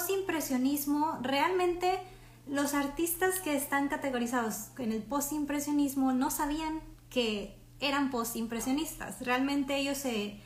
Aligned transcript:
postimpresionismo 0.00 1.18
realmente 1.22 2.00
los 2.46 2.74
artistas 2.74 3.38
que 3.40 3.54
están 3.54 3.88
categorizados 3.88 4.68
en 4.78 4.92
el 4.92 5.02
postimpresionismo 5.02 6.12
no 6.12 6.30
sabían 6.30 6.80
que 7.10 7.56
eran 7.80 8.10
postimpresionistas. 8.10 9.20
Realmente 9.20 9.76
ellos 9.76 9.98
se 9.98 10.40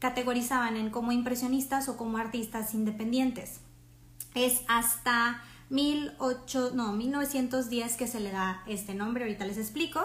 categorizaban 0.00 0.76
en 0.76 0.90
como 0.90 1.12
impresionistas 1.12 1.88
o 1.88 1.96
como 1.96 2.18
artistas 2.18 2.74
independientes. 2.74 3.60
Es 4.34 4.62
hasta 4.68 5.42
18, 5.70 6.72
no, 6.74 6.92
1910 6.92 7.96
que 7.96 8.06
se 8.06 8.20
le 8.20 8.32
da 8.32 8.62
este 8.66 8.94
nombre, 8.94 9.24
ahorita 9.24 9.46
les 9.46 9.58
explico. 9.58 10.00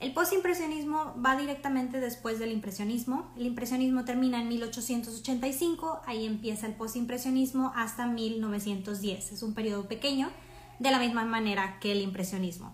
El 0.00 0.14
postimpresionismo 0.14 1.14
va 1.24 1.36
directamente 1.36 2.00
después 2.00 2.38
del 2.38 2.52
impresionismo. 2.52 3.30
El 3.36 3.44
impresionismo 3.44 4.06
termina 4.06 4.40
en 4.40 4.48
1885, 4.48 6.00
ahí 6.06 6.24
empieza 6.24 6.66
el 6.66 6.72
postimpresionismo 6.72 7.70
hasta 7.76 8.06
1910. 8.06 9.32
Es 9.32 9.42
un 9.42 9.52
periodo 9.52 9.88
pequeño, 9.88 10.30
de 10.78 10.90
la 10.90 10.98
misma 10.98 11.26
manera 11.26 11.78
que 11.80 11.92
el 11.92 12.00
impresionismo. 12.00 12.72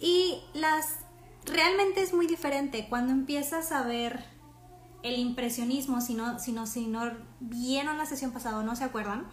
Y 0.00 0.40
las 0.52 0.96
realmente 1.46 2.02
es 2.02 2.12
muy 2.12 2.26
diferente 2.26 2.88
cuando 2.88 3.12
empiezas 3.12 3.70
a 3.70 3.82
ver 3.84 4.24
el 5.04 5.16
impresionismo, 5.16 6.00
si 6.00 6.14
no, 6.14 6.40
si 6.40 6.52
no, 6.52 7.12
vieron 7.38 7.98
la 7.98 8.06
sesión 8.06 8.32
pasada 8.32 8.64
no 8.64 8.74
se 8.74 8.82
acuerdan, 8.82 9.28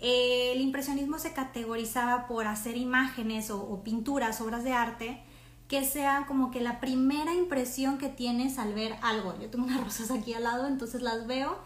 el 0.00 0.60
impresionismo 0.60 1.18
se 1.18 1.32
categorizaba 1.32 2.28
por 2.28 2.46
hacer 2.46 2.76
imágenes 2.76 3.50
o 3.50 3.82
pinturas, 3.82 4.40
obras 4.40 4.62
de 4.62 4.72
arte, 4.72 5.24
que 5.70 5.84
sea 5.84 6.26
como 6.26 6.50
que 6.50 6.60
la 6.60 6.80
primera 6.80 7.32
impresión 7.32 7.96
que 7.96 8.08
tienes 8.08 8.58
al 8.58 8.74
ver 8.74 8.96
algo. 9.02 9.36
Yo 9.40 9.48
tengo 9.48 9.64
unas 9.66 9.82
rosas 9.82 10.10
aquí 10.10 10.34
al 10.34 10.42
lado, 10.42 10.66
entonces 10.66 11.00
las 11.00 11.28
veo, 11.28 11.56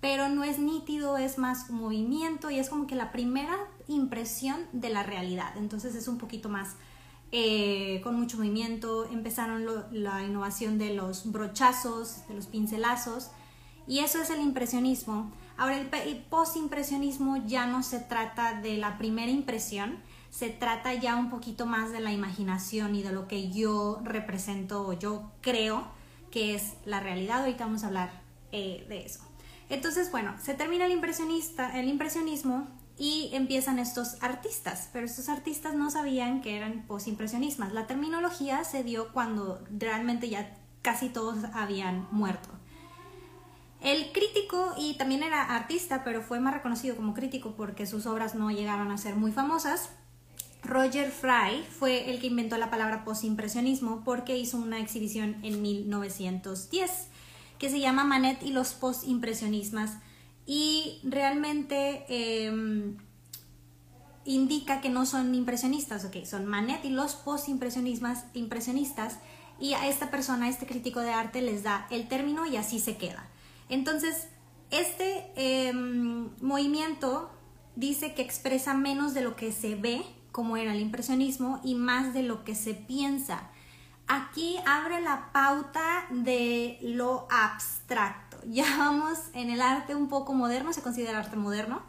pero 0.00 0.30
no 0.30 0.42
es 0.42 0.58
nítido, 0.58 1.18
es 1.18 1.36
más 1.36 1.68
movimiento 1.68 2.50
y 2.50 2.58
es 2.58 2.70
como 2.70 2.86
que 2.86 2.94
la 2.94 3.12
primera 3.12 3.54
impresión 3.86 4.66
de 4.72 4.88
la 4.88 5.02
realidad. 5.02 5.52
Entonces 5.58 5.94
es 5.94 6.08
un 6.08 6.16
poquito 6.16 6.48
más 6.48 6.76
eh, 7.32 8.00
con 8.02 8.18
mucho 8.18 8.38
movimiento. 8.38 9.04
Empezaron 9.04 9.66
la 9.92 10.24
innovación 10.24 10.78
de 10.78 10.94
los 10.94 11.30
brochazos, 11.30 12.26
de 12.28 12.34
los 12.34 12.46
pincelazos, 12.46 13.30
y 13.86 13.98
eso 13.98 14.22
es 14.22 14.30
el 14.30 14.40
impresionismo. 14.40 15.30
Ahora 15.58 15.78
el, 15.78 15.90
el 16.06 16.16
postimpresionismo 16.16 17.36
ya 17.46 17.66
no 17.66 17.82
se 17.82 17.98
trata 17.98 18.54
de 18.54 18.78
la 18.78 18.96
primera 18.96 19.30
impresión, 19.30 19.98
se 20.30 20.48
trata 20.48 20.94
ya 20.94 21.16
un 21.16 21.28
poquito 21.28 21.66
más 21.66 21.92
de 21.92 22.00
la 22.00 22.12
imaginación 22.12 22.94
y 22.94 23.02
de 23.02 23.12
lo 23.12 23.26
que 23.26 23.50
yo 23.50 24.00
represento 24.04 24.86
o 24.86 24.92
yo 24.92 25.30
creo 25.40 25.88
que 26.30 26.54
es 26.54 26.74
la 26.84 27.00
realidad. 27.00 27.40
Ahorita 27.40 27.66
vamos 27.66 27.82
a 27.84 27.88
hablar 27.88 28.22
eh, 28.52 28.86
de 28.88 29.04
eso. 29.04 29.20
Entonces, 29.68 30.10
bueno, 30.10 30.34
se 30.40 30.54
termina 30.54 30.86
el 30.86 30.92
impresionista, 30.92 31.78
el 31.78 31.88
impresionismo 31.88 32.66
y 32.96 33.30
empiezan 33.32 33.78
estos 33.78 34.22
artistas, 34.22 34.90
pero 34.92 35.06
estos 35.06 35.28
artistas 35.28 35.74
no 35.74 35.90
sabían 35.90 36.42
que 36.42 36.56
eran 36.56 36.82
posimpresionistas. 36.86 37.72
La 37.72 37.86
terminología 37.86 38.62
se 38.64 38.84
dio 38.84 39.12
cuando 39.12 39.64
realmente 39.70 40.28
ya 40.28 40.56
casi 40.82 41.08
todos 41.08 41.38
habían 41.54 42.06
muerto. 42.10 42.50
El 43.80 44.12
crítico, 44.12 44.74
y 44.76 44.94
también 44.94 45.22
era 45.22 45.42
artista, 45.42 46.04
pero 46.04 46.20
fue 46.20 46.40
más 46.40 46.52
reconocido 46.52 46.96
como 46.96 47.14
crítico 47.14 47.54
porque 47.56 47.86
sus 47.86 48.04
obras 48.06 48.34
no 48.34 48.50
llegaron 48.50 48.90
a 48.90 48.98
ser 48.98 49.16
muy 49.16 49.32
famosas, 49.32 49.90
Roger 50.62 51.10
Fry 51.10 51.64
fue 51.78 52.10
el 52.10 52.20
que 52.20 52.26
inventó 52.26 52.58
la 52.58 52.70
palabra 52.70 53.04
postimpresionismo 53.04 54.02
porque 54.04 54.36
hizo 54.36 54.58
una 54.58 54.80
exhibición 54.80 55.36
en 55.42 55.62
1910 55.62 57.08
que 57.58 57.70
se 57.70 57.80
llama 57.80 58.04
Manet 58.04 58.42
y 58.42 58.50
los 58.50 58.72
postimpresionistas 58.72 59.98
y 60.46 61.00
realmente 61.04 62.04
em, 62.08 62.96
indica 64.24 64.80
que 64.80 64.88
no 64.88 65.06
son 65.06 65.34
impresionistas, 65.34 66.04
ok, 66.04 66.24
son 66.24 66.46
Manet 66.46 66.84
y 66.84 66.90
los 66.90 67.14
postimpresionistas 67.14 68.24
impresionistas 68.34 69.18
y 69.58 69.74
a 69.74 69.88
esta 69.88 70.10
persona, 70.10 70.46
a 70.46 70.48
este 70.48 70.66
crítico 70.66 71.00
de 71.00 71.10
arte 71.10 71.42
les 71.42 71.62
da 71.62 71.86
el 71.90 72.08
término 72.08 72.46
y 72.46 72.56
así 72.56 72.80
se 72.80 72.96
queda. 72.96 73.28
Entonces, 73.68 74.28
este 74.70 75.30
em, 75.36 76.30
movimiento 76.40 77.30
dice 77.76 78.14
que 78.14 78.22
expresa 78.22 78.74
menos 78.74 79.14
de 79.14 79.20
lo 79.20 79.36
que 79.36 79.52
se 79.52 79.74
ve 79.74 80.02
como 80.32 80.56
era 80.56 80.74
el 80.74 80.80
impresionismo 80.80 81.60
y 81.64 81.74
más 81.74 82.14
de 82.14 82.22
lo 82.22 82.44
que 82.44 82.54
se 82.54 82.74
piensa. 82.74 83.48
Aquí 84.06 84.56
abre 84.66 85.00
la 85.00 85.30
pauta 85.32 86.06
de 86.10 86.78
lo 86.82 87.26
abstracto. 87.30 88.28
Ya 88.46 88.64
vamos 88.78 89.18
en 89.34 89.50
el 89.50 89.60
arte 89.60 89.94
un 89.94 90.08
poco 90.08 90.32
moderno, 90.32 90.72
se 90.72 90.80
considera 90.80 91.18
arte 91.18 91.36
moderno. 91.36 91.82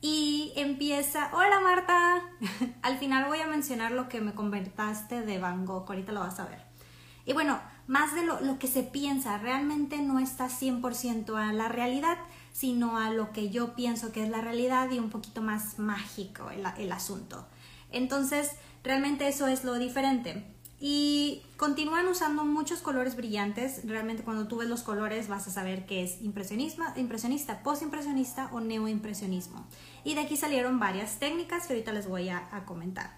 Y 0.00 0.52
empieza, 0.56 1.30
hola 1.32 1.60
Marta, 1.60 2.20
al 2.82 2.98
final 2.98 3.26
voy 3.28 3.38
a 3.38 3.46
mencionar 3.46 3.92
lo 3.92 4.08
que 4.08 4.20
me 4.20 4.34
convertaste 4.34 5.22
de 5.22 5.38
Van 5.38 5.64
Gogh, 5.64 5.88
ahorita 5.88 6.12
lo 6.12 6.20
vas 6.20 6.40
a 6.40 6.46
ver. 6.46 6.60
Y 7.24 7.32
bueno, 7.32 7.58
más 7.86 8.14
de 8.14 8.26
lo, 8.26 8.40
lo 8.40 8.58
que 8.58 8.66
se 8.66 8.82
piensa, 8.82 9.38
realmente 9.38 10.02
no 10.02 10.18
está 10.18 10.48
100% 10.48 11.36
a 11.36 11.52
la 11.52 11.68
realidad, 11.68 12.18
sino 12.52 12.98
a 12.98 13.10
lo 13.10 13.32
que 13.32 13.50
yo 13.50 13.74
pienso 13.74 14.12
que 14.12 14.22
es 14.22 14.30
la 14.30 14.40
realidad 14.40 14.90
y 14.90 14.98
un 14.98 15.10
poquito 15.10 15.40
más 15.40 15.78
mágico 15.78 16.50
el, 16.50 16.64
el 16.76 16.92
asunto. 16.92 17.46
Entonces, 17.94 18.52
realmente 18.82 19.28
eso 19.28 19.46
es 19.46 19.64
lo 19.64 19.74
diferente. 19.78 20.44
Y 20.80 21.42
continúan 21.56 22.06
usando 22.08 22.44
muchos 22.44 22.80
colores 22.80 23.16
brillantes. 23.16 23.88
Realmente 23.88 24.22
cuando 24.22 24.48
tú 24.48 24.58
ves 24.58 24.68
los 24.68 24.82
colores 24.82 25.28
vas 25.28 25.46
a 25.46 25.50
saber 25.50 25.86
que 25.86 26.02
es 26.02 26.20
impresionista, 26.20 26.92
impresionista 26.96 27.62
postimpresionista 27.62 28.50
o 28.52 28.60
neoimpresionismo. 28.60 29.66
Y 30.04 30.14
de 30.14 30.20
aquí 30.20 30.36
salieron 30.36 30.78
varias 30.78 31.18
técnicas 31.18 31.66
que 31.66 31.72
ahorita 31.72 31.92
les 31.92 32.06
voy 32.06 32.28
a, 32.28 32.64
comentar. 32.66 33.16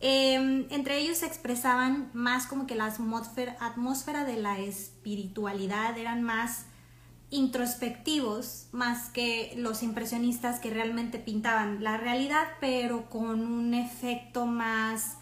Em, 0.00 0.66
entre 0.70 0.98
ellos 0.98 1.18
se 1.18 1.26
expresaban 1.26 2.10
más 2.12 2.46
como 2.46 2.66
que 2.66 2.74
la 2.74 2.86
atmósfera 2.86 4.24
de 4.24 4.36
la 4.36 4.58
espiritualidad, 4.58 5.96
eran 5.96 6.22
más 6.22 6.66
introspectivos 7.30 8.68
más 8.72 9.08
que 9.08 9.54
los 9.56 9.82
impresionistas 9.82 10.60
que 10.60 10.70
realmente 10.70 11.18
pintaban 11.18 11.82
la 11.82 11.96
realidad, 11.96 12.46
pero 12.60 13.10
con 13.10 13.40
un 13.40 13.74
efecto 13.74 14.46
más 14.46 15.16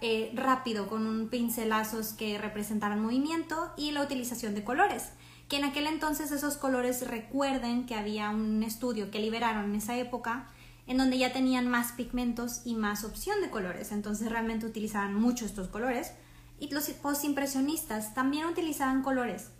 eh, 0.00 0.32
rápido, 0.34 0.88
con 0.88 1.06
un 1.06 1.28
pincelazos 1.28 2.14
que 2.14 2.38
representaran 2.38 3.02
movimiento 3.02 3.72
y 3.76 3.90
la 3.90 4.02
utilización 4.02 4.54
de 4.54 4.64
colores. 4.64 5.10
Que 5.48 5.58
en 5.58 5.64
aquel 5.64 5.86
entonces 5.86 6.30
esos 6.30 6.56
colores 6.56 7.06
recuerden 7.06 7.84
que 7.84 7.94
había 7.94 8.30
un 8.30 8.62
estudio 8.62 9.10
que 9.10 9.18
liberaron 9.18 9.64
en 9.66 9.74
esa 9.74 9.96
época 9.98 10.48
en 10.86 10.96
donde 10.96 11.18
ya 11.18 11.32
tenían 11.32 11.68
más 11.68 11.92
pigmentos 11.92 12.62
y 12.64 12.74
más 12.74 13.04
opción 13.04 13.40
de 13.42 13.50
colores, 13.50 13.92
entonces 13.92 14.28
realmente 14.30 14.66
utilizaban 14.66 15.14
mucho 15.14 15.44
estos 15.44 15.68
colores. 15.68 16.12
Y 16.58 16.68
los 16.72 16.88
postimpresionistas 16.90 18.12
también 18.14 18.46
utilizaban 18.46 19.02
colores, 19.02 19.50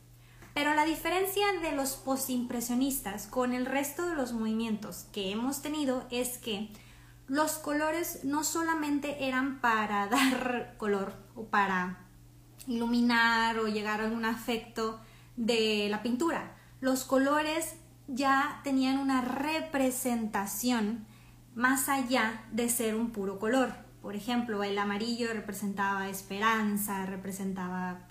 pero 0.55 0.75
la 0.75 0.84
diferencia 0.84 1.44
de 1.62 1.72
los 1.72 1.97
postimpresionistas 1.97 3.27
con 3.27 3.53
el 3.53 3.66
resto 3.66 4.09
de 4.09 4.16
los 4.16 4.33
movimientos 4.33 5.06
que 5.12 5.31
hemos 5.31 5.62
tenido 5.62 6.06
es 6.11 6.38
que 6.38 6.71
los 7.28 7.53
colores 7.53 8.25
no 8.25 8.43
solamente 8.43 9.28
eran 9.28 9.60
para 9.60 10.06
dar 10.09 10.75
color 10.77 11.15
o 11.34 11.44
para 11.44 11.99
iluminar 12.66 13.59
o 13.59 13.69
llegar 13.69 14.00
a 14.00 14.05
algún 14.05 14.25
afecto 14.25 15.00
de 15.37 15.89
la 15.89 16.03
pintura. 16.03 16.56
Los 16.81 17.05
colores 17.05 17.77
ya 18.09 18.60
tenían 18.65 18.99
una 18.99 19.22
representación 19.22 21.06
más 21.55 21.89
allá 21.89 22.44
de 22.53 22.69
ser 22.69 22.97
un 22.97 23.10
puro 23.10 23.39
color. 23.39 23.72
Por 24.03 24.16
ejemplo, 24.16 24.62
el 24.65 24.78
amarillo 24.78 25.33
representaba 25.33 26.09
esperanza, 26.09 27.06
representaba 27.06 28.09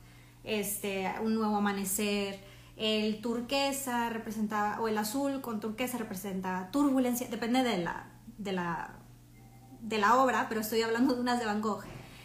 este, 0.49 1.13
un 1.21 1.35
nuevo 1.35 1.57
amanecer, 1.57 2.39
el 2.75 3.21
turquesa 3.21 4.09
representaba, 4.09 4.81
o 4.81 4.87
el 4.87 4.97
azul 4.97 5.41
con 5.41 5.59
turquesa 5.59 5.97
representa 5.97 6.69
turbulencia, 6.71 7.27
depende 7.27 7.63
de 7.63 7.77
la, 7.77 8.07
de 8.37 8.53
la, 8.53 8.95
de 9.81 9.97
la 9.99 10.15
obra, 10.15 10.47
pero 10.49 10.61
estoy 10.61 10.81
hablando 10.81 11.13
de 11.13 11.21
unas 11.21 11.39
de 11.39 11.45
Van 11.45 11.61
Gogh. 11.61 11.83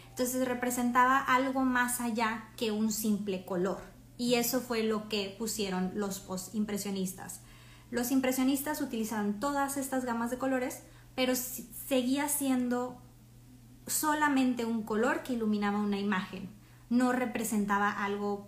Entonces 0.09 0.47
representaba 0.47 1.19
algo 1.19 1.65
más 1.65 1.99
allá 2.01 2.49
que 2.57 2.71
un 2.71 2.91
simple 2.91 3.45
color. 3.45 3.81
Y 4.17 4.35
eso 4.35 4.61
fue 4.61 4.81
lo 4.83 5.09
que 5.09 5.35
pusieron 5.37 5.91
los 5.93 6.19
postimpresionistas. 6.19 7.41
Los 7.91 8.11
impresionistas 8.11 8.81
utilizaban 8.81 9.41
todas 9.41 9.75
estas 9.75 10.05
gamas 10.05 10.31
de 10.31 10.37
colores, 10.37 10.83
pero 11.15 11.35
seguía 11.35 12.29
siendo 12.29 12.97
solamente 13.87 14.65
un 14.65 14.83
color 14.83 15.21
que 15.21 15.33
iluminaba 15.33 15.79
una 15.79 15.99
imagen 15.99 16.54
no 16.89 17.11
representaba 17.11 17.91
algo, 17.91 18.47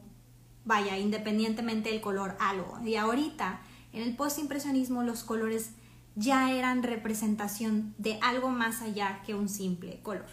vaya, 0.66 0.98
independientemente 0.98 1.90
del 1.90 2.02
color, 2.02 2.36
algo. 2.40 2.80
Y 2.86 2.96
ahorita, 2.96 3.62
en 3.94 4.04
el 4.04 4.16
postimpresionismo, 4.16 5.04
los 5.04 5.24
colores 5.24 5.72
ya 6.16 6.52
eran 6.52 6.84
representación 6.84 7.94
de 7.98 8.20
algo 8.22 8.50
más 8.50 8.82
allá 8.82 9.22
que 9.26 9.36
un 9.36 9.50
simple 9.50 10.00
color. 10.02 10.26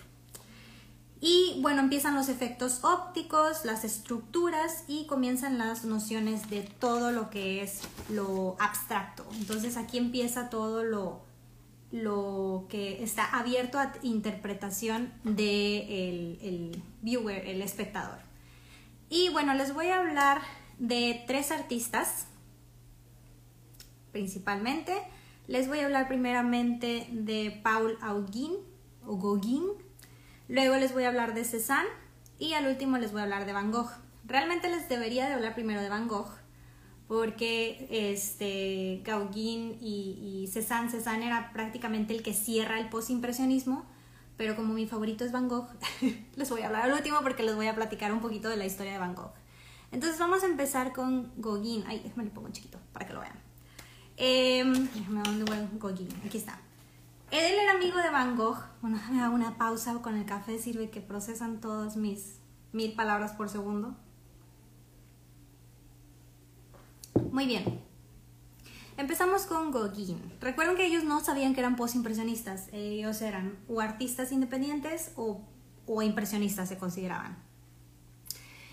Y 1.26 1.58
bueno, 1.62 1.80
empiezan 1.80 2.14
los 2.14 2.28
efectos 2.28 2.84
ópticos, 2.84 3.64
las 3.64 3.84
estructuras 3.84 4.84
y 4.88 5.06
comienzan 5.06 5.56
las 5.56 5.84
nociones 5.84 6.50
de 6.50 6.60
todo 6.60 7.12
lo 7.12 7.30
que 7.30 7.62
es 7.62 7.80
lo 8.10 8.56
abstracto. 8.58 9.26
Entonces 9.38 9.78
aquí 9.78 9.96
empieza 9.96 10.50
todo 10.50 10.84
lo, 10.84 11.22
lo 11.94 12.66
que 12.68 13.04
está 13.04 13.24
abierto 13.38 13.78
a 13.78 13.92
interpretación 14.02 15.12
de 15.22 16.08
el, 16.42 16.82
viewer, 17.02 17.46
el 17.46 17.62
espectador. 17.62 18.18
Y 19.08 19.28
bueno, 19.28 19.54
les 19.54 19.72
voy 19.72 19.86
a 19.86 20.00
hablar 20.00 20.42
de 20.80 21.22
tres 21.28 21.52
artistas 21.52 22.26
principalmente. 24.10 24.92
Les 25.46 25.68
voy 25.68 25.78
a 25.78 25.84
hablar 25.84 26.08
primeramente 26.08 27.06
de 27.12 27.60
Paul 27.62 27.96
Gauguin 28.00 28.54
o 29.06 29.16
Gauguin, 29.16 29.64
luego 30.48 30.74
les 30.74 30.92
voy 30.92 31.04
a 31.04 31.08
hablar 31.08 31.32
de 31.32 31.44
Cézanne 31.44 31.88
y 32.40 32.54
al 32.54 32.66
último 32.66 32.98
les 32.98 33.12
voy 33.12 33.20
a 33.20 33.24
hablar 33.24 33.46
de 33.46 33.52
Van 33.52 33.70
Gogh. 33.70 33.92
Realmente 34.24 34.68
les 34.68 34.88
debería 34.88 35.28
de 35.28 35.34
hablar 35.34 35.54
primero 35.54 35.80
de 35.80 35.90
Van 35.90 36.08
Gogh 36.08 36.43
porque 37.14 37.86
este 37.90 39.00
Gauguin 39.04 39.78
y, 39.80 40.42
y 40.42 40.48
Cézanne, 40.48 40.90
Cézanne 40.90 41.28
era 41.28 41.52
prácticamente 41.52 42.12
el 42.12 42.24
que 42.24 42.34
cierra 42.34 42.80
el 42.80 42.88
postimpresionismo, 42.88 43.84
pero 44.36 44.56
como 44.56 44.74
mi 44.74 44.88
favorito 44.88 45.24
es 45.24 45.30
Van 45.30 45.46
Gogh, 45.46 45.68
les 46.34 46.50
voy 46.50 46.62
a 46.62 46.66
hablar 46.66 46.82
al 46.82 46.92
último 46.92 47.18
porque 47.22 47.44
les 47.44 47.54
voy 47.54 47.68
a 47.68 47.74
platicar 47.76 48.12
un 48.12 48.18
poquito 48.18 48.48
de 48.48 48.56
la 48.56 48.66
historia 48.66 48.94
de 48.94 48.98
Van 48.98 49.14
Gogh. 49.14 49.30
Entonces 49.92 50.18
vamos 50.18 50.42
a 50.42 50.46
empezar 50.46 50.92
con 50.92 51.30
Gauguin. 51.36 51.84
Ay, 51.86 52.00
déjame 52.02 52.24
le 52.24 52.30
pongo 52.30 52.48
chiquito 52.48 52.80
para 52.92 53.06
que 53.06 53.12
lo 53.12 53.20
vean. 53.20 53.38
Eh, 54.16 54.64
déjame 54.92 55.22
dónde 55.22 55.44
voy 55.44 55.68
Gauguin. 55.78 56.08
Aquí 56.26 56.38
está. 56.38 56.58
Él 57.30 57.54
era 57.60 57.74
amigo 57.74 57.98
de 57.98 58.10
Van 58.10 58.34
Gogh. 58.34 58.58
Bueno, 58.82 59.00
me 59.12 59.22
hago 59.22 59.36
una 59.36 59.56
pausa 59.56 59.94
con 60.02 60.16
el 60.16 60.26
café, 60.26 60.58
sirve 60.58 60.90
que 60.90 61.00
procesan 61.00 61.60
todas 61.60 61.96
mis 61.96 62.40
mil 62.72 62.92
palabras 62.94 63.34
por 63.34 63.48
segundo. 63.48 63.94
Muy 67.30 67.46
bien. 67.46 67.80
Empezamos 68.96 69.42
con 69.42 69.72
Gauguin. 69.72 70.20
Recuerden 70.40 70.76
que 70.76 70.86
ellos 70.86 71.04
no 71.04 71.20
sabían 71.20 71.54
que 71.54 71.60
eran 71.60 71.76
postimpresionistas. 71.76 72.68
Ellos 72.72 73.20
eran 73.22 73.58
o 73.68 73.80
artistas 73.80 74.30
independientes 74.30 75.12
o, 75.16 75.40
o 75.86 76.02
impresionistas 76.02 76.68
se 76.68 76.78
consideraban. 76.78 77.36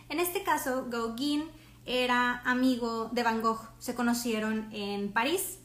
En 0.09 0.19
este 0.19 0.43
caso, 0.43 0.87
Gauguin 0.89 1.43
era 1.85 2.41
amigo 2.45 3.09
de 3.11 3.23
Van 3.23 3.41
Gogh. 3.41 3.61
Se 3.79 3.95
conocieron 3.95 4.69
en 4.71 5.11
París 5.11 5.57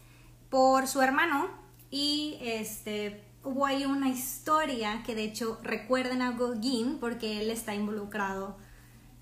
por 0.48 0.86
su 0.86 1.02
hermano 1.02 1.48
y 1.90 2.38
este 2.40 3.22
hubo 3.44 3.66
ahí 3.66 3.84
una 3.84 4.08
historia 4.08 5.02
que 5.04 5.14
de 5.14 5.24
hecho 5.24 5.58
recuerden 5.62 6.22
a 6.22 6.32
Gauguin 6.32 6.98
porque 6.98 7.40
él 7.40 7.50
está 7.50 7.74
involucrado 7.74 8.56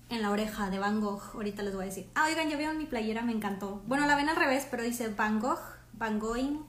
en 0.09 0.21
la 0.21 0.29
oreja 0.29 0.69
de 0.69 0.79
Van 0.79 1.01
Gogh. 1.01 1.21
Ahorita 1.33 1.63
les 1.63 1.73
voy 1.73 1.83
a 1.83 1.87
decir. 1.87 2.09
Ah, 2.15 2.25
oigan, 2.29 2.49
ya 2.49 2.57
vieron 2.57 2.77
mi 2.77 2.85
playera, 2.85 3.21
me 3.21 3.31
encantó. 3.31 3.81
Bueno, 3.87 4.05
la 4.05 4.15
ven 4.15 4.29
al 4.29 4.35
revés, 4.35 4.67
pero 4.69 4.83
dice 4.83 5.09
Van 5.09 5.39
Gogh, 5.39 5.59
Van 5.93 6.19
Gogh, 6.19 6.65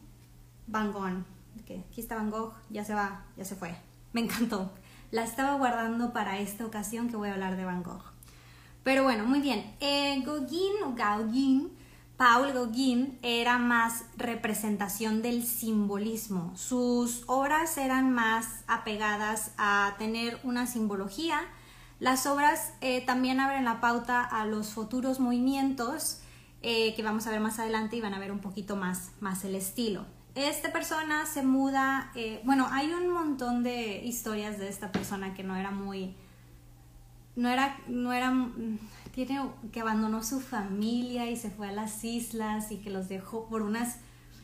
Van 0.66 0.92
Gogh. 0.92 1.24
Aquí 1.60 2.00
está 2.00 2.14
Van 2.14 2.30
Gogh, 2.30 2.54
ya 2.70 2.84
se 2.84 2.94
va, 2.94 3.24
ya 3.36 3.44
se 3.44 3.56
fue. 3.56 3.76
Me 4.12 4.20
encantó. 4.20 4.72
La 5.10 5.24
estaba 5.24 5.56
guardando 5.56 6.12
para 6.12 6.38
esta 6.38 6.64
ocasión 6.64 7.08
que 7.08 7.16
voy 7.16 7.28
a 7.28 7.34
hablar 7.34 7.56
de 7.56 7.64
Van 7.64 7.82
Gogh. 7.82 8.02
Pero 8.82 9.02
bueno, 9.02 9.24
muy 9.26 9.40
bien. 9.40 9.74
Eh, 9.80 10.22
Gauguin 10.24 10.82
o 10.84 10.94
Gauguin, 10.94 11.76
Paul 12.16 12.52
Gauguin, 12.52 13.18
era 13.22 13.58
más 13.58 14.04
representación 14.16 15.22
del 15.22 15.44
simbolismo. 15.44 16.52
Sus 16.56 17.24
obras 17.26 17.76
eran 17.78 18.12
más 18.12 18.64
apegadas 18.68 19.52
a 19.58 19.94
tener 19.98 20.38
una 20.44 20.66
simbología 20.66 21.40
las 21.98 22.26
obras 22.26 22.72
eh, 22.80 23.04
también 23.06 23.40
abren 23.40 23.64
la 23.64 23.80
pauta 23.80 24.22
a 24.22 24.44
los 24.44 24.68
futuros 24.68 25.18
movimientos 25.18 26.20
eh, 26.62 26.94
que 26.94 27.02
vamos 27.02 27.26
a 27.26 27.30
ver 27.30 27.40
más 27.40 27.58
adelante 27.58 27.96
y 27.96 28.00
van 28.00 28.12
a 28.12 28.18
ver 28.18 28.32
un 28.32 28.40
poquito 28.40 28.76
más, 28.76 29.12
más 29.20 29.44
el 29.44 29.54
estilo. 29.54 30.04
Esta 30.34 30.72
persona 30.72 31.24
se 31.24 31.42
muda, 31.42 32.10
eh, 32.14 32.42
bueno, 32.44 32.68
hay 32.70 32.90
un 32.90 33.10
montón 33.10 33.62
de 33.62 34.04
historias 34.04 34.58
de 34.58 34.68
esta 34.68 34.92
persona 34.92 35.32
que 35.32 35.42
no 35.42 35.56
era 35.56 35.70
muy, 35.70 36.14
no 37.34 37.48
era, 37.48 37.78
no 37.88 38.12
era, 38.12 38.30
mm, 38.30 38.78
tiene 39.14 39.40
que 39.72 39.80
abandonó 39.80 40.22
su 40.22 40.40
familia 40.40 41.30
y 41.30 41.36
se 41.36 41.50
fue 41.50 41.68
a 41.68 41.72
las 41.72 42.04
islas 42.04 42.70
y 42.70 42.76
que 42.78 42.90
los 42.90 43.08
dejó 43.08 43.48
por 43.48 43.62
unas 43.62 43.96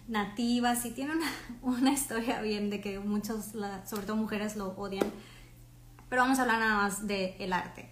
nativas 0.08 0.86
y 0.86 0.92
tiene 0.92 1.12
una, 1.12 1.30
una 1.62 1.92
historia 1.92 2.40
bien 2.40 2.70
de 2.70 2.80
que 2.80 2.98
muchos, 2.98 3.52
sobre 3.84 4.06
todo 4.06 4.16
mujeres, 4.16 4.56
lo 4.56 4.68
odian 4.78 5.10
pero 6.12 6.24
vamos 6.24 6.38
a 6.38 6.42
hablar 6.42 6.58
nada 6.58 6.74
más 6.74 7.06
del 7.06 7.32
el 7.38 7.54
arte. 7.54 7.88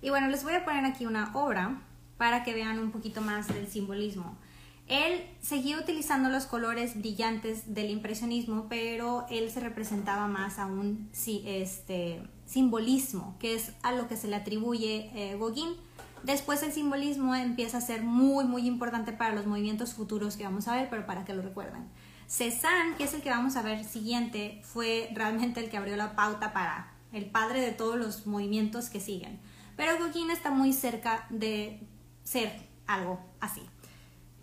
Y 0.00 0.08
bueno, 0.08 0.28
les 0.28 0.44
voy 0.44 0.54
a 0.54 0.64
poner 0.64 0.84
aquí 0.84 1.06
una 1.06 1.34
obra 1.34 1.82
para 2.18 2.44
que 2.44 2.54
vean 2.54 2.78
un 2.78 2.92
poquito 2.92 3.20
más 3.20 3.48
del 3.48 3.66
simbolismo. 3.66 4.38
Él 4.86 5.26
seguía 5.40 5.80
utilizando 5.80 6.28
los 6.28 6.46
colores 6.46 6.96
brillantes 6.96 7.74
del 7.74 7.90
impresionismo, 7.90 8.66
pero 8.68 9.26
él 9.28 9.50
se 9.50 9.58
representaba 9.58 10.28
más 10.28 10.60
a 10.60 10.66
un 10.66 11.10
este, 11.12 12.22
simbolismo, 12.46 13.34
que 13.40 13.56
es 13.56 13.72
a 13.82 13.90
lo 13.90 14.06
que 14.06 14.16
se 14.16 14.28
le 14.28 14.36
atribuye 14.36 15.10
eh, 15.12 15.36
Gauguin. 15.36 15.74
Después 16.22 16.62
el 16.62 16.70
simbolismo 16.70 17.34
empieza 17.34 17.78
a 17.78 17.80
ser 17.80 18.04
muy, 18.04 18.44
muy 18.44 18.68
importante 18.68 19.12
para 19.12 19.34
los 19.34 19.46
movimientos 19.46 19.94
futuros 19.94 20.36
que 20.36 20.44
vamos 20.44 20.68
a 20.68 20.76
ver, 20.76 20.88
pero 20.90 21.06
para 21.06 21.24
que 21.24 21.34
lo 21.34 21.42
recuerden. 21.42 21.88
Cézanne, 22.28 22.94
que 22.96 23.02
es 23.02 23.14
el 23.14 23.22
que 23.22 23.30
vamos 23.30 23.56
a 23.56 23.62
ver 23.62 23.82
siguiente, 23.82 24.62
fue 24.62 25.10
realmente 25.12 25.58
el 25.58 25.70
que 25.70 25.76
abrió 25.76 25.96
la 25.96 26.14
pauta 26.14 26.52
para 26.52 26.93
el 27.14 27.26
padre 27.26 27.60
de 27.60 27.72
todos 27.72 27.96
los 27.96 28.26
movimientos 28.26 28.90
que 28.90 29.00
siguen. 29.00 29.40
Pero 29.76 29.98
Gauguin 29.98 30.30
está 30.30 30.50
muy 30.50 30.72
cerca 30.72 31.26
de 31.30 31.80
ser 32.24 32.52
algo 32.86 33.20
así. 33.40 33.62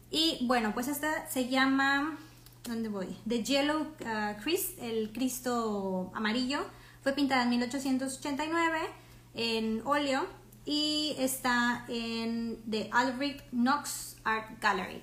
Y 0.10 0.40
bueno, 0.46 0.74
pues 0.74 0.88
esta 0.88 1.28
se 1.30 1.48
llama, 1.48 2.18
¿dónde 2.66 2.90
voy? 2.90 3.18
The 3.28 3.44
Yellow 3.44 3.82
uh, 3.82 4.42
Christ, 4.44 4.78
el 4.82 5.12
Cristo 5.14 6.12
amarillo. 6.14 6.66
Fue 7.02 7.14
pintada 7.14 7.44
en 7.44 7.50
1889 7.50 8.80
en 9.34 9.82
óleo 9.86 10.28
y 10.66 11.16
está 11.18 11.86
en 11.88 12.62
The 12.70 12.90
Albrecht 12.92 13.50
Knox 13.52 14.18
Art 14.24 14.62
Gallery. 14.62 15.02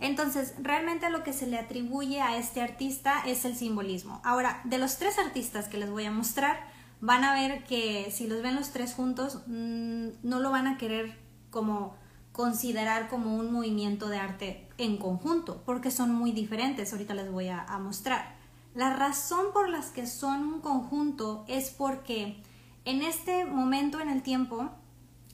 Entonces, 0.00 0.54
realmente 0.60 1.10
lo 1.10 1.24
que 1.24 1.32
se 1.32 1.46
le 1.46 1.58
atribuye 1.58 2.20
a 2.20 2.36
este 2.36 2.60
artista 2.60 3.22
es 3.26 3.44
el 3.44 3.56
simbolismo. 3.56 4.20
Ahora, 4.24 4.60
de 4.64 4.78
los 4.78 4.96
tres 4.98 5.18
artistas 5.18 5.68
que 5.68 5.78
les 5.78 5.90
voy 5.90 6.04
a 6.04 6.10
mostrar, 6.10 6.60
van 7.00 7.24
a 7.24 7.34
ver 7.34 7.64
que 7.64 8.10
si 8.10 8.26
los 8.26 8.42
ven 8.42 8.56
los 8.56 8.70
tres 8.70 8.94
juntos, 8.94 9.42
mm, 9.46 10.08
no 10.22 10.40
lo 10.40 10.50
van 10.50 10.66
a 10.66 10.78
querer 10.78 11.16
como 11.50 11.96
considerar 12.32 13.08
como 13.08 13.34
un 13.34 13.52
movimiento 13.52 14.08
de 14.08 14.18
arte 14.18 14.68
en 14.78 14.96
conjunto, 14.96 15.62
porque 15.64 15.90
son 15.90 16.14
muy 16.14 16.30
diferentes. 16.30 16.92
Ahorita 16.92 17.14
les 17.14 17.30
voy 17.32 17.48
a, 17.48 17.66
mostrar. 17.80 18.36
La 18.74 18.94
razón 18.94 19.46
por 19.52 19.68
las 19.68 19.86
que 19.86 20.06
son 20.06 20.44
un 20.44 20.60
conjunto 20.60 21.44
es 21.48 21.70
porque 21.70 22.40
en 22.84 23.02
este 23.02 23.44
momento 23.44 23.98
en 23.98 24.08
el 24.08 24.22
tiempo, 24.22 24.70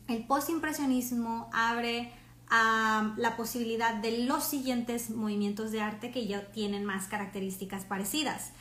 el 0.09 0.25
postimpresionismo 0.25 1.51
abre 1.53 2.11
a 2.49 3.13
la 3.19 3.37
posibilidad 3.37 3.95
de 3.95 4.25
los 4.25 4.45
siguientes 4.45 5.11
movimientos 5.11 5.73
de 5.73 5.83
arte 5.83 6.11
que 6.11 6.27
ya 6.27 6.53
tienen 6.53 6.87
más 6.87 7.07
características 7.07 7.85
parecidas. 7.85 8.53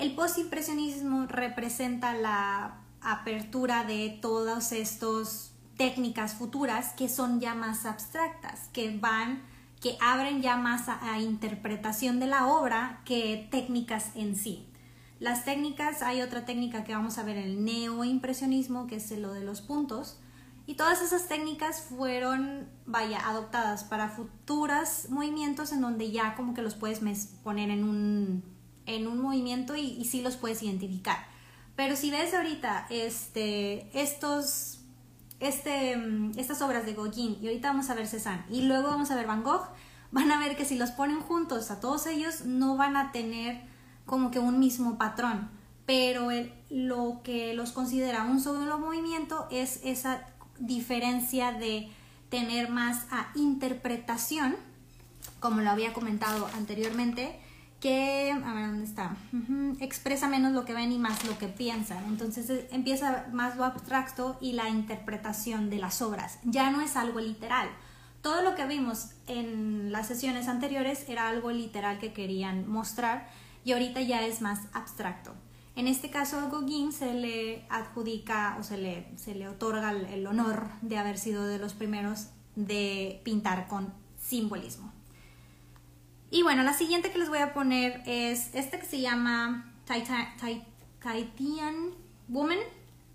El 0.00 0.14
postimpresionismo 0.14 1.26
representa 1.26 2.14
la 2.14 2.80
apertura 3.02 3.84
de 3.84 4.18
todas 4.22 4.72
estas 4.72 5.52
técnicas 5.76 6.32
futuras 6.32 6.94
que 6.94 7.10
son 7.10 7.38
ya 7.38 7.54
más 7.54 7.84
abstractas, 7.84 8.70
que 8.72 8.96
van, 8.96 9.42
que 9.82 9.98
abren 10.00 10.40
ya 10.40 10.56
más 10.56 10.88
a, 10.88 11.18
interpretación 11.20 12.18
de 12.18 12.28
la 12.28 12.46
obra 12.46 13.02
que 13.04 13.46
técnicas 13.50 14.16
en 14.16 14.36
sí. 14.36 14.66
Las 15.18 15.44
técnicas, 15.44 16.00
hay 16.00 16.22
otra 16.22 16.46
técnica 16.46 16.82
que 16.82 16.94
vamos 16.94 17.18
a 17.18 17.22
ver, 17.22 17.36
el 17.36 17.62
neoimpresionismo, 17.62 18.86
que 18.86 18.96
es 18.96 19.10
lo 19.10 19.34
de 19.34 19.44
los 19.44 19.60
puntos, 19.60 20.18
y 20.66 20.76
todas 20.76 21.02
esas 21.02 21.28
técnicas 21.28 21.82
fueron, 21.82 22.70
vaya, 22.86 23.18
adoptadas 23.28 23.84
para 23.84 24.08
futuros 24.08 25.10
movimientos 25.10 25.72
en 25.72 25.82
donde 25.82 26.10
ya 26.10 26.36
como 26.36 26.54
que 26.54 26.62
los 26.62 26.74
puedes 26.74 27.00
poner 27.42 27.68
en 27.68 27.84
un 27.84 28.49
en 28.90 29.06
un 29.06 29.20
movimiento 29.20 29.76
y, 29.76 29.82
y 29.82 30.04
sí 30.04 30.22
los 30.22 30.36
puedes 30.36 30.62
identificar. 30.62 31.30
Pero 31.80 31.96
si 31.96 32.10
ves 32.10 32.34
ahorita 32.34 32.86
este, 32.90 33.88
estos, 33.98 34.80
este, 35.40 35.96
mm, 35.96 36.38
estas 36.38 36.60
obras 36.60 36.84
de 36.84 36.92
Gauguin 36.92 37.38
y 37.40 37.46
ahorita 37.46 37.68
vamos 37.68 37.88
a 37.88 37.94
ver 37.94 38.06
Cézanne 38.06 38.44
y 38.50 38.62
luego 38.62 38.88
vamos 38.88 39.10
a 39.10 39.16
ver 39.16 39.26
Van 39.26 39.42
Gogh, 39.42 39.66
van 40.10 40.30
a 40.30 40.38
ver 40.38 40.56
que 40.56 40.66
si 40.66 40.76
los 40.76 40.90
ponen 40.90 41.20
juntos 41.20 41.70
a 41.70 41.80
todos 41.80 42.06
ellos 42.06 42.44
no 42.44 42.76
van 42.76 42.98
a 42.98 43.12
tener 43.12 43.62
como 44.04 44.30
que 44.30 44.38
un 44.38 44.58
mismo 44.58 44.98
patrón, 44.98 45.48
pero 45.86 46.28
lo 46.68 47.20
que 47.24 47.54
los 47.54 47.72
considera 47.72 48.24
un 48.24 48.40
solo 48.40 48.78
movimiento 48.78 49.48
es 49.50 49.80
esa 49.82 50.26
diferencia 50.58 51.52
de 51.52 51.88
tener 52.28 52.68
más 52.68 53.06
a 53.10 53.28
interpretación, 53.34 54.54
como 55.38 55.62
lo 55.62 55.70
había 55.70 55.94
comentado 55.94 56.46
anteriormente, 56.54 57.40
que, 57.80 58.30
a 58.30 58.54
ver, 58.54 58.66
¿dónde 58.66 58.84
está? 58.84 59.16
Expresa 59.80 60.28
menos 60.28 60.52
lo 60.52 60.64
que 60.64 60.74
ven 60.74 60.92
y 60.92 60.98
más 60.98 61.24
lo 61.24 61.38
que 61.38 61.48
piensan. 61.48 62.04
Entonces 62.04 62.48
eh, 62.50 62.68
empieza 62.70 63.26
más 63.32 63.56
lo 63.56 63.64
abstracto 63.64 64.38
y 64.40 64.52
la 64.52 64.68
interpretación 64.68 65.70
de 65.70 65.78
las 65.78 66.02
obras. 66.02 66.38
Ya 66.44 66.70
no 66.70 66.82
es 66.82 66.96
algo 66.96 67.20
literal. 67.20 67.68
Todo 68.22 68.42
lo 68.42 68.54
que 68.54 68.66
vimos 68.66 69.12
en 69.26 69.92
las 69.92 70.06
sesiones 70.06 70.46
anteriores 70.46 71.08
era 71.08 71.28
algo 71.28 71.50
literal 71.50 71.98
que 71.98 72.12
querían 72.12 72.68
mostrar 72.68 73.28
y 73.64 73.72
ahorita 73.72 74.02
ya 74.02 74.24
es 74.26 74.42
más 74.42 74.60
abstracto. 74.74 75.32
En 75.74 75.88
este 75.88 76.10
caso 76.10 76.38
a 76.38 76.50
Gauguin 76.50 76.92
se 76.92 77.14
le 77.14 77.64
adjudica 77.70 78.56
o 78.60 78.62
se 78.62 78.76
le, 78.76 79.06
se 79.16 79.34
le 79.34 79.48
otorga 79.48 79.92
el 79.92 80.26
honor 80.26 80.68
de 80.82 80.98
haber 80.98 81.16
sido 81.16 81.46
de 81.46 81.58
los 81.58 81.72
primeros 81.72 82.26
de 82.56 83.22
pintar 83.24 83.68
con 83.68 83.94
simbolismo. 84.20 84.92
Y 86.30 86.42
bueno, 86.42 86.62
la 86.62 86.74
siguiente 86.74 87.10
que 87.10 87.18
les 87.18 87.28
voy 87.28 87.38
a 87.38 87.52
poner 87.52 88.02
es 88.06 88.54
esta 88.54 88.78
que 88.78 88.86
se 88.86 89.00
llama 89.00 89.72
Tahitian 91.00 91.90
Woman 92.28 92.58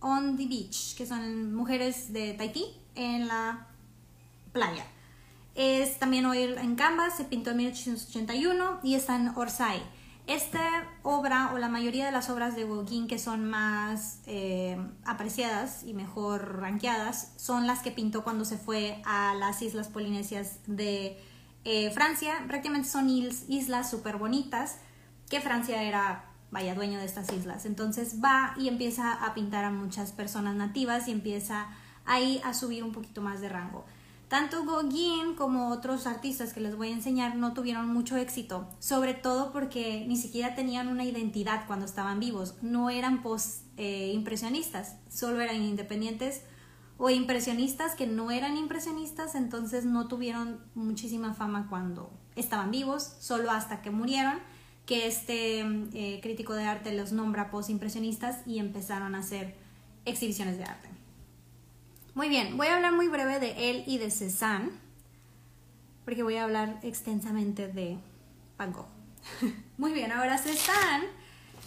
on 0.02 0.36
the 0.36 0.46
Beach, 0.46 0.96
que 0.98 1.06
son 1.06 1.56
mujeres 1.56 2.12
de 2.12 2.34
Tahití 2.34 2.66
en 2.96 3.28
la 3.30 3.68
playa. 4.52 4.86
Es 5.56 5.98
también 5.98 6.26
hoy 6.26 6.44
en 6.44 6.76
Canvas, 6.76 7.16
se 7.16 7.24
pintó 7.24 7.52
en 7.52 7.58
1881 7.58 8.80
y 8.84 8.96
está 8.96 9.16
en 9.16 9.30
Orsay. 9.30 9.82
Esta 10.28 10.86
obra, 11.04 11.52
o 11.54 11.58
la 11.58 11.70
mayoría 11.70 12.06
de 12.06 12.12
las 12.12 12.30
obras 12.30 12.56
de 12.58 12.66
Gauguin 12.66 13.08
que 13.08 13.18
son 13.18 13.50
más 13.50 14.20
eh, 14.26 14.78
apreciadas 15.06 15.84
y 15.86 15.94
mejor 15.94 16.60
rankeadas, 16.60 17.32
son 17.38 17.66
las 17.66 17.80
que 17.80 17.92
pintó 17.92 18.26
cuando 18.26 18.44
se 18.44 18.58
fue 18.58 19.02
a 19.06 19.36
las 19.36 19.62
islas 19.62 19.88
polinesias 19.88 20.60
de 20.68 21.18
eh, 21.66 21.92
Francia. 21.92 22.44
Prácticamente 22.48 22.88
son 22.88 23.10
islas 23.10 23.90
súper 23.90 24.18
bonitas, 24.18 24.78
que 25.30 25.42
Francia 25.42 25.84
era, 25.84 26.26
vaya, 26.52 26.76
dueño 26.76 27.00
de 27.00 27.06
estas 27.06 27.34
islas. 27.34 27.66
Entonces 27.66 28.22
va 28.24 28.54
y 28.58 28.70
empieza 28.70 29.12
a 29.14 29.34
pintar 29.34 29.66
a 29.66 29.72
muchas 29.72 30.12
personas 30.12 30.56
nativas 30.56 31.08
y 31.08 31.12
empieza 31.12 31.68
ahí 32.06 32.40
a 32.44 32.54
subir 32.54 32.84
un 32.84 32.92
poquito 32.92 33.22
más 33.22 33.42
de 33.42 33.50
rango. 33.50 33.84
Tanto 34.28 34.66
Gauguin 34.66 35.36
como 35.36 35.70
otros 35.70 36.08
artistas 36.08 36.52
que 36.52 36.60
les 36.60 36.76
voy 36.76 36.90
a 36.90 36.94
enseñar 36.94 37.36
no 37.36 37.54
tuvieron 37.54 37.88
mucho 37.88 38.18
éxito, 38.18 38.68
sobre 38.80 39.14
todo 39.14 39.52
porque 39.52 40.04
ni 40.08 40.18
siquiera 40.18 40.56
tenían 40.56 40.88
una 40.88 41.04
identidad 41.04 41.68
cuando 41.68 41.86
estaban 41.86 42.20
vivos, 42.20 42.56
no 42.64 42.90
eran 42.90 43.22
post-impresionistas, 43.22 44.94
eh, 44.94 44.98
solo 45.10 45.42
eran 45.42 45.62
independientes 45.62 46.42
o 46.98 47.10
impresionistas 47.10 47.96
que 47.96 48.08
no 48.08 48.32
eran 48.32 48.58
impresionistas, 48.58 49.36
entonces 49.36 49.86
no 49.86 50.08
tuvieron 50.08 50.62
muchísima 50.76 51.34
fama 51.34 51.68
cuando 51.70 52.12
estaban 52.36 52.72
vivos, 52.72 53.16
solo 53.20 53.52
hasta 53.52 53.82
que 53.82 53.92
murieron, 53.92 54.40
que 54.86 55.08
este 55.08 55.60
eh, 55.60 56.20
crítico 56.22 56.54
de 56.54 56.66
arte 56.66 56.94
los 56.94 57.12
nombra 57.12 57.52
post-impresionistas 57.52 58.46
y 58.46 58.60
empezaron 58.60 59.16
a 59.16 59.20
hacer 59.20 59.56
exhibiciones 60.06 60.58
de 60.58 60.64
arte. 60.64 60.90
Muy 62.14 62.30
bien, 62.30 62.56
voy 62.56 62.68
a 62.68 62.76
hablar 62.76 62.94
muy 62.94 63.08
breve 63.08 63.40
de 63.40 63.72
él 63.72 63.84
y 63.88 63.98
de 63.98 64.10
Cézanne, 64.10 64.72
porque 66.06 66.24
voy 66.24 66.36
a 66.36 66.44
hablar 66.44 66.80
extensamente 66.84 67.68
de 67.68 67.98
Van 68.58 68.74
muy 69.78 69.92
bien, 69.92 70.12
ahora 70.12 70.38
Cézanne 70.38 71.08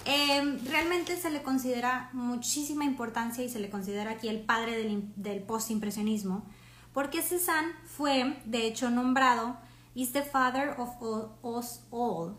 em, 0.05 0.59
realmente 0.67 1.17
se 1.17 1.31
le 1.31 1.43
considera 1.43 2.11
muchísima 2.13 2.85
importancia 2.85 3.45
y 3.45 3.49
se 3.49 3.59
le 3.59 3.71
considera 3.71 4.13
aquí 4.13 4.29
el 4.29 4.41
padre 4.41 4.77
del, 4.77 5.05
del 5.17 5.43
post-impresionismo, 5.43 6.45
porque 6.93 7.23
Cézanne 7.23 7.73
fue, 7.85 8.41
de 8.45 8.67
hecho, 8.67 8.91
nombrado 8.91 9.57
is 9.95 10.13
the 10.13 10.23
father 10.23 10.75
of 10.79 10.91
us 11.43 11.81
all 11.91 12.37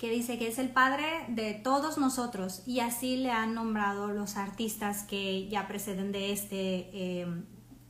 que 0.00 0.10
dice 0.10 0.38
que 0.38 0.48
es 0.48 0.58
el 0.58 0.70
padre 0.70 1.26
de 1.28 1.52
todos 1.52 1.98
nosotros 1.98 2.62
y 2.66 2.80
así 2.80 3.18
le 3.18 3.30
han 3.30 3.52
nombrado 3.52 4.08
los 4.08 4.38
artistas 4.38 5.02
que 5.02 5.46
ya 5.48 5.68
preceden 5.68 6.10
de 6.10 6.32
este, 6.32 6.56
eh, 6.94 7.26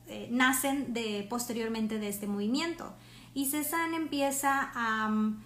eh, 0.08 0.28
nacen 0.32 0.92
de, 0.92 1.24
posteriormente 1.30 2.00
de 2.00 2.08
este 2.08 2.26
movimiento. 2.26 2.92
Y 3.32 3.46
Cézanne 3.46 3.96
empieza 3.96 4.72
a 4.74 5.08
mm, 5.08 5.40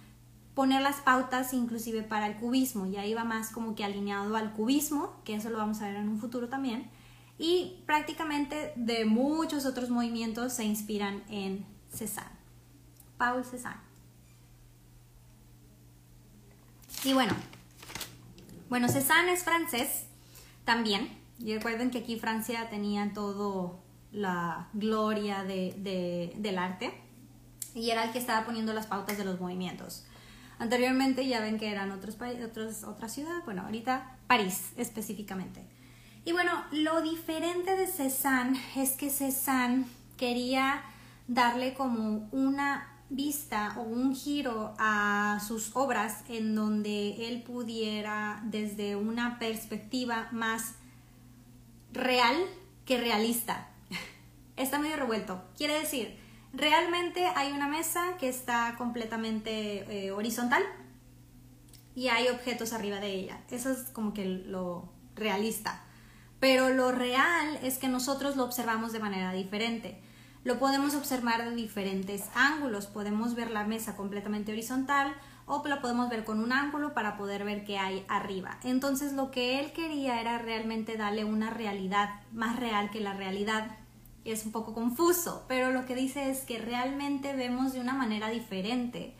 poner 0.55 0.81
las 0.81 0.97
pautas 0.97 1.53
inclusive 1.53 2.01
para 2.01 2.27
el 2.27 2.37
cubismo 2.37 2.87
y 2.87 2.95
ahí 2.95 3.13
va 3.13 3.25
más 3.25 3.49
como 3.49 3.75
que 3.75 3.83
alineado 3.83 4.35
al 4.35 4.53
cubismo, 4.53 5.21
que 5.23 5.35
eso 5.35 5.49
lo 5.49 5.57
vamos 5.57 5.81
a 5.81 5.87
ver 5.87 5.97
en 5.97 6.09
un 6.09 6.19
futuro 6.19 6.49
también. 6.49 6.89
Y 7.37 7.83
prácticamente 7.85 8.71
de 8.77 9.05
muchos 9.05 9.65
otros 9.65 9.89
movimientos 9.89 10.53
se 10.53 10.63
inspiran 10.63 11.23
en 11.29 11.65
Cézanne. 11.93 12.29
Paul 13.17 13.43
Cézanne. 13.43 13.81
Y 17.03 17.13
bueno, 17.13 17.33
bueno, 18.69 18.87
Cézanne 18.87 19.33
es 19.33 19.43
francés 19.43 20.05
también. 20.63 21.09
Y 21.39 21.53
recuerden 21.53 21.91
que 21.91 21.99
aquí 21.99 22.17
Francia 22.17 22.69
tenía 22.69 23.11
todo 23.13 23.79
la 24.13 24.69
gloria 24.73 25.43
de, 25.43 26.33
del 26.37 26.57
arte 26.57 26.93
y 27.73 27.89
era 27.89 28.05
el 28.05 28.11
que 28.13 28.19
estaba 28.19 28.45
poniendo 28.45 28.71
las 28.71 28.87
pautas 28.87 29.17
de 29.17 29.25
los 29.25 29.41
movimientos. 29.41 30.05
Anteriormente 30.57 31.27
ya 31.27 31.41
ven 31.41 31.59
que 31.59 31.69
eran 31.69 31.91
otros 31.91 32.15
países, 32.15 32.83
otra 32.83 33.09
ciudad, 33.09 33.43
bueno, 33.45 33.63
ahorita 33.63 34.17
París 34.27 34.71
específicamente. 34.77 35.65
Y 36.23 36.31
bueno, 36.31 36.51
lo 36.71 37.01
diferente 37.01 37.75
de 37.75 37.87
Cézanne 37.87 38.59
es 38.75 38.91
que 38.91 39.09
Cézanne 39.09 39.85
quería 40.17 40.81
darle 41.27 41.73
como 41.73 42.27
una 42.31 42.87
vista 43.09 43.75
o 43.77 43.81
un 43.81 44.15
giro 44.15 44.73
a 44.79 45.39
sus 45.45 45.75
obras 45.75 46.23
en 46.27 46.55
donde 46.55 47.27
él 47.27 47.43
pudiera 47.43 48.41
desde 48.45 48.95
una 48.95 49.37
perspectiva 49.37 50.27
más 50.31 50.75
real 51.93 52.35
que 52.85 52.97
realista. 52.97 53.67
Está 54.57 54.79
medio 54.79 54.95
revuelto. 54.95 55.43
Quiere 55.57 55.79
decir, 55.79 56.17
realmente 56.55 57.25
hay 57.35 57.51
una 57.51 57.67
mesa 57.67 58.17
que 58.19 58.29
está 58.29 58.75
completamente 58.77 60.05
eh, 60.07 60.11
horizontal 60.11 60.63
y 61.95 62.07
hay 62.09 62.27
objetos 62.27 62.73
arriba 62.73 62.99
de 62.99 63.13
ella. 63.13 63.41
Eso 63.49 63.71
es 63.71 63.89
como 63.91 64.13
que 64.13 64.25
lo 64.25 64.89
realista. 65.15 65.81
Pero 66.39 66.69
lo 66.69 66.91
real 66.91 67.57
es 67.63 67.77
que 67.77 67.87
nosotros 67.87 68.35
lo 68.35 68.43
observamos 68.43 68.91
de 68.91 68.99
manera 68.99 69.31
diferente. 69.31 70.01
Lo 70.43 70.59
podemos 70.59 70.93
observar 70.93 71.43
de 71.49 71.55
diferentes 71.55 72.25
ángulos. 72.35 72.87
Podemos 72.87 73.33
ver 73.33 73.49
la 73.49 73.63
mesa 73.63 73.95
completamente 73.95 74.51
horizontal 74.51 75.15
o 75.47 75.63
lo 75.65 75.81
podemos 75.81 76.09
ver 76.09 76.23
con 76.23 76.39
un 76.39 76.51
ángulo 76.51 76.93
para 76.93 77.17
poder 77.17 77.45
ver 77.45 77.63
qué 77.63 77.77
hay 77.77 78.05
arriba. 78.07 78.59
Entonces 78.63 79.13
lo 79.13 79.31
que 79.31 79.59
él 79.59 79.71
quería 79.73 80.21
era 80.21 80.37
realmente 80.37 80.97
darle 80.97 81.23
una 81.23 81.49
realidad 81.49 82.21
más 82.31 82.59
real 82.59 82.89
que 82.91 82.99
la 82.99 83.13
realidad. 83.13 83.77
Es 84.25 84.45
un 84.45 84.51
poco 84.51 84.73
confuso, 84.73 85.45
pero 85.47 85.71
lo 85.71 85.85
que 85.85 85.95
dice 85.95 86.29
es 86.29 86.41
que 86.41 86.59
realmente 86.59 87.35
vemos 87.35 87.73
de 87.73 87.79
una 87.79 87.93
manera 87.93 88.29
diferente. 88.29 89.15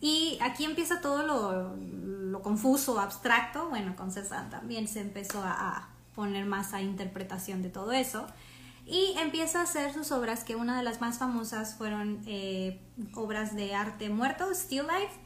Y 0.00 0.36
aquí 0.42 0.64
empieza 0.64 1.00
todo 1.00 1.22
lo, 1.22 2.42
confuso, 2.42 2.98
abstracto. 3.00 3.68
Bueno, 3.68 3.94
con 3.96 4.10
César 4.10 4.50
también 4.50 4.88
se 4.88 5.00
empezó 5.00 5.40
a 5.42 5.88
poner 6.14 6.44
más 6.44 6.74
a 6.74 6.82
interpretación 6.82 7.62
de 7.62 7.70
todo 7.70 7.92
eso 7.92 8.26
y 8.86 9.14
empieza 9.18 9.60
a 9.60 9.62
hacer 9.62 9.92
sus 9.92 10.10
obras, 10.12 10.44
que 10.44 10.56
una 10.56 10.76
de 10.76 10.82
las 10.82 11.00
más 11.00 11.18
famosas 11.18 11.76
fueron 11.76 12.20
eh, 12.26 12.80
obras 13.14 13.54
de 13.54 13.74
arte 13.74 14.08
muerto, 14.10 14.52
Still 14.52 14.82
Life, 14.82 15.20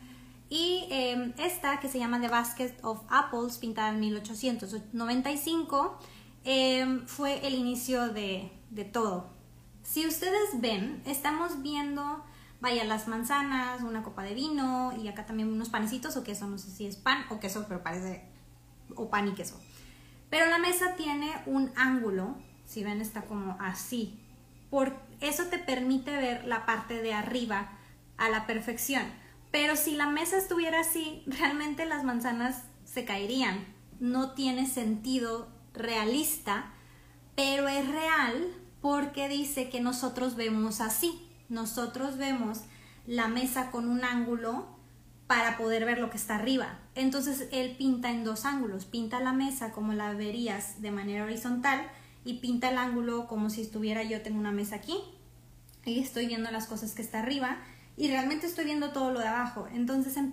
y 0.48 0.86
em, 0.90 1.32
esta 1.38 1.80
que 1.80 1.88
se 1.88 1.98
llama 1.98 2.20
The 2.20 2.28
Basket 2.28 2.74
of 2.82 3.00
Apples, 3.08 3.58
pintada 3.58 3.90
en 3.90 4.00
1895, 4.00 5.98
em, 6.44 7.06
fue 7.06 7.46
el 7.46 7.54
inicio 7.54 8.08
de, 8.10 8.52
de 8.76 8.84
todo. 8.84 9.30
Si 9.82 10.06
ustedes 10.06 10.60
ven, 10.60 11.02
estamos 11.06 11.62
viendo, 11.62 12.24
vaya, 12.60 12.84
las 12.84 13.08
manzanas, 13.08 13.82
una 13.82 14.02
copa 14.02 14.22
de 14.22 14.34
vino 14.34 14.92
y 14.96 15.08
acá 15.08 15.26
también 15.26 15.50
unos 15.50 15.70
panecitos 15.70 16.16
o 16.16 16.22
queso, 16.22 16.46
no 16.46 16.58
sé 16.58 16.70
si 16.70 16.86
es 16.86 16.96
pan 16.96 17.24
o 17.30 17.40
queso, 17.40 17.64
pero 17.66 17.82
parece, 17.82 18.22
o 18.94 19.08
pan 19.10 19.28
y 19.28 19.32
queso. 19.32 19.58
Pero 20.28 20.46
la 20.46 20.58
mesa 20.58 20.94
tiene 20.96 21.32
un 21.46 21.72
ángulo 21.74 22.36
si 22.66 22.84
ven 22.84 23.00
está 23.00 23.22
como 23.22 23.56
así. 23.60 24.20
Por 24.70 24.94
eso 25.20 25.44
te 25.44 25.58
permite 25.58 26.10
ver 26.10 26.44
la 26.44 26.66
parte 26.66 27.00
de 27.00 27.14
arriba 27.14 27.70
a 28.18 28.28
la 28.28 28.46
perfección. 28.46 29.04
Pero 29.52 29.76
si 29.76 29.92
la 29.92 30.08
mesa 30.08 30.36
estuviera 30.36 30.80
así, 30.80 31.22
realmente 31.26 31.86
las 31.86 32.04
manzanas 32.04 32.64
se 32.84 33.04
caerían. 33.04 33.64
No 34.00 34.32
tiene 34.32 34.66
sentido 34.66 35.48
realista, 35.72 36.72
pero 37.36 37.68
es 37.68 37.88
real 37.88 38.65
porque 38.80 39.28
dice 39.28 39.68
que 39.68 39.80
nosotros 39.80 40.36
vemos 40.36 40.80
así. 40.80 41.28
Nosotros 41.48 42.16
vemos 42.18 42.62
la 43.06 43.28
mesa 43.28 43.70
con 43.70 43.88
un 43.88 44.04
ángulo 44.04 44.66
para 45.26 45.56
poder 45.56 45.84
ver 45.84 45.98
lo 45.98 46.10
que 46.10 46.16
está 46.16 46.36
arriba. 46.36 46.78
Entonces 46.94 47.48
él 47.52 47.76
pinta 47.76 48.10
en 48.10 48.24
dos 48.24 48.44
ángulos. 48.44 48.84
Pinta 48.84 49.20
la 49.20 49.32
mesa 49.32 49.72
como 49.72 49.92
la 49.92 50.12
verías 50.12 50.80
de 50.82 50.90
manera 50.90 51.24
horizontal 51.24 51.88
y 52.24 52.34
pinta 52.34 52.70
el 52.70 52.78
ángulo 52.78 53.26
como 53.26 53.50
si 53.50 53.62
estuviera 53.62 54.02
yo 54.02 54.22
tengo 54.22 54.38
una 54.38 54.52
mesa 54.52 54.76
aquí 54.76 54.96
y 55.84 56.00
estoy 56.00 56.26
viendo 56.26 56.50
las 56.50 56.66
cosas 56.66 56.92
que 56.94 57.02
está 57.02 57.20
arriba 57.20 57.58
y 57.96 58.08
realmente 58.08 58.46
estoy 58.46 58.64
viendo 58.64 58.90
todo 58.90 59.12
lo 59.12 59.20
de 59.20 59.28
abajo. 59.28 59.68
Entonces 59.72 60.16
en 60.16 60.32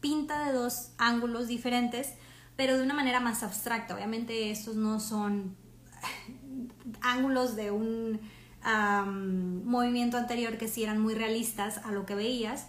pinta 0.00 0.46
de 0.46 0.52
dos 0.52 0.90
ángulos 0.98 1.46
diferentes, 1.46 2.14
pero 2.56 2.76
de 2.76 2.82
una 2.82 2.94
manera 2.94 3.20
más 3.20 3.42
abstracta. 3.42 3.94
Obviamente 3.94 4.50
estos 4.50 4.76
no 4.76 5.00
son 5.00 5.56
ángulos 7.00 7.56
de 7.56 7.70
un 7.70 8.20
movimiento 9.64 10.16
anterior 10.16 10.56
que 10.56 10.68
sí 10.68 10.82
eran 10.82 11.00
muy 11.00 11.14
realistas 11.14 11.78
a 11.84 11.92
lo 11.92 12.06
que 12.06 12.14
veías. 12.14 12.68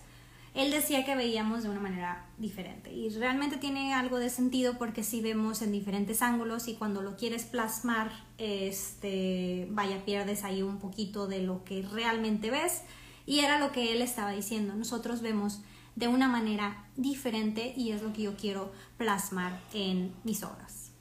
él 0.54 0.72
decía 0.72 1.06
que 1.06 1.16
veíamos 1.16 1.64
de 1.64 1.70
una 1.70 1.80
manera 1.80 2.25
diferente 2.38 2.92
y 2.92 3.10
realmente 3.10 3.58
tiene 3.58 3.94
algo 3.94 4.18
de 4.20 4.30
sentido 4.30 4.78
porque 4.78 5.04
si 5.04 5.22
vemos 5.22 5.62
en 5.62 5.72
diferentes 5.72 6.22
ángulos 6.22 6.68
y 6.68 6.75
cuando 6.75 7.02
lo 7.02 7.16
quieres 7.18 7.44
plasmar, 7.44 8.12
este, 8.38 9.68
vaya, 9.72 10.04
pierdes 10.06 10.44
ahí 10.44 10.62
un 10.62 10.80
poquito 10.80 11.28
de 11.28 11.42
lo 11.42 11.64
que 11.64 11.82
realmente 11.82 12.52
ves 12.52 12.84
y 13.25 13.40
era 13.40 13.60
lo 13.60 13.72
que 13.72 13.94
él 13.94 14.02
estaba 14.02 14.32
diciendo, 14.32 14.75
nosotros 14.75 15.22
vemos 15.22 15.62
de 15.96 16.08
una 16.08 16.28
manera 16.28 16.86
diferente 16.96 17.74
y 17.75 17.92
es 17.92 18.02
lo 18.02 18.14
que 18.14 18.24
yo 18.24 18.36
quiero 18.36 18.72
plasmar 18.98 19.62
en 19.74 20.14
mis 20.24 20.44
obras. 20.44 20.92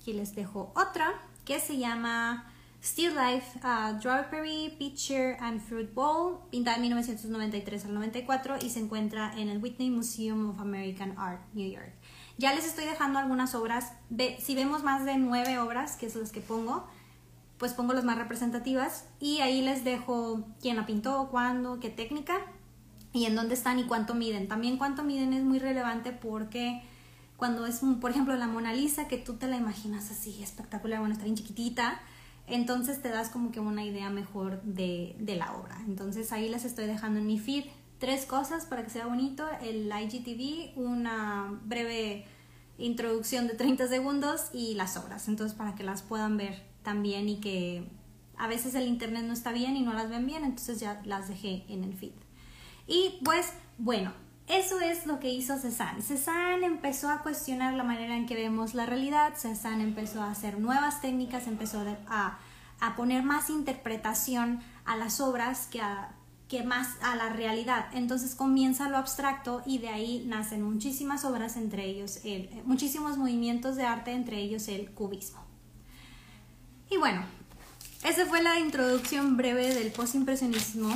Aquí 0.00 0.12
les 0.12 0.34
dejo 0.34 0.72
otra 0.76 1.14
que 1.44 1.60
se 1.60 1.78
llama 1.78 2.50
Still 2.82 3.14
Life, 3.14 3.58
uh, 3.64 3.98
Strawberry, 3.98 4.76
Peacher 4.78 5.38
and 5.40 5.60
Fruit 5.60 5.92
Bowl, 5.94 6.40
pintada 6.50 6.76
en 6.76 6.82
1993 6.82 7.84
al 7.86 7.94
94 7.94 8.56
y 8.60 8.70
se 8.70 8.80
encuentra 8.80 9.32
en 9.38 9.48
el 9.48 9.62
Whitney 9.62 9.90
Museum 9.90 10.50
of 10.50 10.60
American 10.60 11.14
Art, 11.16 11.40
New 11.54 11.70
York. 11.70 11.92
Ya 12.36 12.52
les 12.54 12.66
estoy 12.66 12.84
dejando 12.84 13.18
algunas 13.18 13.54
obras, 13.54 13.92
si 14.38 14.54
vemos 14.54 14.82
más 14.82 15.04
de 15.04 15.16
nueve 15.16 15.58
obras, 15.58 15.96
que 15.96 16.06
es 16.06 16.16
las 16.16 16.30
que 16.32 16.40
pongo, 16.40 16.86
pues 17.58 17.72
pongo 17.72 17.92
las 17.92 18.04
más 18.04 18.18
representativas 18.18 19.06
y 19.20 19.38
ahí 19.40 19.62
les 19.62 19.84
dejo 19.84 20.44
quién 20.60 20.76
la 20.76 20.84
pintó, 20.84 21.28
cuándo, 21.30 21.80
qué 21.80 21.88
técnica 21.88 22.34
y 23.14 23.26
en 23.26 23.36
dónde 23.36 23.54
están 23.54 23.78
y 23.78 23.84
cuánto 23.84 24.14
miden. 24.14 24.48
También 24.48 24.76
cuánto 24.76 25.04
miden 25.04 25.32
es 25.32 25.42
muy 25.42 25.58
relevante 25.58 26.12
porque 26.12 26.82
cuando 27.36 27.66
es, 27.66 27.80
por 28.00 28.10
ejemplo, 28.10 28.36
la 28.36 28.46
Mona 28.46 28.72
Lisa, 28.72 29.08
que 29.08 29.18
tú 29.18 29.34
te 29.34 29.48
la 29.48 29.56
imaginas 29.56 30.10
así 30.10 30.42
espectacular, 30.42 31.00
bueno, 31.00 31.14
está 31.14 31.24
bien 31.24 31.36
chiquitita, 31.36 32.00
entonces 32.46 33.02
te 33.02 33.08
das 33.08 33.30
como 33.30 33.50
que 33.50 33.60
una 33.60 33.84
idea 33.84 34.10
mejor 34.10 34.62
de, 34.62 35.16
la 35.36 35.54
obra. 35.54 35.78
Entonces 35.86 36.30
ahí 36.32 36.48
les 36.48 36.64
estoy 36.64 36.86
dejando 36.86 37.20
en 37.20 37.26
mi 37.26 37.38
feed 37.38 37.64
tres 37.98 38.26
cosas 38.26 38.66
para 38.66 38.84
que 38.84 38.90
sea 38.90 39.06
bonito, 39.06 39.46
el 39.62 39.90
IGTV, 39.90 40.78
una 40.78 41.58
breve 41.64 42.26
introducción 42.78 43.46
de 43.46 43.54
30 43.54 43.88
segundos 43.88 44.50
y 44.52 44.74
las 44.74 44.96
obras, 44.96 45.28
entonces 45.28 45.56
para 45.56 45.74
que 45.74 45.84
las 45.84 46.02
puedan 46.02 46.36
ver 46.36 46.64
también 46.82 47.28
y 47.28 47.40
que 47.40 47.88
a 48.36 48.48
veces 48.48 48.74
el 48.74 48.86
internet 48.86 49.24
no 49.24 49.32
está 49.32 49.52
bien 49.52 49.76
y 49.76 49.82
no 49.82 49.92
las 49.92 50.10
ven 50.10 50.26
bien, 50.26 50.44
entonces 50.44 50.80
ya 50.80 51.00
las 51.04 51.28
dejé 51.28 51.64
en 51.68 51.84
el 51.84 51.94
feed. 51.94 52.12
Y 52.86 53.20
pues 53.24 53.52
bueno, 53.78 54.12
eso 54.46 54.80
es 54.80 55.06
lo 55.06 55.20
que 55.20 55.30
hizo 55.30 55.58
Cézanne. 55.58 56.02
Cézanne 56.02 56.66
empezó 56.66 57.08
a 57.10 57.22
cuestionar 57.22 57.74
la 57.74 57.84
manera 57.84 58.16
en 58.16 58.26
que 58.26 58.34
vemos 58.34 58.74
la 58.74 58.86
realidad, 58.86 59.34
Cézanne 59.36 59.82
empezó 59.82 60.22
a 60.22 60.30
hacer 60.30 60.58
nuevas 60.58 61.00
técnicas, 61.00 61.46
empezó 61.46 61.84
a, 62.08 62.38
a 62.80 62.96
poner 62.96 63.22
más 63.22 63.48
interpretación 63.48 64.60
a 64.84 64.96
las 64.96 65.20
obras 65.20 65.66
que, 65.70 65.80
que 66.48 66.62
más 66.62 66.88
a 67.02 67.16
la 67.16 67.30
realidad. 67.30 67.86
Entonces 67.94 68.34
comienza 68.34 68.88
lo 68.90 68.98
abstracto 68.98 69.62
y 69.64 69.78
de 69.78 69.88
ahí 69.88 70.24
nacen 70.26 70.62
muchísimas 70.62 71.24
obras, 71.24 71.56
entre 71.56 71.84
ellos 71.86 72.20
el, 72.24 72.50
muchísimos 72.64 73.16
movimientos 73.16 73.76
de 73.76 73.84
arte, 73.84 74.12
entre 74.12 74.38
ellos 74.38 74.68
el 74.68 74.90
cubismo. 74.90 75.42
Y 76.90 76.98
bueno, 76.98 77.24
esa 78.04 78.26
fue 78.26 78.42
la 78.42 78.58
introducción 78.58 79.38
breve 79.38 79.74
del 79.74 79.90
postimpresionismo 79.90 80.94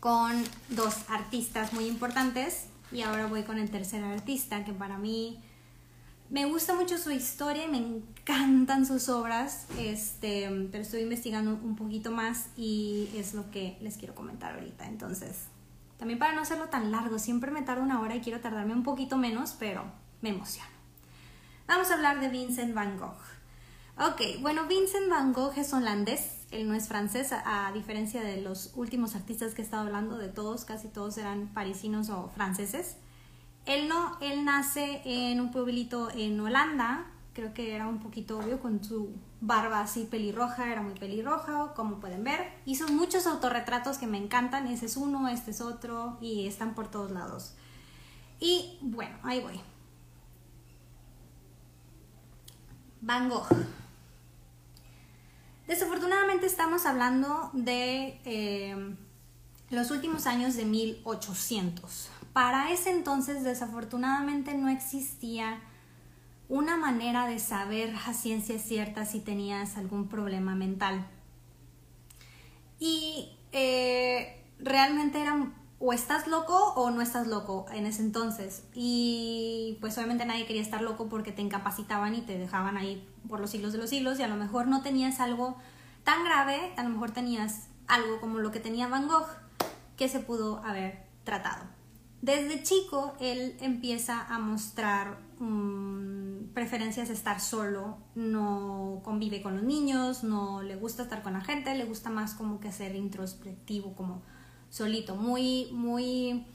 con 0.00 0.42
dos 0.70 0.96
artistas 1.08 1.72
muy 1.72 1.86
importantes 1.86 2.66
y 2.90 3.02
ahora 3.02 3.26
voy 3.26 3.44
con 3.44 3.58
el 3.58 3.70
tercer 3.70 4.02
artista 4.02 4.64
que 4.64 4.72
para 4.72 4.98
mí 4.98 5.40
me 6.30 6.46
gusta 6.46 6.74
mucho 6.74 6.96
su 6.96 7.10
historia 7.10 7.64
y 7.64 7.68
me 7.68 7.78
encantan 7.78 8.86
sus 8.86 9.08
obras, 9.08 9.66
este, 9.78 10.48
pero 10.70 10.82
estoy 10.82 11.02
investigando 11.02 11.50
un 11.50 11.76
poquito 11.76 12.12
más 12.12 12.46
y 12.56 13.10
es 13.16 13.34
lo 13.34 13.50
que 13.50 13.76
les 13.80 13.96
quiero 13.96 14.14
comentar 14.14 14.54
ahorita. 14.54 14.86
Entonces, 14.86 15.46
también 15.98 16.20
para 16.20 16.32
no 16.32 16.40
hacerlo 16.40 16.68
tan 16.68 16.92
largo, 16.92 17.18
siempre 17.18 17.50
me 17.50 17.62
tardo 17.62 17.82
una 17.82 18.00
hora 18.00 18.14
y 18.14 18.20
quiero 18.20 18.40
tardarme 18.40 18.72
un 18.74 18.84
poquito 18.84 19.16
menos, 19.16 19.56
pero 19.58 19.84
me 20.22 20.30
emociono. 20.30 20.70
Vamos 21.66 21.90
a 21.90 21.94
hablar 21.94 22.20
de 22.20 22.28
Vincent 22.28 22.74
Van 22.74 22.96
Gogh. 22.96 23.18
Ok, 23.98 24.40
bueno, 24.40 24.66
Vincent 24.66 25.10
Van 25.10 25.32
Gogh 25.32 25.58
es 25.58 25.72
holandés, 25.72 26.39
él 26.50 26.68
no 26.68 26.74
es 26.74 26.88
francés, 26.88 27.32
a, 27.32 27.70
diferencia 27.72 28.22
de 28.22 28.40
los 28.40 28.72
últimos 28.74 29.14
artistas 29.14 29.54
que 29.54 29.62
he 29.62 29.64
estado 29.64 29.86
hablando, 29.86 30.18
de 30.18 30.28
todos, 30.28 30.64
casi 30.64 30.88
todos 30.88 31.16
eran 31.18 31.48
parisinos 31.48 32.10
o 32.10 32.28
franceses. 32.28 32.96
Él 33.66 33.88
no, 33.88 34.18
él 34.20 34.44
nace 34.44 35.02
en 35.04 35.40
un 35.40 35.52
pueblito 35.52 36.10
en 36.10 36.40
Holanda, 36.40 37.06
creo 37.34 37.54
que 37.54 37.74
era 37.74 37.86
un 37.86 38.00
poquito 38.00 38.38
obvio 38.38 38.60
con 38.60 38.82
su 38.82 39.10
barba 39.40 39.80
así 39.80 40.04
pelirroja, 40.04 40.70
era 40.72 40.82
muy 40.82 40.94
pelirroja, 40.94 41.72
como 41.74 42.00
pueden 42.00 42.24
ver. 42.24 42.52
Hizo 42.66 42.88
muchos 42.88 43.26
autorretratos 43.26 43.98
que 43.98 44.06
me 44.06 44.18
encantan, 44.18 44.66
ese 44.66 44.86
es 44.86 44.96
uno, 44.96 45.28
este 45.28 45.52
es 45.52 45.60
otro, 45.60 46.18
y 46.20 46.46
están 46.46 46.74
por 46.74 46.88
todos 46.88 47.12
lados. 47.12 47.54
Y 48.40 48.78
bueno, 48.80 49.16
ahí 49.22 49.40
voy. 49.40 49.60
Van 53.02 53.28
Gogh. 53.28 53.46
Desafortunadamente 55.70 56.46
estamos 56.46 56.84
hablando 56.84 57.48
de 57.52 58.20
eh, 58.24 58.96
los 59.70 59.92
últimos 59.92 60.26
años 60.26 60.56
de 60.56 60.64
1800. 60.64 62.10
Para 62.32 62.72
ese 62.72 62.90
entonces 62.90 63.44
desafortunadamente 63.44 64.54
no 64.54 64.68
existía 64.68 65.60
una 66.48 66.76
manera 66.76 67.28
de 67.28 67.38
saber 67.38 67.94
a 68.04 68.14
ciencia 68.14 68.58
cierta 68.58 69.04
si 69.04 69.20
tenías 69.20 69.76
algún 69.76 70.08
problema 70.08 70.56
mental. 70.56 71.06
Y 72.80 73.30
eh, 73.52 74.42
realmente 74.58 75.20
eran 75.20 75.54
o 75.82 75.94
estás 75.94 76.26
loco 76.26 76.74
o 76.74 76.90
no 76.90 77.00
estás 77.00 77.26
loco 77.26 77.64
en 77.72 77.86
ese 77.86 78.02
entonces. 78.02 78.64
Y 78.74 79.78
pues 79.80 79.96
obviamente 79.96 80.26
nadie 80.26 80.46
quería 80.46 80.60
estar 80.60 80.82
loco 80.82 81.08
porque 81.08 81.32
te 81.32 81.40
incapacitaban 81.40 82.14
y 82.14 82.20
te 82.20 82.38
dejaban 82.38 82.76
ahí 82.76 83.08
por 83.28 83.40
los 83.40 83.50
siglos 83.50 83.72
de 83.72 83.78
los 83.78 83.88
siglos 83.88 84.20
y 84.20 84.22
a 84.22 84.28
lo 84.28 84.36
mejor 84.36 84.68
no 84.68 84.82
tenías 84.82 85.20
algo 85.20 85.56
tan 86.04 86.22
grave, 86.24 86.72
a 86.76 86.82
lo 86.82 86.90
mejor 86.90 87.12
tenías 87.12 87.68
algo 87.88 88.20
como 88.20 88.38
lo 88.38 88.50
que 88.52 88.60
tenía 88.60 88.88
Van 88.88 89.08
Gogh 89.08 89.26
que 89.96 90.08
se 90.08 90.20
pudo 90.20 90.58
haber 90.58 91.06
tratado. 91.24 91.64
Desde 92.20 92.62
chico 92.62 93.14
él 93.18 93.56
empieza 93.60 94.26
a 94.26 94.38
mostrar 94.38 95.18
mm, 95.38 96.52
preferencias 96.52 97.08
de 97.08 97.14
estar 97.14 97.40
solo, 97.40 97.96
no 98.14 99.00
convive 99.02 99.40
con 99.40 99.56
los 99.56 99.64
niños, 99.64 100.24
no 100.24 100.60
le 100.62 100.76
gusta 100.76 101.04
estar 101.04 101.22
con 101.22 101.32
la 101.32 101.40
gente, 101.40 101.74
le 101.74 101.86
gusta 101.86 102.10
más 102.10 102.34
como 102.34 102.60
que 102.60 102.70
ser 102.70 102.94
introspectivo, 102.94 103.94
como 103.94 104.22
solito, 104.70 105.16
muy, 105.16 105.68
muy, 105.72 106.46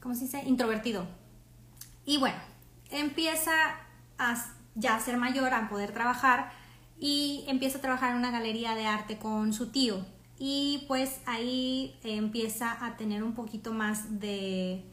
¿cómo 0.00 0.14
se 0.14 0.22
dice? 0.22 0.42
Introvertido. 0.46 1.06
Y 2.04 2.18
bueno, 2.18 2.38
empieza 2.90 3.52
a 4.18 4.44
ya 4.74 4.98
ser 5.00 5.16
mayor, 5.16 5.54
a 5.54 5.68
poder 5.68 5.92
trabajar 5.92 6.52
y 6.98 7.44
empieza 7.46 7.78
a 7.78 7.80
trabajar 7.80 8.10
en 8.12 8.18
una 8.18 8.30
galería 8.30 8.74
de 8.74 8.86
arte 8.86 9.18
con 9.18 9.52
su 9.52 9.70
tío. 9.70 10.04
Y 10.38 10.84
pues 10.88 11.20
ahí 11.26 11.98
empieza 12.02 12.84
a 12.84 12.96
tener 12.96 13.22
un 13.22 13.34
poquito 13.34 13.72
más 13.72 14.20
de 14.20 14.84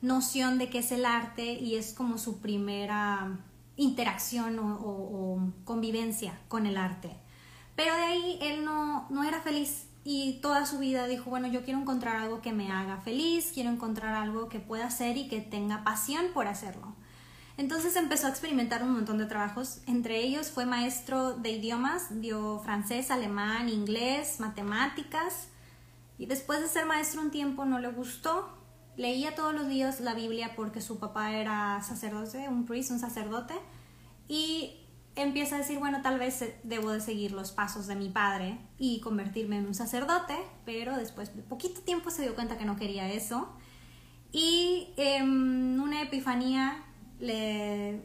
noción 0.00 0.58
de 0.58 0.68
qué 0.68 0.78
es 0.78 0.92
el 0.92 1.04
arte 1.04 1.54
y 1.54 1.76
es 1.76 1.92
como 1.92 2.18
su 2.18 2.38
primera 2.40 3.38
interacción 3.76 4.58
o, 4.60 5.52
convivencia 5.64 6.38
con 6.48 6.66
el 6.66 6.76
arte. 6.76 7.10
Pero 7.74 7.94
de 7.94 8.02
ahí 8.02 8.38
él 8.42 8.64
no, 8.64 9.08
no 9.10 9.24
era 9.24 9.40
feliz 9.40 9.86
y 10.04 10.40
toda 10.40 10.66
su 10.66 10.78
vida 10.78 11.06
dijo, 11.06 11.30
bueno, 11.30 11.46
yo 11.46 11.64
quiero 11.64 11.80
encontrar 11.80 12.16
algo 12.16 12.40
que 12.40 12.52
me 12.52 12.70
haga 12.70 12.98
feliz, 12.98 13.52
quiero 13.54 13.70
encontrar 13.70 14.14
algo 14.14 14.48
que 14.48 14.58
pueda 14.58 14.86
hacer 14.86 15.16
y 15.16 15.28
que 15.28 15.40
tenga 15.40 15.84
pasión 15.84 16.26
por 16.34 16.48
hacerlo. 16.48 16.94
Entonces 17.56 17.94
empezó 17.96 18.26
a 18.26 18.30
experimentar 18.30 18.82
un 18.82 18.92
montón 18.92 19.18
de 19.18 19.26
trabajos, 19.26 19.82
entre 19.86 20.20
ellos 20.20 20.50
fue 20.50 20.66
maestro 20.66 21.34
de 21.34 21.50
idiomas, 21.50 22.20
dio 22.20 22.58
francés, 22.60 23.10
alemán, 23.10 23.68
inglés, 23.68 24.40
matemáticas, 24.40 25.48
y 26.18 26.26
después 26.26 26.60
de 26.60 26.68
ser 26.68 26.86
maestro 26.86 27.20
un 27.20 27.30
tiempo 27.30 27.64
no 27.64 27.78
le 27.78 27.88
gustó, 27.88 28.56
leía 28.96 29.34
todos 29.34 29.54
los 29.54 29.68
días 29.68 30.00
la 30.00 30.14
Biblia 30.14 30.52
porque 30.56 30.80
su 30.80 30.98
papá 30.98 31.32
era 31.32 31.80
sacerdote, 31.82 32.48
un 32.48 32.64
priest, 32.64 32.90
un 32.90 32.98
sacerdote, 32.98 33.54
y 34.28 34.81
empieza 35.16 35.56
a 35.56 35.58
decir, 35.58 35.78
bueno, 35.78 36.00
tal 36.02 36.18
vez 36.18 36.44
debo 36.62 36.90
de 36.90 37.00
seguir 37.00 37.32
los 37.32 37.52
pasos 37.52 37.86
de 37.86 37.96
mi 37.96 38.08
padre 38.08 38.58
y 38.78 39.00
convertirme 39.00 39.58
en 39.58 39.66
un 39.66 39.74
sacerdote, 39.74 40.36
pero 40.64 40.96
después 40.96 41.34
de 41.36 41.42
poquito 41.42 41.80
tiempo 41.82 42.10
se 42.10 42.22
dio 42.22 42.34
cuenta 42.34 42.58
que 42.58 42.64
no 42.64 42.76
quería 42.76 43.10
eso. 43.10 43.48
Y 44.32 44.88
en 44.96 45.78
una 45.80 46.02
epifanía 46.02 46.82
le 47.20 48.00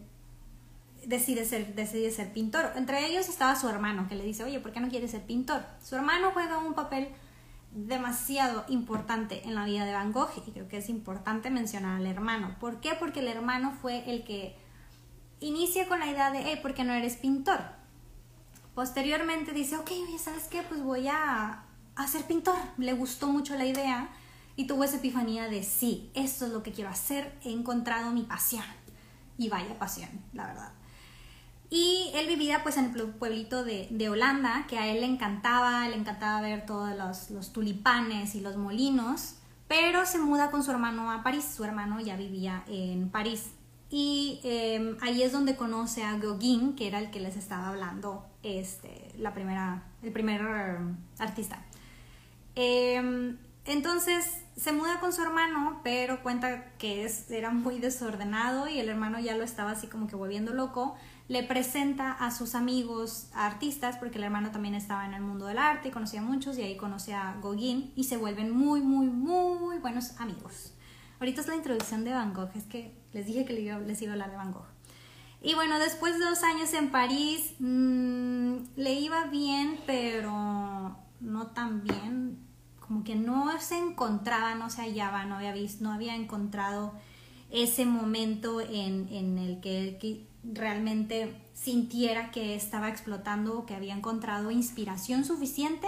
decide 1.05 1.45
ser, 1.45 1.73
decide 1.73 2.11
ser 2.11 2.33
pintor. 2.33 2.71
Entre 2.75 3.05
ellos 3.05 3.29
estaba 3.29 3.55
su 3.55 3.69
hermano 3.69 4.07
que 4.09 4.15
le 4.15 4.25
dice, 4.25 4.43
oye, 4.43 4.59
¿por 4.59 4.73
qué 4.73 4.81
no 4.81 4.89
quieres 4.89 5.11
ser 5.11 5.21
pintor? 5.21 5.63
Su 5.81 5.95
hermano 5.95 6.31
juega 6.33 6.57
un 6.57 6.73
papel 6.73 7.07
demasiado 7.71 8.65
importante 8.67 9.43
en 9.45 9.55
la 9.55 9.65
vida 9.65 9.85
de 9.85 9.93
Van 9.93 10.11
Gogh 10.11 10.31
y 10.35 10.51
creo 10.51 10.67
que 10.67 10.77
es 10.77 10.89
importante 10.89 11.49
mencionar 11.49 11.97
al 11.97 12.05
hermano. 12.05 12.55
¿Por 12.59 12.81
qué? 12.81 12.91
Porque 12.99 13.21
el 13.21 13.27
hermano 13.27 13.71
fue 13.81 14.09
el 14.09 14.23
que 14.23 14.57
inicia 15.39 15.87
con 15.87 15.99
la 15.99 16.07
idea 16.07 16.31
de, 16.31 16.41
hey, 16.43 16.59
¿por 16.61 16.73
qué 16.73 16.83
no 16.83 16.93
eres 16.93 17.15
pintor? 17.15 17.59
Posteriormente 18.75 19.53
dice, 19.53 19.75
ok, 19.77 19.89
oye, 19.89 20.19
¿sabes 20.19 20.43
qué? 20.45 20.61
Pues 20.61 20.83
voy 20.83 21.07
a, 21.07 21.63
ser 22.07 22.23
pintor. 22.25 22.57
Le 22.77 22.93
gustó 22.93 23.27
mucho 23.27 23.55
la 23.55 23.65
idea 23.65 24.09
y 24.55 24.67
tuvo 24.67 24.83
esa 24.83 24.97
epifanía 24.97 25.47
de 25.47 25.63
sí, 25.63 26.11
esto 26.13 26.45
es 26.45 26.51
lo 26.51 26.61
que 26.63 26.71
quiero 26.71 26.89
hacer, 26.89 27.37
he 27.43 27.51
encontrado 27.51 28.11
mi 28.11 28.23
pasión. 28.23 28.63
Y 29.37 29.49
vaya 29.49 29.77
pasión, 29.77 30.09
la 30.33 30.47
verdad. 30.47 30.71
Y 31.69 32.11
él 32.13 32.27
vivía 32.27 32.63
pues 32.63 32.77
en 32.77 32.85
el 32.85 33.09
pueblito 33.13 33.63
de, 33.63 33.87
de, 33.91 34.09
Holanda, 34.09 34.65
que 34.67 34.77
a 34.77 34.87
él 34.87 35.01
le 35.01 35.07
encantaba, 35.07 35.87
le 35.89 35.95
encantaba 35.95 36.39
ver 36.41 36.65
todos 36.65 36.95
los, 36.95 37.29
los, 37.29 37.51
tulipanes 37.51 38.35
y 38.35 38.41
los 38.41 38.57
molinos, 38.57 39.35
pero 39.67 40.05
se 40.05 40.17
muda 40.17 40.49
con 40.49 40.63
su 40.63 40.71
hermano 40.71 41.11
a 41.11 41.23
París, 41.23 41.45
su 41.55 41.63
hermano 41.63 41.99
ya 41.99 42.15
vivía 42.15 42.63
en 42.67 43.09
París. 43.09 43.56
Y 43.89 44.41
eh, 44.43 44.97
ahí 45.01 45.23
es 45.23 45.31
donde 45.31 45.55
conoce 45.55 46.03
a 46.03 46.17
Gauguin, 46.17 46.75
que 46.75 46.87
era 46.87 46.99
el 46.99 47.09
que 47.09 47.19
les 47.19 47.37
estaba 47.37 47.69
hablando, 47.69 48.25
este, 48.43 49.13
la 49.17 49.33
primera, 49.33 49.83
el 50.03 50.11
primer 50.11 50.41
artista. 51.19 51.65
Eh, 52.55 53.37
entonces 53.67 54.43
se 54.55 54.71
muda 54.71 55.01
con 55.01 55.11
su 55.11 55.21
hermano, 55.21 55.81
pero 55.83 56.23
cuenta 56.23 56.71
que 56.77 57.03
es, 57.03 57.29
era 57.29 57.51
muy 57.51 57.79
desordenado 57.79 58.69
y 58.69 58.79
el 58.79 58.87
hermano 58.87 59.19
ya 59.19 59.35
lo 59.35 59.43
estaba 59.43 59.71
así 59.71 59.87
como 59.87 60.07
que 60.07 60.15
volviendo 60.15 60.53
loco. 60.53 60.95
Le 61.27 61.43
presenta 61.43 62.13
a 62.13 62.31
sus 62.31 62.55
amigos 62.55 63.29
artistas, 63.33 63.97
porque 63.97 64.17
el 64.17 64.23
hermano 64.23 64.51
también 64.51 64.73
estaba 64.73 65.05
en 65.05 65.13
el 65.13 65.21
mundo 65.21 65.45
del 65.47 65.57
arte 65.57 65.89
y 65.89 65.91
conocía 65.91 66.21
a 66.21 66.23
muchos, 66.23 66.57
y 66.57 66.61
ahí 66.61 66.77
conoce 66.77 67.13
a 67.13 67.37
Gauguin 67.41 67.91
y 67.95 68.05
se 68.05 68.15
vuelven 68.15 68.51
muy, 68.51 68.79
muy, 68.79 69.07
muy 69.07 69.79
buenos 69.79 70.17
amigos. 70.19 70.73
Ahorita 71.19 71.41
es 71.41 71.47
la 71.47 71.55
introducción 71.55 72.05
de 72.05 72.13
Van 72.13 72.33
Gogh, 72.33 72.51
es 72.55 72.63
que 72.63 72.95
les 73.17 73.25
dije 73.25 73.45
que 73.45 73.53
les 73.53 74.01
iba 74.03 74.11
a 74.11 74.13
hablar 74.13 74.29
de 74.29 74.37
Van 74.37 74.51
Gogh. 74.51 74.67
Y 75.41 75.55
bueno, 75.55 75.79
después 75.79 76.19
de 76.19 76.25
dos 76.25 76.43
años 76.43 76.71
en 76.73 76.91
París, 76.91 77.55
mmm, 77.57 78.57
le 78.75 78.93
iba 78.93 79.25
bien, 79.25 79.79
pero 79.87 80.95
no 81.19 81.47
tan 81.47 81.83
bien 81.83 82.37
como 82.79 83.03
que 83.03 83.15
no 83.15 83.49
se 83.59 83.77
encontraba, 83.77 84.53
no 84.53 84.69
se 84.69 84.81
hallaba, 84.83 85.25
no 85.25 85.35
había 85.35 85.51
visto, 85.51 85.83
no 85.83 85.91
había 85.91 86.15
encontrado 86.15 86.93
ese 87.49 87.85
momento 87.85 88.61
en, 88.61 89.07
en 89.09 89.39
el 89.39 89.61
que, 89.61 89.97
que, 89.99 90.27
realmente 90.43 91.35
sintiera 91.53 92.31
que 92.31 92.55
estaba 92.55 92.87
explotando 92.87 93.57
o 93.57 93.65
que 93.65 93.75
había 93.75 93.93
encontrado 93.93 94.49
inspiración 94.49 95.25
suficiente 95.25 95.87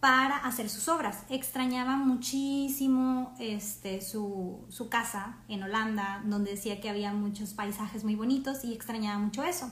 para 0.00 0.36
hacer 0.38 0.68
sus 0.70 0.88
obras. 0.88 1.18
Extrañaba 1.28 1.96
muchísimo 1.96 3.34
este, 3.38 4.00
su, 4.00 4.64
su 4.70 4.88
casa 4.88 5.36
en 5.48 5.62
Holanda, 5.62 6.22
donde 6.24 6.52
decía 6.52 6.80
que 6.80 6.88
había 6.88 7.12
muchos 7.12 7.52
paisajes 7.52 8.02
muy 8.02 8.16
bonitos 8.16 8.64
y 8.64 8.72
extrañaba 8.72 9.18
mucho 9.18 9.44
eso. 9.44 9.70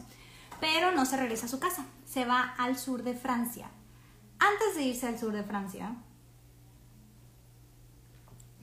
Pero 0.60 0.92
no 0.92 1.06
se 1.06 1.16
regresa 1.16 1.46
a 1.46 1.48
su 1.48 1.58
casa, 1.58 1.86
se 2.04 2.24
va 2.24 2.42
al 2.58 2.78
sur 2.78 3.02
de 3.02 3.14
Francia. 3.14 3.70
Antes 4.38 4.76
de 4.76 4.82
irse 4.82 5.06
al 5.06 5.18
sur 5.18 5.32
de 5.32 5.42
Francia, 5.42 5.96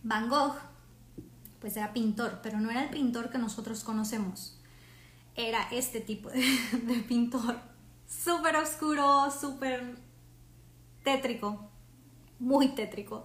Van 0.03 0.29
Gogh, 0.29 0.55
pues 1.59 1.75
era 1.77 1.91
pintor, 1.93 2.41
pero 2.43 2.59
no 2.59 2.69
era 2.69 2.83
el 2.83 2.89
pintor 2.91 3.31
que 3.31 3.39
nosotros 3.39 3.83
conocemos. 3.83 4.59
Era 5.35 5.67
este 5.71 5.99
tipo 5.99 6.29
de, 6.29 7.03
pintor, 7.07 7.59
súper 8.07 8.55
oscuro, 8.55 9.31
súper 9.31 9.97
tétrico, 11.05 11.69
muy 12.39 12.69
tétrico. 12.75 13.23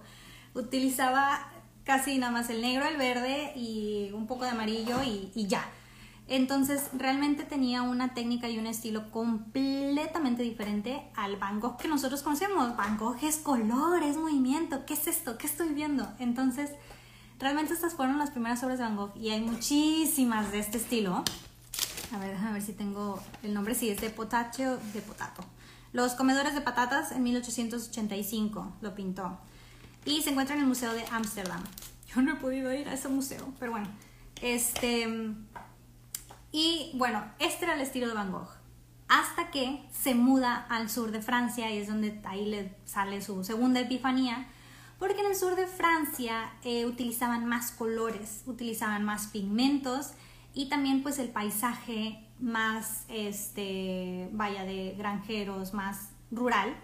Utilizaba 0.53 1.51
casi 1.83 2.17
nada 2.17 2.31
más 2.31 2.49
el 2.49 2.61
negro, 2.61 2.85
el 2.85 2.95
verde 2.95 3.51
y 3.55 4.11
un 4.13 4.27
poco 4.27 4.45
de 4.45 4.51
amarillo 4.51 5.03
y, 5.03 5.47
ya. 5.47 5.65
Entonces 6.27 6.89
realmente 6.93 7.43
tenía 7.43 7.81
una 7.81 8.13
técnica 8.13 8.47
y 8.47 8.57
un 8.57 8.67
estilo 8.67 9.11
completamente 9.11 10.43
diferente 10.43 11.01
al 11.15 11.35
Van 11.35 11.59
Gogh 11.59 11.77
que 11.77 11.89
nosotros 11.89 12.23
conocemos. 12.23 12.77
Van 12.77 12.97
Gogh 12.97 13.17
es 13.21 13.37
color, 13.37 14.01
es 14.03 14.15
movimiento, 14.15 14.85
¿qué 14.85 14.93
es 14.93 15.07
esto? 15.07 15.37
¿Qué 15.37 15.47
estoy 15.47 15.69
viendo? 15.69 16.07
Entonces 16.19 16.71
realmente 17.39 17.73
estas 17.73 17.95
fueron 17.95 18.17
las 18.17 18.29
primeras 18.29 18.63
obras 18.63 18.77
de 18.77 18.85
Van 18.85 18.95
Gogh 18.95 19.17
y 19.17 19.31
hay 19.31 19.41
muchísimas 19.41 20.53
de 20.53 20.59
este 20.59 20.77
estilo. 20.77 21.23
A 22.13 22.17
ver, 22.19 22.31
déjame 22.31 22.53
ver 22.53 22.61
si 22.61 22.73
tengo 22.73 23.19
el 23.43 23.53
nombre, 23.53 23.75
sí, 23.75 23.89
es 23.89 23.99
de 23.99 24.09
Potacho 24.09 24.77
de 24.93 25.01
Potato. 25.01 25.43
Los 25.93 26.13
comedores 26.13 26.53
de 26.53 26.61
patatas 26.61 27.11
en 27.11 27.23
1885 27.23 28.77
lo 28.81 28.95
pintó. 28.95 29.39
Y 30.05 30.21
se 30.21 30.31
encuentra 30.31 30.55
en 30.55 30.61
el 30.61 30.67
Museo 30.67 30.93
de 30.93 31.05
Ámsterdam. 31.11 31.63
Yo 32.15 32.21
no 32.21 32.33
he 32.33 32.35
podido 32.35 32.73
ir 32.73 32.89
a 32.89 32.93
ese 32.93 33.09
museo, 33.09 33.53
pero 33.59 33.71
bueno. 33.71 33.87
Este 34.41 35.07
y 36.51 36.91
bueno, 36.95 37.23
este 37.39 37.65
era 37.65 37.75
el 37.75 37.81
estilo 37.81 38.07
de 38.07 38.13
Van 38.13 38.31
Gogh. 38.31 38.49
Hasta 39.07 39.51
que 39.51 39.83
se 39.91 40.15
muda 40.15 40.65
al 40.69 40.89
sur 40.89 41.11
de 41.11 41.21
Francia 41.21 41.71
y 41.71 41.77
es 41.77 41.87
donde 41.87 42.19
ahí 42.25 42.45
le 42.45 42.75
sale 42.85 43.21
su 43.21 43.43
segunda 43.43 43.79
epifanía. 43.79 44.47
Porque 44.99 45.21
en 45.21 45.27
el 45.27 45.35
sur 45.35 45.55
de 45.55 45.67
Francia 45.67 46.51
eh, 46.63 46.85
utilizaban 46.85 47.45
más 47.45 47.71
colores, 47.71 48.43
utilizaban 48.45 49.03
más 49.03 49.27
pigmentos 49.27 50.11
y 50.53 50.69
también 50.69 51.01
pues 51.01 51.17
el 51.17 51.29
paisaje 51.29 52.27
más, 52.41 53.05
este, 53.07 54.29
vaya, 54.33 54.63
de 54.63 54.95
granjeros, 54.97 55.73
más 55.73 56.09
rural, 56.31 56.75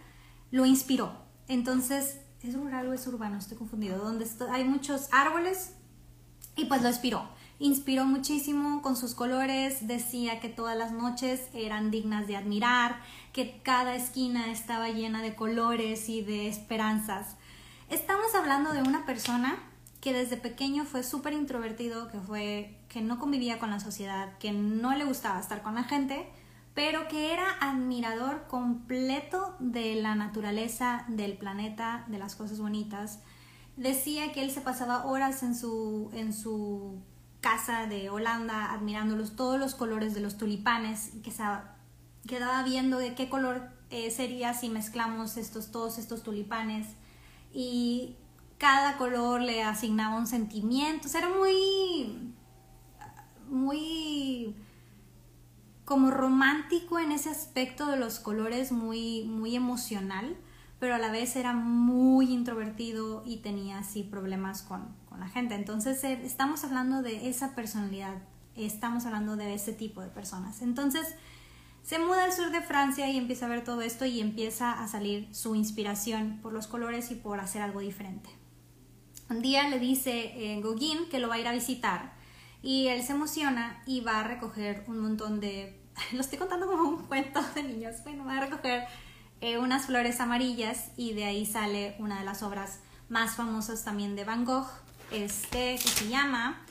lo 0.52 0.66
inspiró. 0.66 1.12
Entonces, 1.48 2.22
¿es 2.42 2.56
rural 2.56 2.88
o 2.88 2.94
es 2.94 3.06
urbano? 3.08 3.38
Estoy 3.38 3.58
confundido. 3.58 3.98
Donde 3.98 4.28
hay 4.52 4.64
muchos 4.64 5.10
árboles 5.12 5.74
y 6.56 6.66
pues 6.66 6.82
lo 6.82 6.90
inspiró 6.90 7.28
inspiró 7.60 8.06
muchísimo 8.06 8.82
con 8.82 8.96
sus 8.96 9.16
colores, 9.16 9.88
decía 9.88 10.40
que 10.40 10.50
todas 10.50 10.78
las 10.78 10.92
noches 10.92 11.50
eran 11.54 11.92
dignas 11.92 12.28
de 12.28 12.38
admirar, 12.38 13.02
que 13.34 13.62
cada 13.64 13.96
esquina 13.96 14.52
estaba 14.52 14.90
llena 14.90 15.22
de 15.22 15.36
colores 15.36 16.08
y 16.10 16.22
de 16.22 16.48
esperanzas. 16.48 17.36
Estamos 17.90 18.36
hablando 18.36 18.74
de 18.74 18.82
una 18.82 19.06
persona 19.06 19.58
que 20.02 20.14
desde 20.14 20.38
pequeño 20.38 20.86
fue 20.86 21.04
súper 21.04 21.34
introvertido, 21.34 22.10
que 22.10 22.20
fue 22.20 22.77
que 22.90 23.02
no 23.02 23.20
convivía 23.20 23.60
con 23.60 23.70
la 23.70 23.80
sociedad, 23.80 24.38
que 24.40 24.52
no 24.52 24.96
le 24.96 25.06
gustaba 25.06 25.40
estar 25.40 25.62
con 25.62 25.76
la 25.76 25.84
gente, 25.84 26.30
pero 26.74 27.08
que 27.08 27.34
era 27.34 27.58
admirador 27.60 28.48
completo 28.48 29.56
de 29.60 29.96
la 29.96 30.16
naturaleza, 30.16 31.06
del 31.08 31.38
planeta, 31.38 32.06
de 32.08 32.20
las 32.20 32.36
cosas 32.36 32.60
bonitas. 32.60 33.20
Decía 33.76 34.32
que 34.32 34.44
él 34.44 34.52
se 34.52 34.62
pasaba 34.62 35.06
horas 35.06 35.44
en 35.44 35.56
su, 35.56 36.10
en 36.14 36.34
su 36.34 37.02
casa 37.42 37.88
de 37.88 38.10
Holanda 38.10 38.72
admirándolos 38.72 39.36
todos 39.36 39.60
los 39.60 39.76
colores 39.76 40.14
de 40.14 40.22
los 40.22 40.38
tulipanes, 40.38 41.12
que 41.24 41.32
se 41.32 41.44
quedaba 42.28 42.64
viendo 42.64 42.98
de 42.98 43.16
qué 43.16 43.30
color 43.30 43.70
eh, 43.90 44.12
sería 44.12 44.54
si 44.54 44.70
mezclamos 44.70 45.38
estos, 45.38 45.72
todos 45.72 45.98
estos 45.98 46.24
tulipanes 46.24 46.88
y 47.54 48.16
cada 48.58 48.98
color 48.98 49.42
le 49.42 49.64
asignaba 49.64 50.18
un 50.18 50.28
sentimiento, 50.28 51.08
era 51.16 51.30
muy, 51.30 52.27
muy 53.50 54.56
como 55.88 56.12
romántico 56.12 57.00
en 57.00 57.14
ese 57.14 57.30
aspecto 57.30 57.88
de 57.88 57.96
los 57.96 58.20
colores, 58.20 58.74
muy, 58.74 59.24
muy 59.24 59.56
emocional, 59.56 60.36
pero 60.80 60.96
a 60.96 60.98
la 60.98 61.12
vez 61.12 61.38
era 61.38 61.54
muy 61.54 62.30
introvertido 62.34 63.24
y 63.26 63.38
tenía 63.38 63.80
así 63.80 64.04
problemas 64.04 64.64
con, 64.64 64.96
la 65.18 65.30
gente. 65.30 65.56
Entonces, 65.56 66.04
eh, 66.04 66.20
estamos 66.24 66.64
hablando 66.64 67.02
de 67.02 67.30
esa 67.30 67.56
personalidad, 67.56 68.16
estamos 68.56 69.06
hablando 69.06 69.36
de 69.36 69.54
ese 69.54 69.74
tipo 69.74 70.02
de 70.02 70.10
personas. 70.10 70.62
Entonces, 70.62 71.16
se 71.84 72.00
muda 72.00 72.26
al 72.26 72.34
sur 72.34 72.52
de 72.52 72.62
Francia 72.62 73.10
y 73.10 73.18
empieza 73.18 73.46
a 73.46 73.50
ver 73.50 73.64
todo 73.64 73.82
esto 73.82 74.06
y 74.06 74.20
empieza 74.20 74.74
a 74.74 74.90
salir 74.90 75.34
su 75.34 75.56
inspiración 75.56 76.40
por 76.44 76.52
los 76.52 76.68
colores 76.68 77.12
y 77.12 77.16
por 77.16 77.40
hacer 77.40 77.62
algo 77.62 77.80
diferente. 77.80 78.30
Un 79.30 79.42
día 79.42 79.70
le 79.70 79.80
dice 79.80 80.34
eh, 80.36 80.62
Gauguin 80.62 81.08
que 81.10 81.20
lo 81.20 81.30
va 81.30 81.36
a 81.36 81.40
ir 81.40 81.48
a 81.48 81.54
visitar 81.54 82.17
y 82.68 82.90
él 82.90 83.02
se 83.02 83.14
emociona 83.14 83.82
y 83.86 84.02
va 84.02 84.20
a 84.20 84.24
recoger 84.26 84.84
un 84.88 85.00
montón 85.00 85.40
de... 85.40 85.80
Lo 86.12 86.20
estoy 86.20 86.38
contando 86.38 86.68
como 86.68 86.90
un 86.90 87.06
cuento 87.06 87.40
de 87.56 87.64
niños. 87.64 88.04
Bueno, 88.04 88.26
va 88.26 88.40
a 88.40 88.42
recoger 88.42 88.84
eh, 89.40 89.58
unas 89.58 89.86
flores 89.86 90.20
amarillas 90.20 90.92
y 90.98 91.14
de 91.14 91.24
ahí 91.24 91.46
sale 91.46 91.96
una 91.98 92.20
de 92.20 92.26
las 92.26 92.44
obras 92.44 92.80
más 93.08 93.38
famosas 93.38 93.86
también 93.86 94.18
de 94.18 94.26
Van 94.26 94.44
Gogh, 94.44 94.68
este, 95.12 95.76
que 95.82 95.88
se 95.88 96.10
llama 96.10 96.62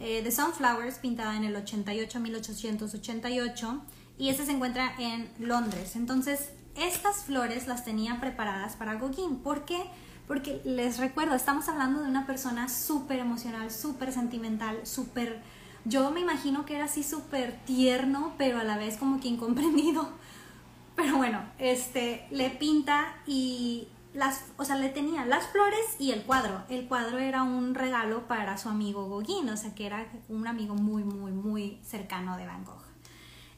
eh, 0.00 0.20
The 0.24 0.32
Sunflowers, 0.32 0.98
pintada 0.98 1.36
en 1.36 1.44
el 1.44 1.54
88, 1.54 2.18
1888, 2.18 3.82
y 4.18 4.30
este 4.30 4.46
se 4.46 4.50
encuentra 4.50 4.96
en 4.98 5.30
Londres. 5.38 5.94
Entonces, 5.94 6.50
estas 6.74 7.22
flores 7.22 7.68
las 7.68 7.84
tenía 7.84 8.18
preparadas 8.18 8.74
para 8.74 8.96
Gauguin. 8.96 9.36
¿Por 9.44 9.64
qué? 9.64 9.84
Porque 10.26 10.60
les 10.64 10.98
recuerdo, 10.98 11.34
estamos 11.34 11.68
hablando 11.68 12.02
de 12.02 12.08
una 12.08 12.26
persona 12.26 12.68
súper 12.68 13.20
emocional, 13.20 13.70
súper 13.70 14.12
sentimental, 14.12 14.86
súper... 14.86 15.40
Yo 15.84 16.10
me 16.10 16.20
imagino 16.20 16.64
que 16.64 16.74
era 16.74 16.86
así 16.86 17.04
súper 17.04 17.56
tierno, 17.64 18.34
pero 18.36 18.58
a 18.58 18.64
la 18.64 18.76
vez 18.76 18.96
como 18.96 19.20
que 19.20 19.28
incomprendido. 19.28 20.08
Pero 20.96 21.18
bueno, 21.18 21.42
este, 21.58 22.26
le 22.30 22.48
pinta 22.48 23.14
y 23.26 23.86
las, 24.14 24.46
o 24.56 24.64
sea, 24.64 24.76
le 24.76 24.88
tenía 24.88 25.26
las 25.26 25.46
flores 25.48 25.84
y 25.98 26.10
el 26.10 26.22
cuadro. 26.22 26.62
El 26.70 26.88
cuadro 26.88 27.18
era 27.18 27.42
un 27.42 27.74
regalo 27.74 28.26
para 28.26 28.56
su 28.56 28.70
amigo 28.70 29.08
Gauguin, 29.08 29.48
o 29.50 29.56
sea, 29.58 29.74
que 29.74 29.86
era 29.86 30.06
un 30.30 30.46
amigo 30.46 30.74
muy, 30.74 31.04
muy, 31.04 31.32
muy 31.32 31.78
cercano 31.84 32.36
de 32.38 32.46
Van 32.46 32.64
Gogh. 32.64 32.82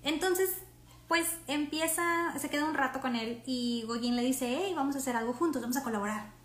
Entonces, 0.03 0.51
pues 1.07 1.37
empieza, 1.47 2.37
se 2.39 2.51
queda 2.51 2.65
un 2.65 2.75
rato 2.75 3.01
con 3.01 3.15
él 3.15 3.41
y 3.47 3.85
Gauguin 3.87 4.17
le 4.17 4.23
dice, 4.23 4.59
hey, 4.61 4.73
vamos 4.75 4.97
a 4.97 4.99
hacer 4.99 5.15
algo 5.15 5.33
juntos, 5.33 5.63
vamos 5.63 5.77
a 5.77 5.85
colaborar. 5.85 6.38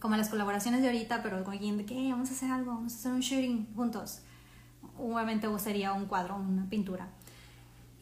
Como 0.00 0.16
las 0.16 0.28
colaboraciones 0.28 0.82
de 0.82 0.88
ahorita, 0.88 1.22
pero 1.22 1.42
Gauguin 1.44 1.78
de 1.78 1.86
que 1.86 2.10
vamos 2.10 2.30
a 2.30 2.32
hacer 2.32 2.50
algo, 2.50 2.72
vamos 2.72 2.92
a 2.94 2.96
hacer 2.96 3.12
un 3.12 3.20
shooting 3.20 3.74
juntos. 3.74 4.20
Obviamente 4.98 5.46
sería 5.58 5.92
un 5.92 6.06
cuadro, 6.06 6.36
una 6.36 6.68
pintura. 6.68 7.08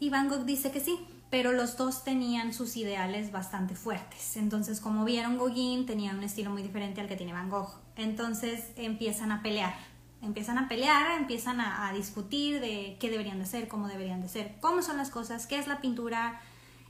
Y 0.01 0.11
Van 0.11 0.29
Gogh 0.29 0.45
dice 0.45 0.71
que 0.71 0.81
sí, 0.81 0.99
pero 1.31 1.53
los 1.53 1.77
dos 1.77 2.05
tenían 2.05 2.53
sus 2.53 2.77
ideales 2.77 3.33
bastante 3.33 3.75
fuertes. 3.75 4.37
Entonces, 4.37 4.81
como 4.81 5.05
vieron, 5.05 5.39
Gauguin 5.39 5.87
tenía 5.87 6.13
un 6.13 6.23
estilo 6.23 6.51
muy 6.51 6.63
diferente 6.63 7.01
al 7.01 7.09
que 7.09 7.17
tiene 7.17 7.33
Van 7.33 7.49
Gogh. 7.49 7.75
Entonces 7.97 8.73
empiezan 8.77 9.33
a 9.33 9.43
pelear, 9.43 9.75
empiezan 10.21 10.59
a 10.59 10.69
pelear, 10.69 11.19
empiezan 11.19 11.61
a, 11.61 11.89
a, 11.89 11.93
discutir 11.93 12.61
de 12.61 12.97
qué 13.01 13.11
deberían 13.11 13.39
de 13.39 13.47
ser, 13.47 13.69
cómo 13.69 13.89
deberían 13.89 14.21
de 14.21 14.29
ser, 14.29 14.57
cómo 14.61 14.83
son 14.83 14.97
las 14.97 15.11
cosas, 15.11 15.47
qué 15.47 15.59
es 15.59 15.67
la 15.69 15.81
pintura 15.81 16.41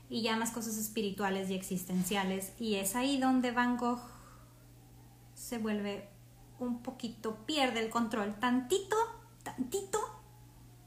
y 0.09 0.21
ya 0.21 0.35
más 0.35 0.51
cosas 0.51 0.77
espirituales 0.77 1.49
y 1.49 1.55
existenciales. 1.55 2.53
Y 2.59 2.75
es 2.75 2.95
ahí 2.95 3.17
donde 3.17 3.51
Van 3.51 3.77
Gogh 3.77 4.01
se 5.45 5.59
vuelve 5.59 6.09
un 6.57 6.81
poquito, 6.81 7.45
pierde 7.45 7.79
el 7.79 7.91
control, 7.91 8.33
tantito, 8.39 8.95
tantito, 9.43 9.99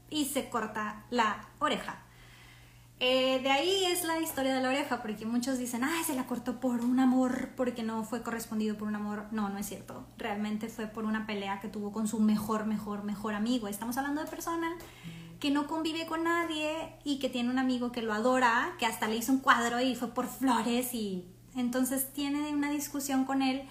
y 0.09 0.25
se 0.25 0.49
corta 0.49 1.05
la 1.11 1.47
oreja. 1.59 2.03
Eh, 2.99 3.39
de 3.41 3.49
ahí 3.49 3.85
es 3.85 4.03
la 4.03 4.19
historia 4.19 4.53
de 4.53 4.61
la 4.61 4.67
oreja, 4.67 5.01
porque 5.01 5.25
muchos 5.25 5.57
dicen, 5.57 5.85
ah, 5.85 6.03
se 6.05 6.13
la 6.13 6.25
cortó 6.25 6.59
por 6.59 6.81
un 6.81 6.99
amor, 6.99 7.51
porque 7.55 7.83
no 7.83 8.03
fue 8.03 8.21
correspondido 8.21 8.75
por 8.75 8.89
un 8.89 8.95
amor. 8.95 9.27
No, 9.31 9.47
no 9.47 9.57
es 9.57 9.65
cierto. 9.65 10.05
Realmente 10.17 10.67
fue 10.67 10.87
por 10.87 11.05
una 11.05 11.25
pelea 11.25 11.61
que 11.61 11.69
tuvo 11.69 11.93
con 11.93 12.09
su 12.09 12.19
mejor, 12.19 12.65
mejor, 12.65 13.05
mejor 13.05 13.35
amigo. 13.35 13.69
Estamos 13.69 13.95
hablando 13.95 14.21
de 14.21 14.27
persona 14.27 14.75
que 15.39 15.51
no 15.51 15.67
convive 15.67 16.05
con 16.05 16.25
nadie 16.25 16.97
y 17.05 17.19
que 17.19 17.29
tiene 17.29 17.49
un 17.49 17.59
amigo 17.59 17.93
que 17.93 18.01
lo 18.01 18.13
adora, 18.13 18.75
que 18.77 18.85
hasta 18.85 19.07
le 19.07 19.15
hizo 19.15 19.31
un 19.31 19.39
cuadro 19.39 19.79
y 19.79 19.95
fue 19.95 20.13
por 20.13 20.27
flores 20.27 20.93
y 20.93 21.23
entonces 21.55 22.11
tiene 22.11 22.51
una 22.51 22.69
discusión 22.69 23.23
con 23.23 23.41
él 23.41 23.63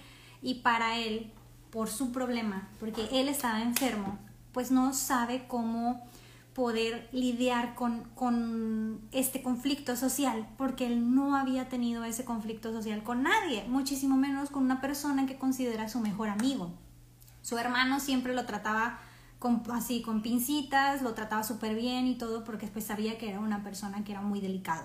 y 0.42 0.56
para 0.56 0.98
él, 0.98 1.32
por 1.70 1.88
su 1.88 2.12
problema, 2.12 2.68
porque 2.80 3.08
él 3.12 3.28
estaba 3.28 3.62
enfermo, 3.62 4.18
pues 4.52 4.70
no 4.70 4.94
sabe 4.94 5.46
cómo 5.46 6.06
poder 6.54 7.08
lidiar 7.12 7.76
con, 7.76 8.02
con, 8.16 9.00
este 9.12 9.42
conflicto 9.42 9.94
social, 9.94 10.48
porque 10.56 10.86
él 10.86 11.14
no 11.14 11.36
había 11.36 11.68
tenido 11.68 12.02
ese 12.02 12.24
conflicto 12.24 12.72
social 12.72 13.04
con 13.04 13.22
nadie, 13.22 13.64
muchísimo 13.68 14.16
menos 14.16 14.50
con 14.50 14.64
una 14.64 14.80
persona 14.80 15.26
que 15.26 15.38
considera 15.38 15.88
su 15.88 16.00
mejor 16.00 16.28
amigo. 16.28 16.72
Su 17.42 17.58
hermano 17.58 18.00
siempre 18.00 18.34
lo 18.34 18.44
trataba 18.44 18.98
así, 19.72 20.02
con 20.02 20.22
pincitas, 20.22 21.02
lo 21.02 21.14
trataba 21.14 21.44
súper 21.44 21.76
bien 21.76 22.06
y 22.06 22.16
todo, 22.16 22.44
porque 22.44 22.66
después 22.66 22.84
sabía 22.84 23.18
que 23.18 23.28
era 23.28 23.40
una 23.40 23.62
persona 23.62 24.02
que 24.02 24.12
era 24.12 24.20
muy 24.20 24.40
delicado. 24.40 24.84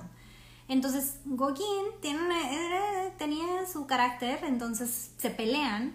Entonces, 0.68 1.20
Gauguin 1.26 1.86
tiene 2.02 2.20
eh, 2.52 3.14
tenía 3.18 3.66
su 3.72 3.86
carácter, 3.86 4.44
entonces 4.44 5.14
se 5.18 5.30
pelean 5.30 5.94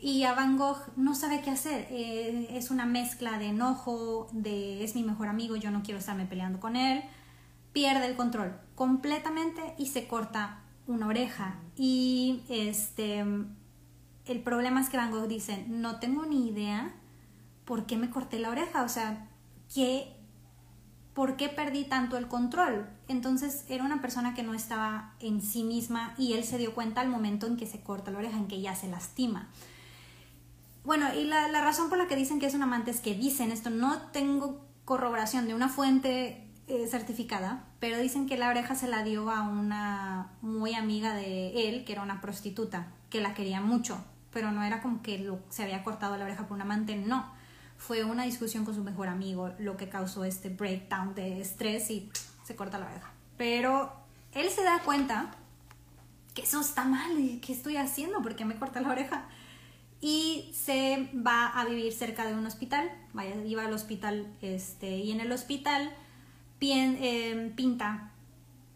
y 0.00 0.24
a 0.24 0.34
Van 0.34 0.56
Gogh 0.56 0.78
no 0.96 1.14
sabe 1.14 1.40
qué 1.42 1.50
hacer. 1.50 1.86
Eh, 1.90 2.48
es 2.52 2.70
una 2.70 2.86
mezcla 2.86 3.38
de 3.38 3.46
enojo, 3.46 4.28
de 4.32 4.84
es 4.84 4.94
mi 4.94 5.02
mejor 5.02 5.28
amigo, 5.28 5.56
yo 5.56 5.70
no 5.70 5.82
quiero 5.82 5.98
estarme 5.98 6.26
peleando 6.26 6.60
con 6.60 6.76
él. 6.76 7.02
Pierde 7.72 8.06
el 8.06 8.16
control 8.16 8.58
completamente 8.74 9.74
y 9.76 9.86
se 9.86 10.06
corta 10.06 10.60
una 10.86 11.06
oreja. 11.06 11.58
Y 11.76 12.42
este, 12.48 13.24
el 14.24 14.42
problema 14.42 14.80
es 14.80 14.88
que 14.88 14.96
Van 14.96 15.10
Gogh 15.10 15.28
dice, 15.28 15.64
no 15.68 15.98
tengo 15.98 16.26
ni 16.26 16.48
idea 16.48 16.94
por 17.64 17.86
qué 17.86 17.96
me 17.96 18.10
corté 18.10 18.38
la 18.38 18.50
oreja, 18.50 18.82
o 18.82 18.88
sea, 18.88 19.28
¿qué, 19.74 20.16
¿por 21.12 21.36
qué 21.36 21.48
perdí 21.48 21.84
tanto 21.84 22.16
el 22.16 22.26
control? 22.26 22.88
Entonces 23.08 23.64
era 23.68 23.84
una 23.84 24.02
persona 24.02 24.34
que 24.34 24.42
no 24.42 24.52
estaba 24.54 25.14
en 25.20 25.40
sí 25.40 25.64
misma 25.64 26.14
y 26.18 26.34
él 26.34 26.44
se 26.44 26.58
dio 26.58 26.74
cuenta 26.74 27.00
al 27.00 27.08
momento 27.08 27.46
en 27.46 27.56
que 27.56 27.66
se 27.66 27.80
corta 27.80 28.10
la 28.10 28.18
oreja, 28.18 28.36
en 28.36 28.46
que 28.46 28.60
ya 28.60 28.76
se 28.76 28.86
lastima. 28.86 29.48
Bueno, 30.84 31.12
y 31.14 31.24
la, 31.24 31.48
razón 31.60 31.88
por 31.88 31.98
la 31.98 32.06
que 32.06 32.16
dicen 32.16 32.38
que 32.38 32.46
es 32.46 32.54
un 32.54 32.62
amante 32.62 32.90
es 32.90 33.00
que 33.00 33.14
dicen 33.14 33.50
esto, 33.50 33.70
no 33.70 34.00
tengo 34.12 34.64
corroboración 34.84 35.46
de 35.46 35.54
una 35.54 35.68
fuente 35.68 36.46
eh, 36.66 36.86
certificada, 36.86 37.64
pero 37.78 37.98
dicen 37.98 38.26
que 38.26 38.38
la 38.38 38.48
oreja 38.48 38.74
se 38.74 38.88
la 38.88 39.02
dio 39.02 39.30
a 39.30 39.42
una 39.42 40.30
muy 40.40 40.74
amiga 40.74 41.14
de 41.14 41.68
él, 41.68 41.84
que 41.84 41.92
era 41.92 42.02
una 42.02 42.20
prostituta, 42.20 42.88
que 43.10 43.20
la 43.20 43.34
quería 43.34 43.60
mucho, 43.60 44.02
pero 44.32 44.50
no 44.50 44.62
era 44.62 44.80
como 44.80 45.02
que 45.02 45.30
se 45.50 45.62
había 45.62 45.82
cortado 45.82 46.16
la 46.16 46.24
oreja 46.24 46.46
por 46.46 46.54
un 46.54 46.62
amante, 46.62 46.96
no. 46.96 47.36
Fue 47.76 48.02
una 48.04 48.24
discusión 48.24 48.64
con 48.64 48.74
su 48.74 48.82
mejor 48.82 49.08
amigo 49.08 49.52
lo 49.58 49.76
que 49.76 49.88
causó 49.88 50.24
este 50.24 50.48
breakdown 50.48 51.14
de 51.14 51.40
estrés 51.40 51.90
y 51.90 52.10
se 52.48 52.56
corta 52.56 52.78
la 52.78 52.86
oreja. 52.86 53.12
Pero 53.36 53.92
él 54.32 54.48
se 54.50 54.64
da 54.64 54.80
cuenta 54.80 55.30
que 56.34 56.42
eso 56.42 56.60
está 56.60 56.84
mal, 56.84 57.38
¿qué 57.40 57.52
estoy 57.52 57.76
haciendo? 57.76 58.22
¿Por 58.22 58.34
qué 58.34 58.44
me 58.44 58.56
corta 58.56 58.80
la 58.80 58.90
oreja? 58.90 59.28
y 60.00 60.50
se 60.54 61.10
va 61.14 61.48
a 61.48 61.64
vivir 61.64 61.92
cerca 61.92 62.24
de 62.26 62.34
un 62.34 62.46
hospital, 62.46 62.90
vaya, 63.12 63.34
iba 63.44 63.64
al 63.64 63.72
hospital 63.72 64.32
este, 64.42 64.98
y 64.98 65.10
en 65.10 65.20
el 65.20 65.32
hospital 65.32 65.92
em, 66.60 67.52
pinta, 67.54 68.12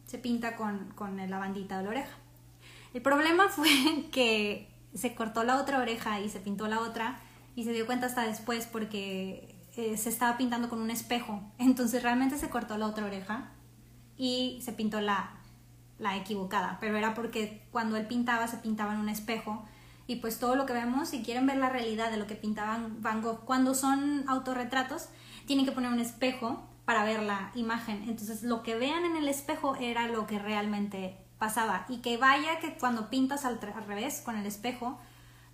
se 0.07 0.19
pinta 0.19 0.57
con, 0.57 0.93
con 0.95 1.17
la 1.31 1.39
bandita 1.39 1.79
de 1.79 1.85
la 1.85 1.91
oreja. 1.91 2.19
El 2.93 3.03
problema 3.03 3.49
fue 3.49 3.69
que 4.13 4.69
se 4.95 5.15
cortó 5.15 5.45
la 5.45 5.61
otra 5.61 5.79
oreja 5.79 6.21
y 6.21 6.29
se 6.29 6.41
pintó 6.41 6.67
la 6.67 6.81
otra 6.81 7.21
y 7.55 7.65
se 7.65 7.73
dio 7.73 7.87
cuenta 7.87 8.07
hasta 8.07 8.27
después 8.27 8.67
porque 8.67 9.55
eh, 9.77 9.97
se 9.97 10.09
estaba 10.09 10.37
pintando 10.37 10.69
con 10.69 10.81
un 10.81 10.91
espejo. 10.91 11.41
Entonces 11.59 12.03
realmente 12.03 12.37
se 12.37 12.51
cortó 12.51 12.77
la 12.77 12.87
otra 12.87 13.07
oreja 13.07 13.53
y 14.17 14.61
se 14.63 14.73
pintó 14.73 15.01
la, 15.01 15.31
la 15.99 16.17
equivocada, 16.17 16.79
pero 16.81 16.97
era 16.97 17.15
porque 17.15 17.63
cuando 17.71 17.97
él 17.97 18.07
pintaba 18.07 18.47
se 18.49 18.59
pintaba 18.59 18.95
en 18.95 19.01
un 19.01 19.09
espejo 19.09 19.65
y 20.07 20.17
pues 20.17 20.39
todo 20.39 20.57
lo 20.57 20.67
que 20.67 20.73
vemos, 20.73 21.09
si 21.09 21.23
quieren 21.23 21.47
ver 21.47 21.57
la 21.59 21.71
realidad 21.71 22.11
de 22.11 22.17
lo 22.17 22.27
que 22.27 22.35
pintaban 22.35 23.01
Van 23.03 23.23
Gogh 23.23 23.45
cuando 23.45 23.75
son 23.75 24.25
autorretratos, 24.29 25.09
tienen 25.47 25.65
que 25.65 25.73
poner 25.73 25.93
un 25.93 26.01
espejo 26.01 26.63
para 26.85 27.05
ver 27.05 27.23
la 27.23 27.51
imagen. 27.55 28.05
Entonces 28.09 28.43
lo 28.43 28.63
que 28.63 28.75
vean 28.75 29.05
en 29.05 29.17
el 29.17 29.29
espejo 29.29 29.77
era 29.77 30.09
lo 30.09 30.27
que 30.27 30.39
realmente 30.39 31.17
pasaba. 31.39 31.87
Y 31.89 31.99
que 31.99 32.17
vaya 32.17 32.59
que 32.59 32.77
cuando 32.77 33.11
pintas 33.11 33.45
al, 33.45 33.61
revés 33.61 34.21
con 34.25 34.37
el 34.37 34.47
espejo, 34.47 34.99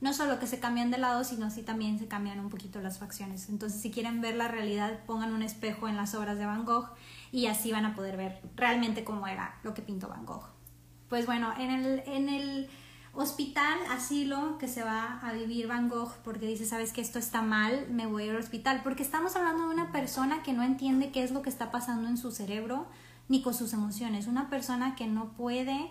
no 0.00 0.12
solo 0.12 0.38
que 0.38 0.46
se 0.46 0.60
cambian 0.60 0.90
de 0.90 0.98
lado, 0.98 1.24
sino 1.24 1.46
así 1.46 1.62
también 1.62 1.98
se 1.98 2.08
cambian 2.08 2.40
un 2.40 2.48
poquito 2.48 2.80
las 2.80 2.98
facciones. 2.98 3.48
Entonces 3.48 3.82
si 3.82 3.90
quieren 3.90 4.20
ver 4.20 4.36
la 4.36 4.48
realidad, 4.48 4.98
pongan 5.06 5.34
un 5.34 5.42
espejo 5.42 5.88
en 5.88 5.96
las 5.96 6.14
obras 6.14 6.38
de 6.38 6.46
Van 6.46 6.64
Gogh 6.64 6.88
y 7.32 7.46
así 7.46 7.72
van 7.72 7.84
a 7.84 7.94
poder 7.94 8.16
ver 8.16 8.40
realmente 8.56 9.04
cómo 9.04 9.26
era 9.26 9.58
lo 9.62 9.74
que 9.74 9.82
pintó 9.82 10.08
Van 10.08 10.26
Gogh. 10.26 10.48
Pues 11.08 11.26
bueno, 11.26 11.52
en 11.58 11.70
el, 11.70 12.02
en 12.06 12.28
el 12.28 12.68
hospital, 13.14 13.78
asilo, 13.90 14.58
que 14.58 14.68
se 14.68 14.82
va 14.82 15.18
a 15.20 15.32
vivir 15.32 15.66
Van 15.66 15.88
Gogh 15.88 16.12
porque 16.24 16.46
dice, 16.46 16.64
sabes 16.64 16.92
que 16.92 17.00
esto 17.00 17.18
está 17.18 17.42
mal, 17.42 17.86
me 17.90 18.06
voy 18.06 18.28
al 18.28 18.36
hospital, 18.36 18.80
porque 18.82 19.02
estamos 19.02 19.36
hablando 19.36 19.68
de 19.68 19.74
una 19.74 19.92
persona 19.92 20.42
que 20.42 20.52
no 20.52 20.62
entiende 20.62 21.10
qué 21.10 21.22
es 21.22 21.30
lo 21.30 21.42
que 21.42 21.50
está 21.50 21.70
pasando 21.70 22.08
en 22.08 22.16
su 22.16 22.30
cerebro 22.30 22.86
ni 23.28 23.42
con 23.42 23.54
sus 23.54 23.72
emociones, 23.72 24.26
una 24.26 24.48
persona 24.48 24.94
que 24.94 25.06
no 25.06 25.32
puede 25.32 25.90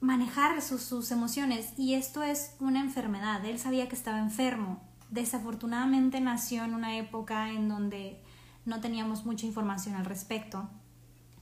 manejar 0.00 0.60
sus, 0.60 0.82
sus 0.82 1.10
emociones. 1.10 1.72
Y 1.78 1.94
esto 1.94 2.22
es 2.22 2.56
una 2.60 2.80
enfermedad, 2.80 3.44
él 3.44 3.58
sabía 3.58 3.88
que 3.88 3.96
estaba 3.96 4.18
enfermo, 4.18 4.80
desafortunadamente 5.10 6.20
nació 6.20 6.64
en 6.64 6.74
una 6.74 6.96
época 6.98 7.50
en 7.50 7.68
donde 7.68 8.22
no 8.64 8.80
teníamos 8.80 9.24
mucha 9.24 9.46
información 9.46 9.94
al 9.96 10.04
respecto 10.04 10.68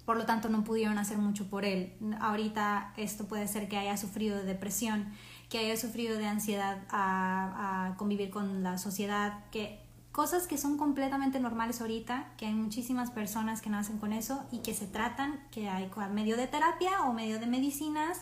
por 0.06 0.16
lo 0.16 0.24
tanto 0.24 0.48
no 0.48 0.64
pudieron 0.64 0.98
hacer 0.98 1.18
mucho 1.18 1.50
por 1.50 1.64
él. 1.64 1.92
Ahorita 2.20 2.94
esto 2.96 3.26
puede 3.26 3.48
ser 3.48 3.68
que 3.68 3.76
haya 3.76 3.96
sufrido 3.96 4.36
de 4.38 4.44
depresión, 4.44 5.12
que 5.50 5.58
haya 5.58 5.76
sufrido 5.76 6.16
de 6.16 6.26
ansiedad 6.26 6.78
a, 6.90 7.94
convivir 7.98 8.30
con 8.30 8.62
la 8.62 8.78
sociedad, 8.78 9.44
que 9.50 9.80
cosas 10.12 10.46
que 10.46 10.58
son 10.58 10.78
completamente 10.78 11.40
normales 11.40 11.80
ahorita, 11.80 12.32
que 12.38 12.46
hay 12.46 12.54
muchísimas 12.54 13.10
personas 13.10 13.60
que 13.60 13.68
nacen 13.68 13.98
con 13.98 14.12
eso 14.12 14.44
y 14.52 14.58
que 14.58 14.74
se 14.74 14.86
tratan, 14.86 15.40
que 15.50 15.68
hay 15.68 15.90
medio 16.12 16.36
de 16.36 16.46
terapia 16.46 17.02
o 17.02 17.12
medio 17.12 17.40
de 17.40 17.46
medicinas 17.46 18.20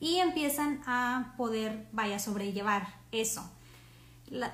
y 0.00 0.16
empiezan 0.16 0.82
a 0.84 1.34
poder, 1.36 1.88
vaya, 1.92 2.18
sobrellevar 2.18 2.88
eso. 3.12 3.48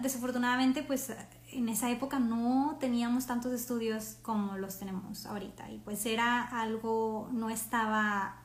desafortunadamente, 0.00 0.82
pues 0.82 1.10
en 1.56 1.68
esa 1.70 1.90
época 1.90 2.18
no 2.18 2.76
teníamos 2.78 3.26
tantos 3.26 3.52
estudios 3.52 4.18
como 4.22 4.58
los 4.58 4.78
tenemos 4.78 5.24
ahorita 5.24 5.70
y 5.70 5.78
pues 5.78 6.04
era 6.04 6.42
algo, 6.42 7.28
no 7.32 7.48
estaba, 7.48 8.42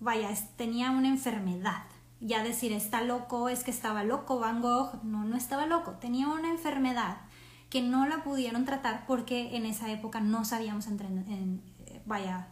vaya, 0.00 0.30
tenía 0.56 0.92
una 0.92 1.08
enfermedad. 1.08 1.84
Ya 2.20 2.42
decir 2.42 2.72
está 2.72 3.02
loco 3.02 3.48
es 3.48 3.64
que 3.64 3.70
estaba 3.70 4.04
loco 4.04 4.38
Van 4.38 4.62
Gogh, 4.62 5.02
no, 5.02 5.24
no 5.24 5.36
estaba 5.36 5.66
loco, 5.66 5.92
tenía 5.92 6.28
una 6.28 6.48
enfermedad 6.48 7.18
que 7.68 7.82
no 7.82 8.06
la 8.06 8.22
pudieron 8.22 8.64
tratar 8.64 9.06
porque 9.06 9.56
en 9.56 9.66
esa 9.66 9.90
época 9.90 10.20
no 10.20 10.44
sabíamos, 10.44 10.86
en, 10.86 11.62
vaya, 12.06 12.48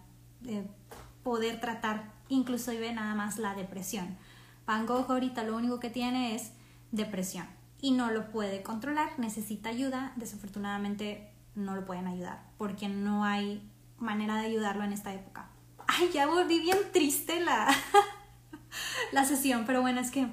poder 1.22 1.60
tratar 1.60 2.12
inclusive 2.28 2.92
nada 2.92 3.14
más 3.14 3.38
la 3.38 3.54
depresión. 3.54 4.18
Van 4.66 4.86
Gogh 4.86 5.10
ahorita 5.10 5.44
lo 5.44 5.56
único 5.56 5.78
que 5.78 5.90
tiene 5.90 6.34
es 6.34 6.52
depresión 6.90 7.46
y 7.84 7.90
no 7.90 8.10
lo 8.10 8.30
puede 8.30 8.62
controlar, 8.62 9.10
necesita 9.18 9.68
ayuda, 9.68 10.14
desafortunadamente 10.16 11.30
no 11.54 11.76
lo 11.76 11.84
pueden 11.84 12.06
ayudar 12.06 12.42
porque 12.56 12.88
no 12.88 13.26
hay 13.26 13.70
manera 13.98 14.36
de 14.36 14.46
ayudarlo 14.46 14.84
en 14.84 14.94
esta 14.94 15.12
época. 15.12 15.50
Ay, 15.86 16.08
ya 16.10 16.26
volví 16.26 16.60
bien 16.60 16.78
triste 16.94 17.40
la, 17.40 17.68
la 19.12 19.26
sesión, 19.26 19.66
pero 19.66 19.82
bueno, 19.82 20.00
es 20.00 20.10
que 20.10 20.28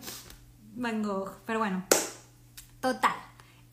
Van 0.76 1.04
Gogh. 1.04 1.42
Pero 1.46 1.60
bueno, 1.60 1.84
total. 2.80 3.16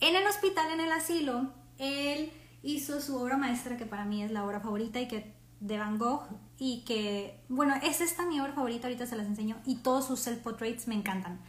En 0.01 0.13
el 0.13 0.27
hospital, 0.27 0.73
en 0.73 0.81
el 0.81 0.91
asilo, 0.91 1.53
él 1.77 2.33
hizo 2.63 2.99
su 2.99 3.15
obra 3.15 3.37
maestra, 3.37 3.77
que 3.77 3.85
para 3.85 4.03
mí 4.03 4.21
es 4.21 4.31
la 4.31 4.43
obra 4.43 4.59
favorita 4.59 4.99
y 4.99 5.07
que 5.07 5.33
de 5.61 5.77
Van 5.77 5.97
Gogh 5.97 6.27
y 6.57 6.83
que, 6.83 7.45
bueno, 7.47 7.75
es 7.81 8.01
esta 8.01 8.25
mi 8.25 8.41
obra 8.41 8.51
favorita, 8.51 8.87
ahorita 8.87 9.05
se 9.05 9.15
las 9.15 9.27
enseño, 9.27 9.55
y 9.65 9.77
todos 9.77 10.05
sus 10.05 10.19
self-portraits 10.19 10.89
me 10.89 10.95
encantan. 10.95 11.39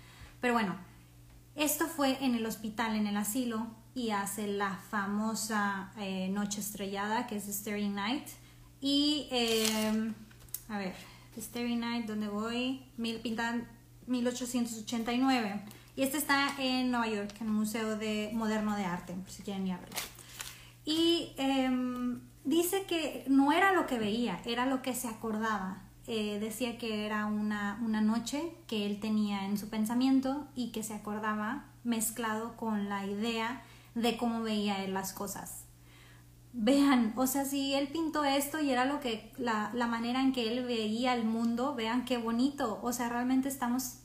Pero 0.41 0.55
bueno, 0.55 0.77
esto 1.61 1.87
fue 1.87 2.17
en 2.25 2.35
el 2.35 2.47
hospital, 2.47 2.97
en 2.97 3.07
el 3.07 3.17
asilo, 3.19 3.67
y 3.95 4.11
hace 4.11 4.47
la 4.47 4.77
famosa 4.91 5.93
eh, 5.99 6.29
Noche 6.31 6.61
Estrellada, 6.61 7.27
que 7.27 7.37
es 7.37 7.45
The 7.45 7.53
Starry 7.53 7.89
Night. 7.89 8.27
Y, 8.81 9.29
eh, 9.31 10.13
a 10.71 10.79
ver, 10.79 10.95
The 11.35 11.43
Starry 11.43 11.77
Night, 11.77 12.07
¿dónde 12.07 12.29
voy? 12.29 12.83
Mil, 12.97 13.17
pintan 13.21 13.69
1889. 14.07 15.63
Y 15.97 16.03
este 16.03 16.17
está 16.17 16.55
en 16.59 16.91
Nueva 16.91 17.09
York, 17.09 17.35
en 17.41 17.49
el 17.49 17.53
Museo 17.53 17.97
de 17.99 18.31
Moderno 18.33 18.75
de 18.75 18.87
Arte, 18.87 19.13
por 19.13 19.31
si 19.31 19.43
quieren 19.43 19.67
ir. 19.67 19.77
Y 20.87 21.35
em, 21.37 22.21
dice 22.45 22.85
que 22.85 23.25
no 23.29 23.53
era 23.53 23.73
lo 23.73 23.87
que 23.87 23.99
veía, 23.99 24.41
era 24.47 24.65
lo 24.65 24.81
que 24.81 24.95
se 24.95 25.09
acordaba. 25.09 25.83
Eh, 26.13 26.41
decía 26.41 26.77
que 26.77 27.07
era 27.07 27.27
una, 27.27 27.79
una 27.85 28.01
noche 28.01 28.53
que 28.67 28.85
él 28.85 28.99
tenía 28.99 29.45
en 29.45 29.57
su 29.57 29.69
pensamiento 29.69 30.49
y 30.57 30.73
que 30.73 30.83
se 30.83 30.93
acordaba 30.93 31.67
mezclado 31.85 32.57
con 32.57 32.89
la 32.89 33.07
idea 33.07 33.63
de 33.95 34.17
cómo 34.17 34.43
veía 34.43 34.83
él 34.83 34.93
las 34.93 35.13
cosas. 35.13 35.67
Vean, 36.53 37.13
o 37.15 37.29
sea, 37.29 37.45
si 37.45 37.75
él 37.75 37.87
pintó 37.93 38.25
esto 38.25 38.61
y 38.61 38.71
era 38.71 38.87
lo 38.87 38.99
que, 38.99 39.31
la, 39.39 39.71
la 39.73 39.87
manera 39.87 40.21
en 40.21 40.33
que 40.33 40.51
él 40.53 40.65
veía 40.65 41.15
el 41.15 41.25
mundo, 41.25 41.77
vean 41.77 42.05
qué 42.05 42.19
bonito, 42.19 42.81
o 42.83 42.93
sea, 42.93 43.09
realmente 43.09 43.49
estamos, 43.49 44.01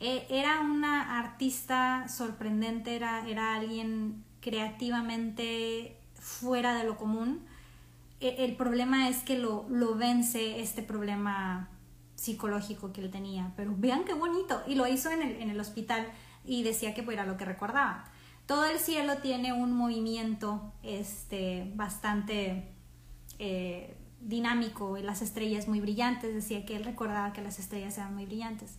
eh, 0.00 0.26
era 0.30 0.60
una 0.60 1.18
artista 1.18 2.08
sorprendente, 2.08 2.96
era, 2.96 3.28
era 3.28 3.56
alguien 3.56 4.24
creativamente 4.40 6.00
fuera 6.14 6.74
de 6.76 6.84
lo 6.84 6.96
común. 6.96 7.44
E, 8.20 8.44
el 8.44 8.56
problema 8.56 9.08
es 9.08 9.18
que 9.18 9.38
lo, 9.38 9.66
lo 9.68 9.94
vence 9.94 10.60
este 10.60 10.82
problema 10.82 11.68
psicológico 12.14 12.92
que 12.92 13.02
él 13.02 13.10
tenía, 13.10 13.52
pero 13.56 13.74
vean 13.76 14.04
qué 14.04 14.14
bonito, 14.14 14.62
y 14.66 14.74
lo 14.74 14.86
hizo 14.86 15.10
en 15.10 15.22
el, 15.22 15.42
en 15.42 15.50
el 15.50 15.60
hospital 15.60 16.06
y 16.44 16.62
decía 16.62 16.94
que 16.94 17.04
era 17.12 17.26
lo 17.26 17.36
que 17.36 17.44
recordaba. 17.44 18.04
Todo 18.46 18.64
el 18.64 18.78
cielo 18.78 19.18
tiene 19.18 19.52
un 19.52 19.72
movimiento 19.72 20.72
este, 20.84 21.70
bastante 21.74 22.68
eh, 23.40 23.96
dinámico 24.20 24.96
y 24.96 25.02
las 25.02 25.20
estrellas 25.20 25.66
muy 25.66 25.80
brillantes. 25.80 26.32
Decía 26.32 26.64
que 26.64 26.76
él 26.76 26.84
recordaba 26.84 27.32
que 27.32 27.42
las 27.42 27.58
estrellas 27.58 27.98
eran 27.98 28.14
muy 28.14 28.24
brillantes. 28.24 28.76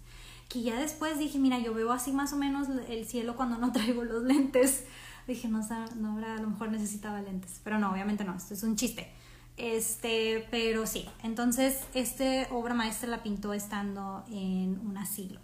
Que 0.47 0.62
ya 0.62 0.80
después 0.80 1.19
dije, 1.19 1.38
mira, 1.38 1.60
yo 1.60 1.73
veo 1.73 1.91
así 1.91 2.13
más 2.13 2.32
o 2.32 2.38
menos 2.38 2.69
el 2.88 3.06
cielo 3.06 3.36
cuando 3.36 3.58
no 3.58 3.71
traigo 3.73 4.06
los 4.06 4.23
lentes. 4.23 4.86
Dije, 5.28 5.50
no, 5.50 5.60
no 5.97 6.26
a 6.26 6.38
lo 6.38 6.50
mejor 6.50 6.71
necesitaba 6.71 7.21
lentes. 7.21 7.60
Pero 7.62 7.78
no, 7.78 7.91
obviamente 7.91 8.23
no, 8.23 8.36
esto 8.36 8.54
es 8.54 8.63
un 8.63 8.78
chiste. 8.78 9.12
Este, 9.58 10.48
pero 10.52 10.86
sí, 10.86 11.10
entonces 11.24 11.82
este 11.96 12.48
obra 12.52 12.76
maestra 12.76 13.10
la 13.10 13.24
pintó 13.24 13.54
estando 13.54 14.24
en 14.30 14.80
un 14.80 14.98
asilo. 14.98 15.39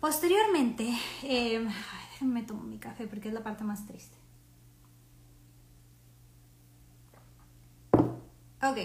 Posteriormente, 0.00 0.96
eh, 1.24 1.66
me 2.20 2.42
tomo 2.44 2.62
mi 2.62 2.78
café 2.78 3.06
porque 3.08 3.28
es 3.28 3.34
la 3.34 3.42
parte 3.42 3.64
más 3.64 3.84
triste. 3.86 4.16
Ok. 8.62 8.78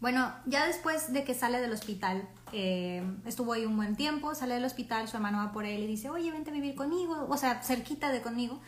Bueno, 0.00 0.32
ya 0.46 0.66
después 0.66 1.12
de 1.12 1.24
que 1.24 1.34
sale 1.34 1.60
del 1.60 1.72
hospital, 1.72 2.28
eh, 2.52 3.02
estuvo 3.24 3.52
ahí 3.52 3.64
un 3.64 3.76
buen 3.76 3.96
tiempo, 3.96 4.34
sale 4.34 4.54
del 4.54 4.64
hospital, 4.64 5.08
su 5.08 5.16
hermano 5.16 5.38
va 5.38 5.52
por 5.52 5.64
él 5.64 5.82
y 5.82 5.86
dice, 5.86 6.10
oye, 6.10 6.30
vente 6.30 6.50
a 6.50 6.52
vivir 6.52 6.74
conmigo, 6.74 7.26
o 7.28 7.36
sea, 7.36 7.62
cerquita 7.62 8.10
de 8.10 8.22
conmigo. 8.22 8.60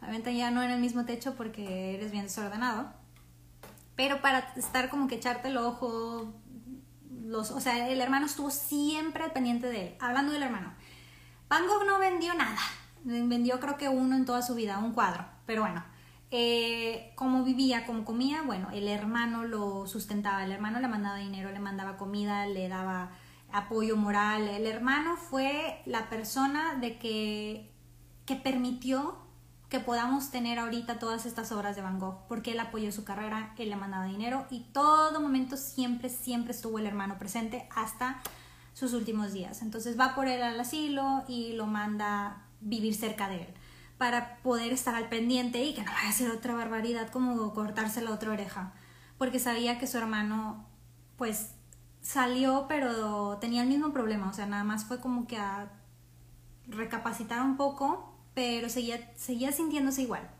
Obviamente 0.00 0.34
ya 0.36 0.50
no 0.50 0.62
en 0.62 0.70
el 0.70 0.80
mismo 0.80 1.04
techo 1.04 1.34
porque 1.36 1.94
eres 1.94 2.10
bien 2.12 2.24
desordenado. 2.24 3.01
Pero 3.96 4.20
para 4.20 4.52
estar 4.56 4.88
como 4.88 5.08
que 5.08 5.16
echarte 5.16 5.48
el 5.48 5.58
ojo, 5.58 6.34
los, 7.10 7.50
o 7.50 7.60
sea, 7.60 7.88
el 7.88 8.00
hermano 8.00 8.26
estuvo 8.26 8.50
siempre 8.50 9.28
pendiente 9.30 9.68
de 9.68 9.88
él. 9.88 9.96
Hablando 10.00 10.32
del 10.32 10.42
hermano, 10.42 10.72
Van 11.48 11.66
Gogh 11.66 11.84
no 11.86 11.98
vendió 11.98 12.32
nada, 12.34 12.60
vendió 13.04 13.60
creo 13.60 13.76
que 13.76 13.88
uno 13.88 14.16
en 14.16 14.24
toda 14.24 14.40
su 14.40 14.54
vida, 14.54 14.78
un 14.78 14.92
cuadro, 14.92 15.24
pero 15.44 15.62
bueno, 15.62 15.84
eh, 16.30 17.12
cómo 17.14 17.44
vivía, 17.44 17.84
cómo 17.84 18.06
comía, 18.06 18.40
bueno, 18.40 18.70
el 18.72 18.88
hermano 18.88 19.44
lo 19.44 19.86
sustentaba, 19.86 20.44
el 20.44 20.52
hermano 20.52 20.80
le 20.80 20.88
mandaba 20.88 21.16
dinero, 21.16 21.50
le 21.50 21.60
mandaba 21.60 21.98
comida, 21.98 22.46
le 22.46 22.70
daba 22.70 23.10
apoyo 23.52 23.98
moral, 23.98 24.48
el 24.48 24.66
hermano 24.66 25.16
fue 25.16 25.82
la 25.84 26.08
persona 26.08 26.76
de 26.76 26.98
que, 26.98 27.70
que 28.24 28.36
permitió 28.36 29.18
que 29.72 29.80
podamos 29.80 30.30
tener 30.30 30.58
ahorita 30.58 30.98
todas 30.98 31.24
estas 31.24 31.50
obras 31.50 31.76
de 31.76 31.80
Van 31.80 31.98
Gogh, 31.98 32.26
porque 32.28 32.52
él 32.52 32.60
apoyó 32.60 32.92
su 32.92 33.04
carrera, 33.04 33.54
él 33.56 33.70
le 33.70 33.76
mandaba 33.76 34.04
dinero 34.04 34.44
y 34.50 34.60
todo 34.64 35.18
momento 35.18 35.56
siempre, 35.56 36.10
siempre 36.10 36.52
estuvo 36.52 36.78
el 36.78 36.84
hermano 36.84 37.18
presente 37.18 37.66
hasta 37.74 38.20
sus 38.74 38.92
últimos 38.92 39.32
días. 39.32 39.62
Entonces 39.62 39.98
va 39.98 40.14
por 40.14 40.28
él 40.28 40.42
al 40.42 40.60
asilo 40.60 41.24
y 41.26 41.54
lo 41.54 41.66
manda 41.66 42.42
vivir 42.60 42.94
cerca 42.94 43.30
de 43.30 43.44
él 43.44 43.54
para 43.96 44.36
poder 44.42 44.74
estar 44.74 44.94
al 44.94 45.08
pendiente 45.08 45.64
y 45.64 45.72
que 45.72 45.82
no 45.82 45.90
vaya 45.90 46.10
a 46.10 46.12
ser 46.12 46.30
otra 46.32 46.54
barbaridad 46.54 47.08
como 47.08 47.54
cortarse 47.54 48.02
la 48.02 48.10
otra 48.10 48.32
oreja, 48.32 48.74
porque 49.16 49.38
sabía 49.38 49.78
que 49.78 49.86
su 49.86 49.96
hermano 49.96 50.66
pues 51.16 51.54
salió 52.02 52.66
pero 52.68 53.38
tenía 53.40 53.62
el 53.62 53.68
mismo 53.68 53.90
problema, 53.94 54.28
o 54.28 54.34
sea, 54.34 54.44
nada 54.44 54.64
más 54.64 54.84
fue 54.84 55.00
como 55.00 55.26
que 55.26 55.38
a 55.38 55.72
recapacitar 56.68 57.40
un 57.40 57.56
poco, 57.56 58.11
pero 58.34 58.68
seguía, 58.68 59.12
seguía 59.16 59.52
sintiéndose 59.52 60.02
igual. 60.02 60.30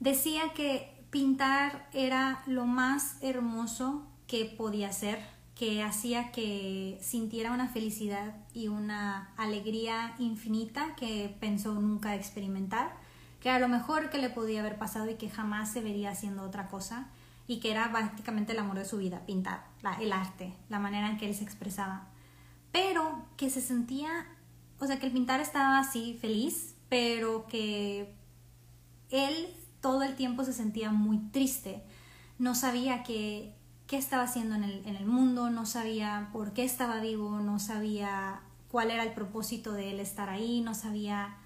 Decía 0.00 0.52
que 0.54 0.94
pintar 1.10 1.88
era 1.92 2.42
lo 2.46 2.66
más 2.66 3.16
hermoso 3.22 4.06
que 4.26 4.44
podía 4.44 4.92
ser 4.92 5.36
que 5.56 5.82
hacía 5.82 6.32
que 6.32 6.98
sintiera 7.00 7.50
una 7.50 7.68
felicidad 7.68 8.34
y 8.52 8.68
una 8.68 9.30
alegría 9.38 10.14
infinita 10.18 10.94
que 10.96 11.34
pensó 11.40 11.74
nunca 11.74 12.14
experimentar, 12.14 12.92
que 13.40 13.48
a 13.48 13.58
lo 13.58 13.66
mejor 13.66 14.10
que 14.10 14.18
le 14.18 14.28
podía 14.28 14.60
haber 14.60 14.76
pasado 14.76 15.08
y 15.08 15.14
que 15.14 15.30
jamás 15.30 15.72
se 15.72 15.80
vería 15.80 16.10
haciendo 16.10 16.42
otra 16.42 16.68
cosa 16.68 17.06
y 17.46 17.60
que 17.60 17.70
era 17.70 17.90
prácticamente 17.90 18.52
el 18.52 18.58
amor 18.58 18.76
de 18.76 18.84
su 18.84 18.98
vida, 18.98 19.24
pintar, 19.24 19.64
el 19.98 20.12
arte, 20.12 20.52
la 20.68 20.78
manera 20.78 21.08
en 21.08 21.16
que 21.16 21.26
él 21.26 21.34
se 21.34 21.44
expresaba, 21.44 22.06
pero 22.70 23.24
que 23.38 23.48
se 23.48 23.62
sentía, 23.62 24.26
o 24.78 24.86
sea, 24.86 24.98
que 24.98 25.06
el 25.06 25.12
pintar 25.12 25.40
estaba 25.40 25.78
así 25.78 26.18
feliz, 26.20 26.74
pero 26.88 27.46
que 27.46 28.14
él 29.10 29.48
todo 29.80 30.02
el 30.02 30.16
tiempo 30.16 30.44
se 30.44 30.52
sentía 30.52 30.90
muy 30.90 31.18
triste, 31.30 31.82
no 32.38 32.54
sabía 32.54 33.02
que 33.02 33.54
qué 33.86 33.96
estaba 33.96 34.24
haciendo 34.24 34.56
en 34.56 34.64
el, 34.64 34.86
en 34.86 34.96
el 34.96 35.06
mundo, 35.06 35.50
no 35.50 35.64
sabía 35.64 36.30
por 36.32 36.52
qué 36.52 36.64
estaba 36.64 37.00
vivo, 37.00 37.40
no 37.40 37.58
sabía 37.58 38.42
cuál 38.70 38.90
era 38.90 39.04
el 39.04 39.12
propósito 39.12 39.72
de 39.72 39.92
él 39.92 40.00
estar 40.00 40.28
ahí, 40.28 40.60
no 40.60 40.74
sabía 40.74 41.36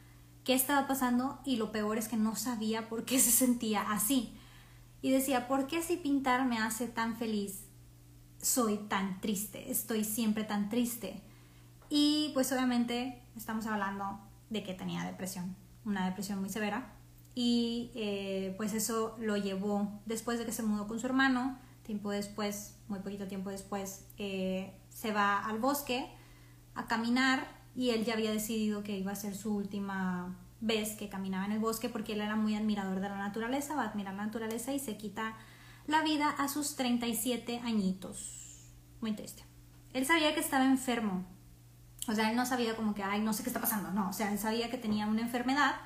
qué 0.44 0.54
estaba 0.54 0.86
pasando 0.86 1.38
y 1.44 1.56
lo 1.56 1.70
peor 1.70 1.98
es 1.98 2.08
que 2.08 2.16
no 2.16 2.34
sabía 2.34 2.88
por 2.88 3.04
qué 3.04 3.18
se 3.20 3.30
sentía 3.30 3.92
así. 3.92 4.32
Y 5.02 5.10
decía, 5.10 5.48
¿por 5.48 5.66
qué 5.66 5.82
si 5.82 5.96
pintar 5.96 6.46
me 6.46 6.58
hace 6.58 6.86
tan 6.86 7.16
feliz? 7.16 7.64
Soy 8.40 8.78
tan 8.88 9.20
triste, 9.20 9.70
estoy 9.70 10.04
siempre 10.04 10.44
tan 10.44 10.68
triste. 10.70 11.22
Y 11.90 12.30
pues 12.32 12.50
obviamente 12.52 13.22
estamos 13.36 13.66
hablando 13.66 14.18
de 14.48 14.62
que 14.62 14.72
tenía 14.72 15.04
depresión, 15.04 15.54
una 15.84 16.06
depresión 16.06 16.40
muy 16.40 16.48
severa. 16.48 16.94
Y 17.34 17.90
eh, 17.94 18.54
pues 18.56 18.72
eso 18.72 19.16
lo 19.20 19.36
llevó 19.36 20.00
después 20.06 20.38
de 20.38 20.46
que 20.46 20.52
se 20.52 20.62
mudó 20.62 20.88
con 20.88 20.98
su 20.98 21.06
hermano, 21.06 21.58
Tiempo 21.90 22.10
después, 22.12 22.76
muy 22.86 23.00
poquito 23.00 23.26
tiempo 23.26 23.50
después, 23.50 24.06
eh, 24.16 24.72
se 24.90 25.12
va 25.12 25.44
al 25.44 25.58
bosque 25.58 26.08
a 26.76 26.86
caminar 26.86 27.48
y 27.74 27.90
él 27.90 28.04
ya 28.04 28.12
había 28.12 28.30
decidido 28.30 28.84
que 28.84 28.96
iba 28.96 29.10
a 29.10 29.16
ser 29.16 29.34
su 29.34 29.56
última 29.56 30.38
vez 30.60 30.94
que 30.94 31.08
caminaba 31.08 31.46
en 31.46 31.50
el 31.50 31.58
bosque 31.58 31.88
porque 31.88 32.12
él 32.12 32.20
era 32.20 32.36
muy 32.36 32.54
admirador 32.54 33.00
de 33.00 33.08
la 33.08 33.18
naturaleza, 33.18 33.74
va 33.74 33.82
a 33.82 33.88
admirar 33.88 34.14
la 34.14 34.26
naturaleza 34.26 34.72
y 34.72 34.78
se 34.78 34.96
quita 34.96 35.36
la 35.88 36.02
vida 36.02 36.30
a 36.30 36.46
sus 36.46 36.76
37 36.76 37.60
añitos. 37.64 38.70
Muy 39.00 39.12
triste. 39.16 39.42
Él 39.92 40.06
sabía 40.06 40.32
que 40.32 40.40
estaba 40.40 40.66
enfermo. 40.66 41.24
O 42.08 42.14
sea, 42.14 42.30
él 42.30 42.36
no 42.36 42.46
sabía 42.46 42.76
como 42.76 42.94
que, 42.94 43.02
ay, 43.02 43.20
no 43.20 43.32
sé 43.32 43.42
qué 43.42 43.50
está 43.50 43.60
pasando. 43.60 43.90
No, 43.90 44.08
o 44.08 44.12
sea, 44.12 44.32
él 44.32 44.38
sabía 44.38 44.70
que 44.70 44.78
tenía 44.78 45.06
una 45.06 45.20
enfermedad. 45.20 45.76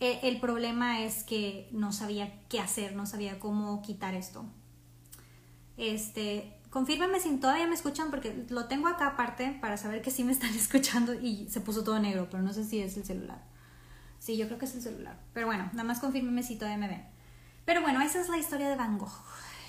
Eh, 0.00 0.20
el 0.22 0.40
problema 0.40 1.00
es 1.00 1.24
que 1.24 1.68
no 1.72 1.92
sabía 1.92 2.32
qué 2.48 2.60
hacer, 2.60 2.94
no 2.94 3.06
sabía 3.06 3.38
cómo 3.38 3.82
quitar 3.82 4.14
esto. 4.14 4.44
Este, 5.76 6.56
confírmenme 6.70 7.20
si 7.20 7.36
todavía 7.36 7.66
me 7.66 7.74
escuchan 7.74 8.10
porque 8.10 8.46
lo 8.50 8.66
tengo 8.66 8.88
acá 8.88 9.08
aparte 9.08 9.58
para 9.60 9.76
saber 9.76 10.02
que 10.02 10.10
sí 10.10 10.24
me 10.24 10.32
están 10.32 10.50
escuchando 10.54 11.14
y 11.14 11.48
se 11.48 11.60
puso 11.60 11.82
todo 11.82 11.98
negro, 11.98 12.28
pero 12.30 12.42
no 12.42 12.52
sé 12.52 12.64
si 12.64 12.80
es 12.80 12.96
el 12.96 13.04
celular. 13.04 13.42
Sí, 14.18 14.36
yo 14.36 14.46
creo 14.46 14.58
que 14.58 14.66
es 14.66 14.74
el 14.74 14.82
celular. 14.82 15.18
Pero 15.32 15.46
bueno, 15.46 15.68
nada 15.72 15.84
más 15.84 16.00
confírmenme 16.00 16.42
si 16.42 16.56
todavía 16.56 16.78
me 16.78 16.88
ven. 16.88 17.04
Pero 17.64 17.82
bueno, 17.82 18.00
esa 18.00 18.20
es 18.20 18.28
la 18.28 18.38
historia 18.38 18.68
de 18.68 18.76
Van 18.76 18.98
Gogh. 18.98 19.24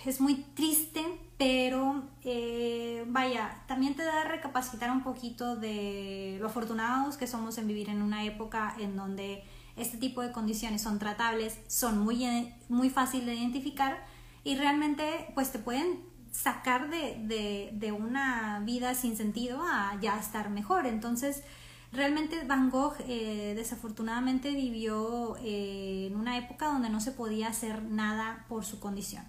Es 0.05 0.21
muy 0.21 0.35
triste, 0.55 1.03
pero 1.37 2.03
eh, 2.23 3.03
vaya, 3.07 3.63
también 3.67 3.95
te 3.95 4.03
da 4.03 4.21
a 4.21 4.23
recapacitar 4.25 4.91
un 4.91 5.03
poquito 5.03 5.55
de 5.55 6.37
lo 6.39 6.47
afortunados 6.47 7.17
que 7.17 7.27
somos 7.27 7.57
en 7.57 7.67
vivir 7.67 7.89
en 7.89 8.01
una 8.01 8.25
época 8.25 8.75
en 8.79 8.95
donde 8.95 9.43
este 9.75 9.97
tipo 9.97 10.21
de 10.21 10.31
condiciones 10.31 10.81
son 10.81 10.99
tratables, 10.99 11.59
son 11.67 11.99
muy, 11.99 12.25
muy 12.67 12.89
fácil 12.89 13.25
de 13.25 13.35
identificar 13.35 14.05
y 14.43 14.55
realmente 14.55 15.31
pues 15.35 15.51
te 15.51 15.59
pueden 15.59 16.01
sacar 16.31 16.89
de, 16.89 17.69
de, 17.73 17.91
una 17.91 18.61
vida 18.63 18.93
sin 18.93 19.17
sentido 19.17 19.61
a 19.63 19.97
ya 20.01 20.19
estar 20.19 20.49
mejor. 20.49 20.85
Entonces, 20.85 21.43
realmente 21.91 22.43
Van 22.45 22.69
Gogh 22.69 22.95
eh, 23.07 23.53
desafortunadamente 23.55 24.51
vivió 24.51 25.37
eh, 25.41 26.07
en 26.07 26.15
una 26.15 26.37
época 26.37 26.67
donde 26.67 26.89
no 26.89 27.01
se 27.01 27.11
podía 27.11 27.47
hacer 27.47 27.81
nada 27.83 28.45
por 28.47 28.63
su 28.63 28.79
condición. 28.79 29.23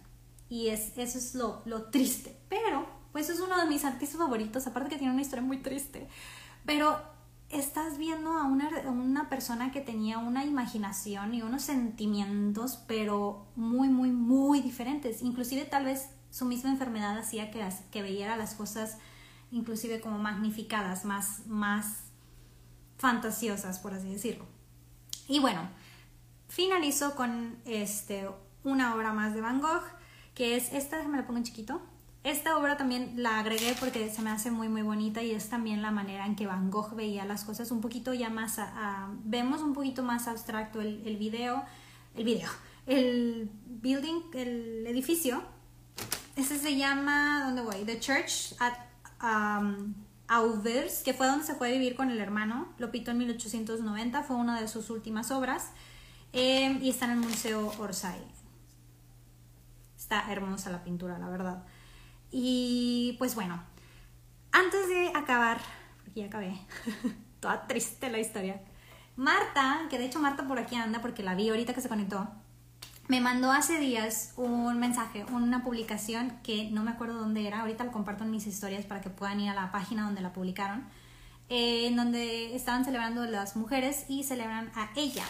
Y 0.51 0.69
es, 0.69 0.93
eso 0.99 1.17
es 1.17 1.35
lo, 1.35 1.63
lo 1.65 1.85
triste. 1.85 2.37
Pero, 2.51 2.87
pues 3.13 3.31
es 3.31 3.41
uno 3.41 3.57
de 3.57 3.67
mis 3.67 3.87
artistas 3.87 4.19
favoritos, 4.19 4.67
aparte 4.67 4.91
que 4.91 4.99
tiene 4.99 5.15
una 5.15 5.23
historia 5.23 5.43
muy 5.43 5.63
triste. 5.63 6.09
Pero 6.67 7.01
estás 7.49 7.97
viendo 7.97 8.33
a 8.33 8.45
una, 8.45 8.69
una, 8.91 9.29
persona 9.31 9.73
que 9.73 9.81
tenía 9.81 10.19
una 10.19 10.45
imaginación 10.45 11.33
y 11.33 11.43
unos 11.43 11.63
sentimientos, 11.63 12.79
pero 12.87 13.47
muy, 13.57 13.89
muy, 13.89 14.11
muy 14.11 14.61
diferentes. 14.61 15.23
Inclusive 15.23 15.65
tal 15.65 15.87
vez 15.87 16.11
su 16.31 16.45
misma 16.45 16.71
enfermedad 16.71 17.19
hacía 17.19 17.51
que, 17.51 17.67
que 17.91 18.27
las 18.37 18.55
cosas 18.55 18.99
inclusive 19.53 20.01
como 20.01 20.19
magnificadas, 20.19 21.05
más, 21.05 21.47
más 21.47 22.05
fantasiosas, 22.99 23.79
por 23.79 23.95
así 23.95 24.13
decirlo. 24.13 24.47
Y 25.27 25.41
bueno, 25.41 25.69
finalizo 26.49 27.15
con 27.17 27.59
este, 27.65 28.29
una 28.63 28.95
obra 28.95 29.13
más 29.13 29.35
de 29.35 29.41
Van 29.41 29.61
Gogh, 29.61 29.83
que 30.35 30.57
es 30.57 30.73
esta, 30.73 31.07
me 31.09 31.17
la 31.17 31.27
pongo 31.27 31.39
en 31.39 31.45
chiquito, 31.45 31.81
esta 32.23 32.59
obra 32.59 32.77
también 32.77 33.15
la 33.17 33.39
agregué 33.39 33.75
porque 33.81 34.11
se 34.11 34.21
me 34.21 34.31
hace 34.31 34.51
muy 34.51 34.69
muy 34.69 34.83
bonita 34.83 35.23
y 35.23 35.31
es 35.31 35.49
también 35.49 35.81
la 35.81 35.91
manera 35.91 36.27
en 36.27 36.37
que 36.37 36.47
Van 36.47 36.71
Gogh 36.71 36.95
veía 36.95 37.25
las 37.25 37.45
cosas 37.45 37.71
un 37.71 37.81
poquito 37.81 38.13
ya 38.13 38.29
más, 38.29 38.61
vemos 39.25 39.63
un 39.63 39.73
poquito 39.73 40.03
más 40.03 40.29
abstracto 40.29 40.83
el, 40.83 41.03
el 41.07 41.17
video, 41.17 41.65
el 42.15 42.25
video, 42.25 42.51
el 42.87 43.51
building, 43.65 44.21
el 44.35 44.87
edificio. 44.87 45.43
Ese 46.37 46.59
se 46.59 46.77
llama, 46.77 47.43
¿dónde 47.45 47.63
voy? 47.63 47.85
The 47.85 47.99
Church 47.99 48.55
at 48.59 48.75
um, 49.23 49.95
Auvers, 50.29 51.03
que 51.03 51.15
fue 51.15 51.27
donde 51.27 51.45
se 51.45 51.55
fue 51.55 51.69
a 51.69 51.73
vivir 51.73 51.97
con 51.97 52.11
el 52.11 52.19
hermano. 52.19 52.69
Lo 52.79 52.91
pintó 52.91 53.11
en 53.13 53.19
1890, 53.19 54.23
fue 54.25 54.37
una 54.37 54.61
de 54.61 54.69
sus 54.69 54.91
últimas 54.91 55.31
obras. 55.31 55.71
Eh, 56.33 56.79
y 56.81 56.91
está 56.91 57.07
en 57.07 57.13
el 57.13 57.19
Museo 57.19 57.73
Orsay. 57.79 58.21
Está 60.11 60.33
hermosa 60.33 60.71
la 60.71 60.83
pintura, 60.83 61.21
la 61.21 61.29
verdad. 61.29 61.63
Y 62.33 63.15
pues 63.21 63.37
bueno, 63.37 63.63
antes 64.51 64.89
de 64.89 65.13
acabar, 65.15 65.61
porque 66.03 66.23
ya 66.23 66.27
acabé, 66.27 66.59
toda 67.41 67.69
triste 67.69 68.11
la 68.11 68.19
historia, 68.19 68.61
Marta, 69.15 69.83
que 69.89 69.99
de 69.99 70.07
hecho 70.07 70.19
Marta 70.19 70.49
por 70.49 70.59
aquí 70.59 70.75
anda 70.75 71.01
porque 71.01 71.23
la 71.23 71.37
vi 71.37 71.49
ahorita 71.49 71.75
que 71.75 71.81
se 71.81 71.89
conectó, 71.89 72.29
me 73.07 73.21
mandó 73.21 73.53
hace 73.53 73.79
días 73.79 74.33
un 74.37 74.81
mensaje, 74.81 75.25
una 75.27 75.63
publicación 75.63 76.41
que 76.43 76.69
no 76.73 76.83
me 76.83 76.91
acuerdo 76.91 77.21
dónde 77.21 77.47
era, 77.47 77.61
ahorita 77.61 77.85
lo 77.85 77.93
comparto 77.93 78.25
en 78.25 78.33
mis 78.33 78.49
historias 78.49 78.85
para 78.87 79.01
que 79.01 79.11
puedan 79.11 79.39
ir 79.39 79.51
a 79.51 79.55
la 79.55 79.71
página 79.71 80.03
donde 80.07 80.23
la 80.23 80.33
publicaron, 80.33 80.89
eh, 81.49 81.87
en 81.87 81.95
donde 81.95 82.57
estaban 82.57 82.85
celebrando 82.85 83.27
las 83.27 83.55
mujeres 83.55 84.07
y 84.09 84.25
celebran 84.25 84.73
a 84.75 84.91
ella. 84.97 85.25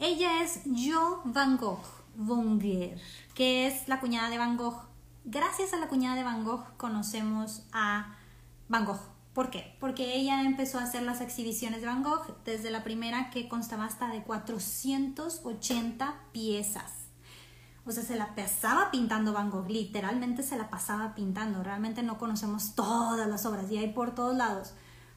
Ella 0.00 0.42
es 0.42 0.62
Jo 0.64 1.22
Van 1.24 1.56
Gogh, 1.56 1.93
Wonger, 2.18 3.00
que 3.34 3.66
es 3.66 3.88
la 3.88 4.00
cuñada 4.00 4.30
de 4.30 4.38
Van 4.38 4.56
Gogh 4.56 4.94
gracias 5.24 5.72
a 5.72 5.78
la 5.78 5.88
cuñada 5.88 6.16
de 6.16 6.22
Van 6.22 6.44
Gogh 6.44 6.76
conocemos 6.76 7.62
a 7.72 8.14
Van 8.68 8.84
Gogh. 8.84 9.00
¿Por 9.32 9.50
qué? 9.50 9.76
Porque 9.80 10.14
ella 10.14 10.42
empezó 10.42 10.78
a 10.78 10.84
hacer 10.84 11.02
las 11.02 11.20
exhibiciones 11.20 11.80
de 11.80 11.88
Van 11.88 12.04
Gogh 12.04 12.36
desde 12.44 12.70
la 12.70 12.84
primera 12.84 13.30
que 13.30 13.48
constaba 13.48 13.84
hasta 13.84 14.08
de 14.08 14.22
480 14.22 16.14
piezas. 16.30 16.92
O 17.86 17.90
sea, 17.90 18.02
se 18.02 18.16
la 18.16 18.34
pasaba 18.34 18.90
pintando 18.90 19.32
Van 19.32 19.50
Gogh, 19.50 19.68
literalmente 19.68 20.42
se 20.42 20.56
la 20.56 20.70
pasaba 20.70 21.14
pintando. 21.14 21.62
Realmente 21.62 22.02
no 22.02 22.16
conocemos 22.16 22.74
todas 22.74 23.28
las 23.28 23.44
obras 23.44 23.70
y 23.70 23.78
hay 23.78 23.92
por 23.92 24.14
todos 24.14 24.36
lados. 24.36 24.74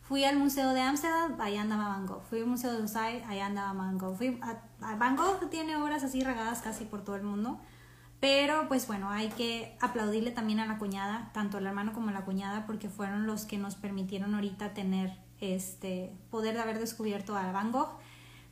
Fui 0.07 0.23
al 0.23 0.37
Museo 0.37 0.73
de 0.73 0.79
Ámsterdam, 0.79 1.35
ahí 1.41 1.57
andaba 1.57 1.89
Van 1.89 2.05
Gogh. 2.05 2.23
Fui 2.29 2.39
al 2.39 2.47
Museo 2.47 2.71
de 2.71 2.81
Orsay, 2.81 3.21
ahí 3.27 3.41
andaba 3.41 3.73
Van 3.73 3.97
Gogh. 3.97 4.15
Fui 4.15 4.39
a, 4.41 4.95
Van 4.95 5.17
Gogh 5.17 5.49
tiene 5.49 5.75
obras 5.75 6.01
así 6.01 6.23
regadas 6.23 6.61
casi 6.61 6.85
por 6.85 7.03
todo 7.03 7.17
el 7.17 7.23
mundo. 7.23 7.59
Pero 8.21 8.69
pues 8.69 8.87
bueno, 8.87 9.09
hay 9.09 9.27
que 9.27 9.75
aplaudirle 9.81 10.31
también 10.31 10.61
a 10.61 10.65
la 10.65 10.77
cuñada, 10.77 11.29
tanto 11.33 11.57
el 11.57 11.67
hermano 11.67 11.91
como 11.91 12.09
la 12.11 12.23
cuñada, 12.23 12.65
porque 12.65 12.87
fueron 12.87 13.27
los 13.27 13.43
que 13.43 13.57
nos 13.57 13.75
permitieron 13.75 14.33
ahorita 14.33 14.73
tener 14.73 15.17
este 15.41 16.15
poder 16.31 16.55
de 16.55 16.61
haber 16.61 16.79
descubierto 16.79 17.35
a 17.35 17.51
Van 17.51 17.73
Gogh. 17.73 17.99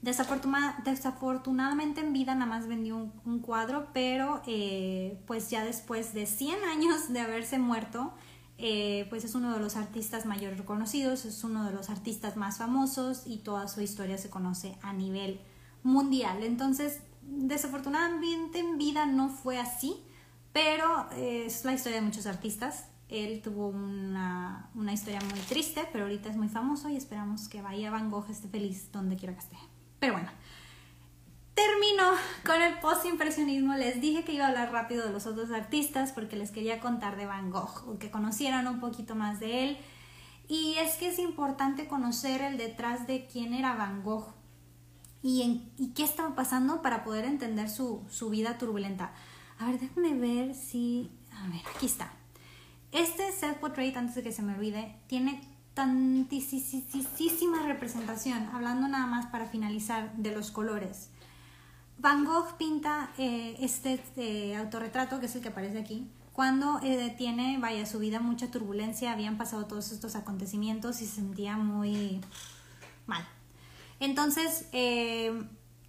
desafortunadamente 0.01 2.01
en 2.01 2.11
vida 2.11 2.35
nada 2.35 2.47
más 2.47 2.67
vendió 2.67 2.97
un, 3.23 3.39
cuadro, 3.39 3.87
pero 3.93 4.41
eh, 4.45 5.17
pues 5.25 5.49
ya 5.49 5.63
después 5.63 6.13
de 6.13 6.25
100 6.25 6.65
años 6.65 7.13
de 7.13 7.21
haberse 7.21 7.59
muerto, 7.59 8.13
eh, 8.57 9.05
pues 9.09 9.25
es 9.25 9.35
uno 9.35 9.53
de 9.53 9.59
los 9.59 9.75
artistas 9.75 10.25
mayor 10.25 10.57
reconocidos, 10.57 11.25
es 11.25 11.43
uno 11.43 11.65
de 11.65 11.73
los 11.73 11.89
artistas 11.89 12.37
más 12.37 12.57
famosos 12.57 13.23
y 13.25 13.37
toda 13.39 13.67
su 13.67 13.81
historia 13.81 14.17
se 14.17 14.29
conoce 14.29 14.77
a 14.81 14.93
nivel 14.93 15.41
mundial. 15.83 16.43
Entonces, 16.43 17.01
desafortunadamente 17.21 18.59
en 18.59 18.77
vida 18.77 19.05
no 19.05 19.29
fue 19.29 19.59
así, 19.59 19.97
pero 20.53 21.07
eh, 21.13 21.43
es 21.47 21.65
la 21.65 21.73
historia 21.73 21.99
de 21.99 22.05
muchos 22.05 22.25
artistas. 22.27 22.87
Él 23.09 23.41
tuvo 23.43 23.67
una, 23.67 24.69
una, 24.73 24.93
historia 24.93 25.19
muy 25.29 25.39
triste, 25.41 25.87
pero 25.91 26.05
ahorita 26.05 26.29
es 26.29 26.37
muy 26.37 26.49
famoso 26.49 26.89
y 26.89 26.95
esperamos 26.95 27.47
que 27.49 27.61
vaya 27.61 27.91
Van 27.91 28.09
Gogh 28.09 28.29
esté 28.29 28.47
feliz 28.47 28.91
donde 28.91 29.15
quiera 29.15 29.33
que 29.33 29.41
esté. 29.41 29.57
Pero 29.99 30.13
bueno, 30.13 30.29
termino 31.55 32.03
con 32.45 32.61
el 32.61 32.77
post-impresionismo. 32.79 33.73
Les 33.75 34.01
dije 34.01 34.23
que 34.23 34.33
iba 34.33 34.45
a 34.45 34.49
hablar 34.49 34.71
rápido 34.71 35.05
de 35.05 35.13
los 35.13 35.25
otros 35.25 35.51
artistas 35.51 36.11
porque 36.11 36.35
les 36.35 36.51
quería 36.51 36.79
contar 36.79 37.15
de 37.15 37.25
Van 37.25 37.49
Gogh 37.49 37.87
o 37.87 37.97
que 37.97 38.11
conocieran 38.11 38.67
un 38.67 38.79
poquito 38.79 39.15
más 39.15 39.39
de 39.39 39.63
él. 39.63 39.77
Y 40.47 40.75
es 40.77 40.95
que 40.97 41.07
es 41.07 41.17
importante 41.17 41.87
conocer 41.87 42.41
el 42.41 42.57
detrás 42.57 43.07
de 43.07 43.25
quién 43.25 43.53
era 43.53 43.75
Van 43.75 44.03
Gogh 44.03 44.35
y, 45.23 45.91
qué 45.95 46.03
estaba 46.03 46.35
pasando 46.35 46.83
para 46.83 47.03
poder 47.03 47.25
entender 47.25 47.67
su, 47.67 48.05
vida 48.29 48.59
turbulenta. 48.59 49.13
A 49.57 49.67
ver, 49.67 49.79
déjame 49.79 50.13
ver 50.13 50.53
si... 50.53 51.09
A 51.31 51.47
ver, 51.47 51.61
aquí 51.75 51.87
está. 51.87 52.13
Este 52.91 53.31
self-portrait, 53.31 53.97
antes 53.97 54.15
de 54.15 54.23
que 54.23 54.31
se 54.31 54.43
me 54.43 54.53
olvide, 54.53 54.99
tiene 55.07 55.41
tantísima 55.73 57.63
representación, 57.65 58.49
hablando 58.53 58.87
nada 58.87 59.07
más 59.07 59.25
para 59.25 59.47
finalizar 59.47 60.13
de 60.15 60.31
los 60.31 60.51
colores. 60.51 61.09
Van 61.97 62.25
Gogh 62.25 62.57
pinta 62.57 63.11
eh, 63.17 63.55
este 63.59 64.01
eh, 64.17 64.55
autorretrato, 64.55 65.19
que 65.19 65.27
es 65.27 65.35
el 65.35 65.41
que 65.41 65.49
aparece 65.49 65.79
aquí, 65.79 66.07
cuando 66.33 66.79
eh, 66.83 67.15
tiene, 67.17 67.57
vaya, 67.59 67.85
su 67.85 67.99
vida 67.99 68.19
mucha 68.19 68.51
turbulencia, 68.51 69.13
habían 69.13 69.37
pasado 69.37 69.65
todos 69.65 69.91
estos 69.91 70.15
acontecimientos 70.15 71.01
y 71.01 71.05
se 71.05 71.15
sentía 71.15 71.55
muy 71.55 72.19
mal. 73.05 73.25
Entonces, 74.01 74.65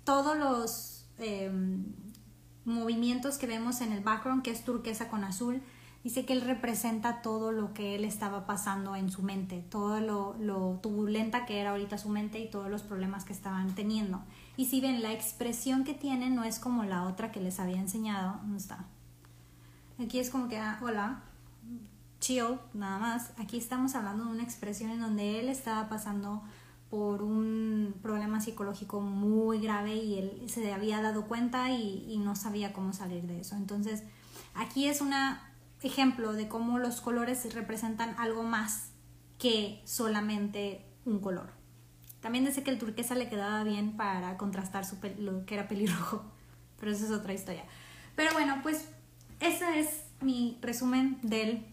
todos 0.04 0.38
los 0.38 1.04
movimientos 2.64 3.38
que 3.38 3.48
vemos 3.48 3.80
en 3.80 3.92
el 3.92 4.04
background, 4.04 4.44
que 4.44 4.52
es 4.52 4.64
turquesa 4.64 5.08
con 5.08 5.24
azul, 5.24 5.60
dice 6.06 6.24
que 6.24 6.34
él 6.34 6.42
representa 6.42 7.20
todo 7.20 7.50
lo 7.50 7.74
que 7.74 7.96
él 7.96 8.04
estaba 8.04 8.46
pasando 8.46 8.94
en 8.94 9.10
su 9.10 9.24
mente, 9.24 9.64
todo 9.68 9.98
lo, 9.98 10.78
turbulenta 10.80 11.46
que 11.46 11.58
era 11.58 11.70
ahorita 11.70 11.98
su 11.98 12.10
mente 12.10 12.38
y 12.38 12.48
todos 12.48 12.70
los 12.70 12.84
problemas 12.84 13.24
que 13.24 13.32
estaban 13.32 13.74
teniendo. 13.74 14.22
Y 14.56 14.66
si 14.66 14.80
ven, 14.80 15.02
la 15.02 15.12
expresión 15.12 15.82
que 15.82 15.94
tiene 15.94 16.30
no 16.30 16.44
es 16.44 16.60
como 16.60 16.84
la 16.84 17.08
otra 17.08 17.32
que 17.32 17.40
les 17.40 17.58
había 17.58 17.78
enseñado. 17.78 18.36
¿Dónde 18.42 18.58
está? 18.58 18.84
Aquí 20.00 20.20
es 20.20 20.30
como 20.30 20.46
que, 20.46 20.58
ah, 20.58 20.78
hola, 20.80 21.24
chill, 22.20 22.60
nada 22.72 23.00
más. 23.00 23.32
Aquí 23.36 23.58
estamos 23.58 23.96
hablando 23.96 24.26
de 24.26 24.30
una 24.30 24.44
expresión 24.44 24.92
en 24.92 25.00
donde 25.00 25.40
él 25.40 25.48
estaba 25.48 25.88
pasando 25.88 26.40
por 26.88 27.20
un 27.20 27.96
problema 28.00 28.40
psicológico 28.40 29.00
muy 29.00 29.58
grave 29.58 29.96
y 29.96 30.18
él 30.20 30.42
se 30.46 30.72
había 30.72 31.02
dado 31.02 31.24
cuenta 31.24 31.72
y, 31.72 32.16
no 32.18 32.36
sabía 32.36 32.72
cómo 32.72 32.92
salir 32.92 33.24
de 33.24 33.40
eso. 33.40 33.56
Entonces, 33.56 34.04
aquí 34.54 34.86
es 34.86 35.00
un 35.00 35.12
ejemplo 35.82 36.32
de 36.32 36.48
cómo 36.48 36.78
los 36.78 37.00
colores 37.00 37.52
representan 37.54 38.14
algo 38.18 38.42
más 38.42 38.90
que 39.38 39.82
solamente 39.84 40.84
un 41.04 41.20
color. 41.20 41.50
También 42.20 42.44
dice 42.44 42.62
que 42.62 42.70
el 42.70 42.78
turquesa 42.78 43.14
le 43.14 43.28
quedaba 43.28 43.62
bien 43.62 43.96
para 43.96 44.36
contrastar 44.36 44.84
su 44.84 44.96
lo 45.18 45.44
que 45.46 45.54
era 45.54 45.68
pelirrojo, 45.68 46.24
pero 46.80 46.92
eso 46.92 47.04
es 47.04 47.10
otra 47.10 47.34
historia. 47.34 47.64
Pero 48.16 48.32
bueno, 48.32 48.60
pues 48.62 48.88
ese 49.40 49.78
es 49.78 50.04
mi 50.20 50.58
resumen 50.62 51.18
del 51.22 51.64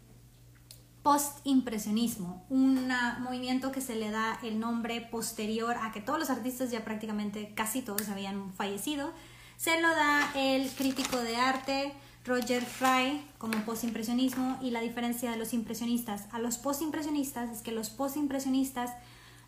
post-impresionismo, 1.01 2.45
un 2.49 2.89
movimiento 3.19 3.71
que 3.71 3.81
se 3.81 3.95
le 3.95 4.09
da 4.09 4.39
el 4.41 4.59
nombre 4.59 5.01
posterior 5.01 5.75
a 5.81 5.91
que 5.91 5.99
todos 5.99 6.17
los 6.17 6.29
artistas 6.29 6.71
ya 6.71 6.85
prácticamente 6.85 7.53
casi 7.55 7.81
todos 7.81 8.07
habían 8.09 8.53
fallecido. 8.53 9.11
Se 9.57 9.81
lo 9.81 9.89
da 9.89 10.31
el 10.35 10.69
crítico 10.71 11.17
de 11.17 11.35
arte 11.35 11.93
Roger 12.25 12.63
Fry 12.63 13.21
como 13.37 13.65
postimpresionismo 13.65 14.57
y 14.61 14.71
la 14.71 14.81
diferencia 14.81 15.31
de 15.31 15.37
los 15.37 15.53
impresionistas 15.53 16.27
a 16.31 16.39
los 16.39 16.57
postimpresionistas 16.57 17.49
es 17.51 17.61
que 17.61 17.71
los 17.71 17.89
postimpresionistas 17.89 18.91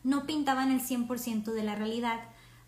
no 0.04 0.26
pintaban 0.26 0.72
el 0.72 0.82
100% 0.82 1.54
de 1.54 1.64
la 1.64 1.76
realidad, 1.76 2.20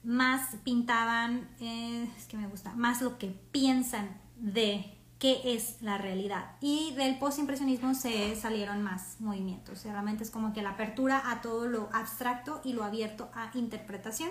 más 0.04 0.56
pintaban, 0.64 1.50
eh, 1.60 2.10
es 2.18 2.26
que 2.26 2.38
me 2.38 2.48
gusta, 2.48 2.74
más 2.74 3.02
lo 3.02 3.18
que 3.18 3.28
piensan 3.52 4.18
de 4.38 4.98
qué 5.20 5.42
es 5.44 5.82
la 5.82 5.98
realidad. 5.98 6.56
Y 6.62 6.94
del 6.96 7.18
postimpresionismo 7.20 7.94
se 7.94 8.36
salieron 8.36 8.84
más 8.84 9.20
movimientos. 9.20 9.84
Realmente 9.84 10.24
es 10.24 10.32
como 10.32 10.54
que 10.54 10.62
la 10.62 10.72
apertura 10.72 11.32
a 11.32 11.42
todo 11.42 11.68
lo 11.68 11.90
abstracto 11.92 12.62
y 12.64 12.74
lo 12.74 12.84
abierto 12.84 13.30
a 13.34 13.52
interpretación, 13.56 14.30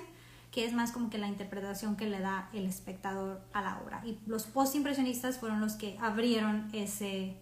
que 0.57 0.65
es 0.65 0.73
más 0.73 0.91
como 0.91 1.11
que 1.11 1.19
la 1.19 1.29
interpretación 1.29 1.97
que 1.97 2.09
le 2.09 2.19
da 2.19 2.49
el 2.55 2.65
espectador 2.65 3.43
a 3.53 3.61
la 3.61 3.79
obra. 3.85 4.01
Y 4.07 4.19
los 4.25 4.45
postimpresionistas 4.45 5.37
fueron 5.37 5.61
los 5.61 5.75
que 5.75 5.99
abrieron 6.01 6.71
ese, 6.73 7.37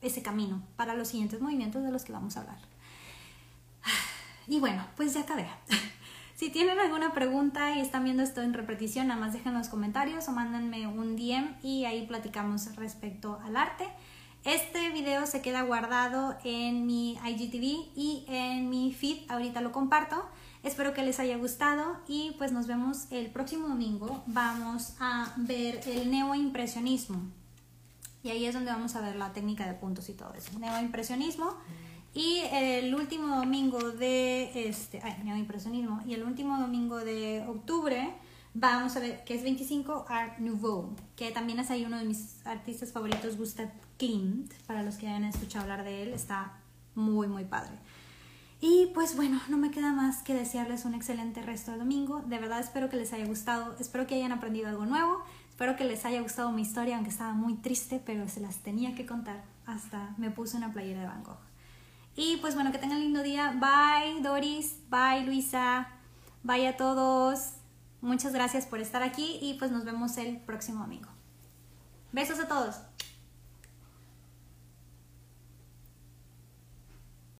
ese 0.00 0.22
camino 0.22 0.60
para 0.74 0.96
los 0.96 1.06
siguientes 1.06 1.40
movimientos 1.40 1.84
de 1.84 1.92
los 1.92 2.04
que 2.04 2.10
vamos 2.10 2.36
a 2.36 2.40
hablar. 2.40 2.58
Y 4.48 4.58
bueno, 4.58 4.84
pues 4.96 5.14
ya 5.14 5.20
acabé. 5.20 5.46
Si 6.34 6.50
tienen 6.50 6.80
alguna 6.80 7.12
pregunta 7.12 7.76
y 7.76 7.80
están 7.80 8.04
viendo 8.04 8.22
esto 8.22 8.42
en 8.42 8.54
repetición, 8.54 9.08
nada 9.08 9.20
más 9.20 9.32
dejen 9.32 9.54
los 9.54 9.68
comentarios 9.68 10.28
o 10.28 10.32
mándenme 10.32 10.86
un 10.86 11.16
DM 11.16 11.56
y 11.62 11.84
ahí 11.84 12.06
platicamos 12.06 12.74
respecto 12.76 13.40
al 13.44 13.56
arte. 13.56 13.88
Este 14.44 14.90
video 14.90 15.26
se 15.26 15.42
queda 15.42 15.62
guardado 15.62 16.36
en 16.44 16.86
mi 16.86 17.18
IGTV 17.24 17.92
y 17.94 18.24
en 18.28 18.68
mi 18.68 18.92
feed, 18.92 19.28
ahorita 19.28 19.60
lo 19.60 19.70
comparto. 19.70 20.28
Espero 20.68 20.92
que 20.92 21.02
les 21.02 21.18
haya 21.18 21.38
gustado 21.38 21.96
y 22.06 22.34
pues 22.36 22.52
nos 22.52 22.66
vemos 22.66 23.06
el 23.10 23.30
próximo 23.30 23.68
domingo. 23.68 24.22
Vamos 24.26 24.92
a 25.00 25.32
ver 25.38 25.80
el 25.86 26.10
neoimpresionismo. 26.10 27.22
Y 28.22 28.28
ahí 28.28 28.44
es 28.44 28.52
donde 28.52 28.70
vamos 28.70 28.94
a 28.94 29.00
ver 29.00 29.16
la 29.16 29.32
técnica 29.32 29.66
de 29.66 29.72
puntos 29.72 30.10
y 30.10 30.12
todo 30.12 30.34
eso. 30.34 30.58
Neoimpresionismo. 30.58 31.54
Y 32.12 32.40
el 32.52 32.94
último 32.94 33.34
domingo 33.36 33.92
de 33.92 34.68
este, 34.68 35.00
ay, 35.02 35.16
impresionismo, 35.38 36.02
y 36.06 36.12
el 36.12 36.22
último 36.22 36.58
domingo 36.60 36.98
de 36.98 37.46
octubre 37.48 38.12
vamos 38.52 38.94
a 38.94 39.00
ver 39.00 39.24
que 39.24 39.36
es 39.36 39.42
25 39.42 40.04
Art 40.06 40.38
Nouveau, 40.38 40.94
que 41.16 41.30
también 41.30 41.60
es 41.60 41.70
ahí 41.70 41.86
uno 41.86 41.96
de 41.96 42.04
mis 42.04 42.46
artistas 42.46 42.92
favoritos, 42.92 43.38
Gustav 43.38 43.70
Klimt, 43.96 44.52
para 44.66 44.82
los 44.82 44.96
que 44.96 45.08
hayan 45.08 45.24
escuchado 45.24 45.62
hablar 45.62 45.82
de 45.84 46.02
él, 46.02 46.12
está 46.12 46.58
muy 46.94 47.26
muy 47.26 47.44
padre. 47.44 47.78
Y 48.60 48.86
pues 48.92 49.14
bueno, 49.14 49.40
no 49.48 49.56
me 49.56 49.70
queda 49.70 49.92
más 49.92 50.22
que 50.22 50.34
desearles 50.34 50.84
un 50.84 50.94
excelente 50.94 51.42
resto 51.42 51.70
de 51.70 51.78
domingo. 51.78 52.22
De 52.26 52.38
verdad 52.38 52.58
espero 52.58 52.88
que 52.88 52.96
les 52.96 53.12
haya 53.12 53.24
gustado, 53.26 53.76
espero 53.78 54.06
que 54.06 54.16
hayan 54.16 54.32
aprendido 54.32 54.68
algo 54.68 54.84
nuevo, 54.84 55.22
espero 55.48 55.76
que 55.76 55.84
les 55.84 56.04
haya 56.04 56.20
gustado 56.20 56.50
mi 56.50 56.62
historia, 56.62 56.96
aunque 56.96 57.10
estaba 57.10 57.34
muy 57.34 57.54
triste, 57.54 58.02
pero 58.04 58.28
se 58.28 58.40
las 58.40 58.56
tenía 58.58 58.96
que 58.96 59.06
contar. 59.06 59.44
Hasta 59.66 60.14
me 60.16 60.30
puse 60.30 60.56
una 60.56 60.72
playera 60.72 61.02
de 61.02 61.06
Van 61.06 61.22
Gogh. 61.22 61.38
Y 62.16 62.38
pues 62.38 62.56
bueno, 62.56 62.72
que 62.72 62.78
tengan 62.78 63.00
lindo 63.00 63.22
día. 63.22 63.52
Bye 63.52 64.22
Doris, 64.22 64.74
bye 64.90 65.24
Luisa, 65.24 65.88
bye 66.42 66.66
a 66.66 66.76
todos. 66.76 67.52
Muchas 68.00 68.32
gracias 68.32 68.66
por 68.66 68.80
estar 68.80 69.04
aquí 69.04 69.38
y 69.40 69.54
pues 69.54 69.70
nos 69.70 69.84
vemos 69.84 70.16
el 70.16 70.38
próximo 70.38 70.80
domingo. 70.80 71.08
Besos 72.10 72.40
a 72.40 72.48
todos. 72.48 72.76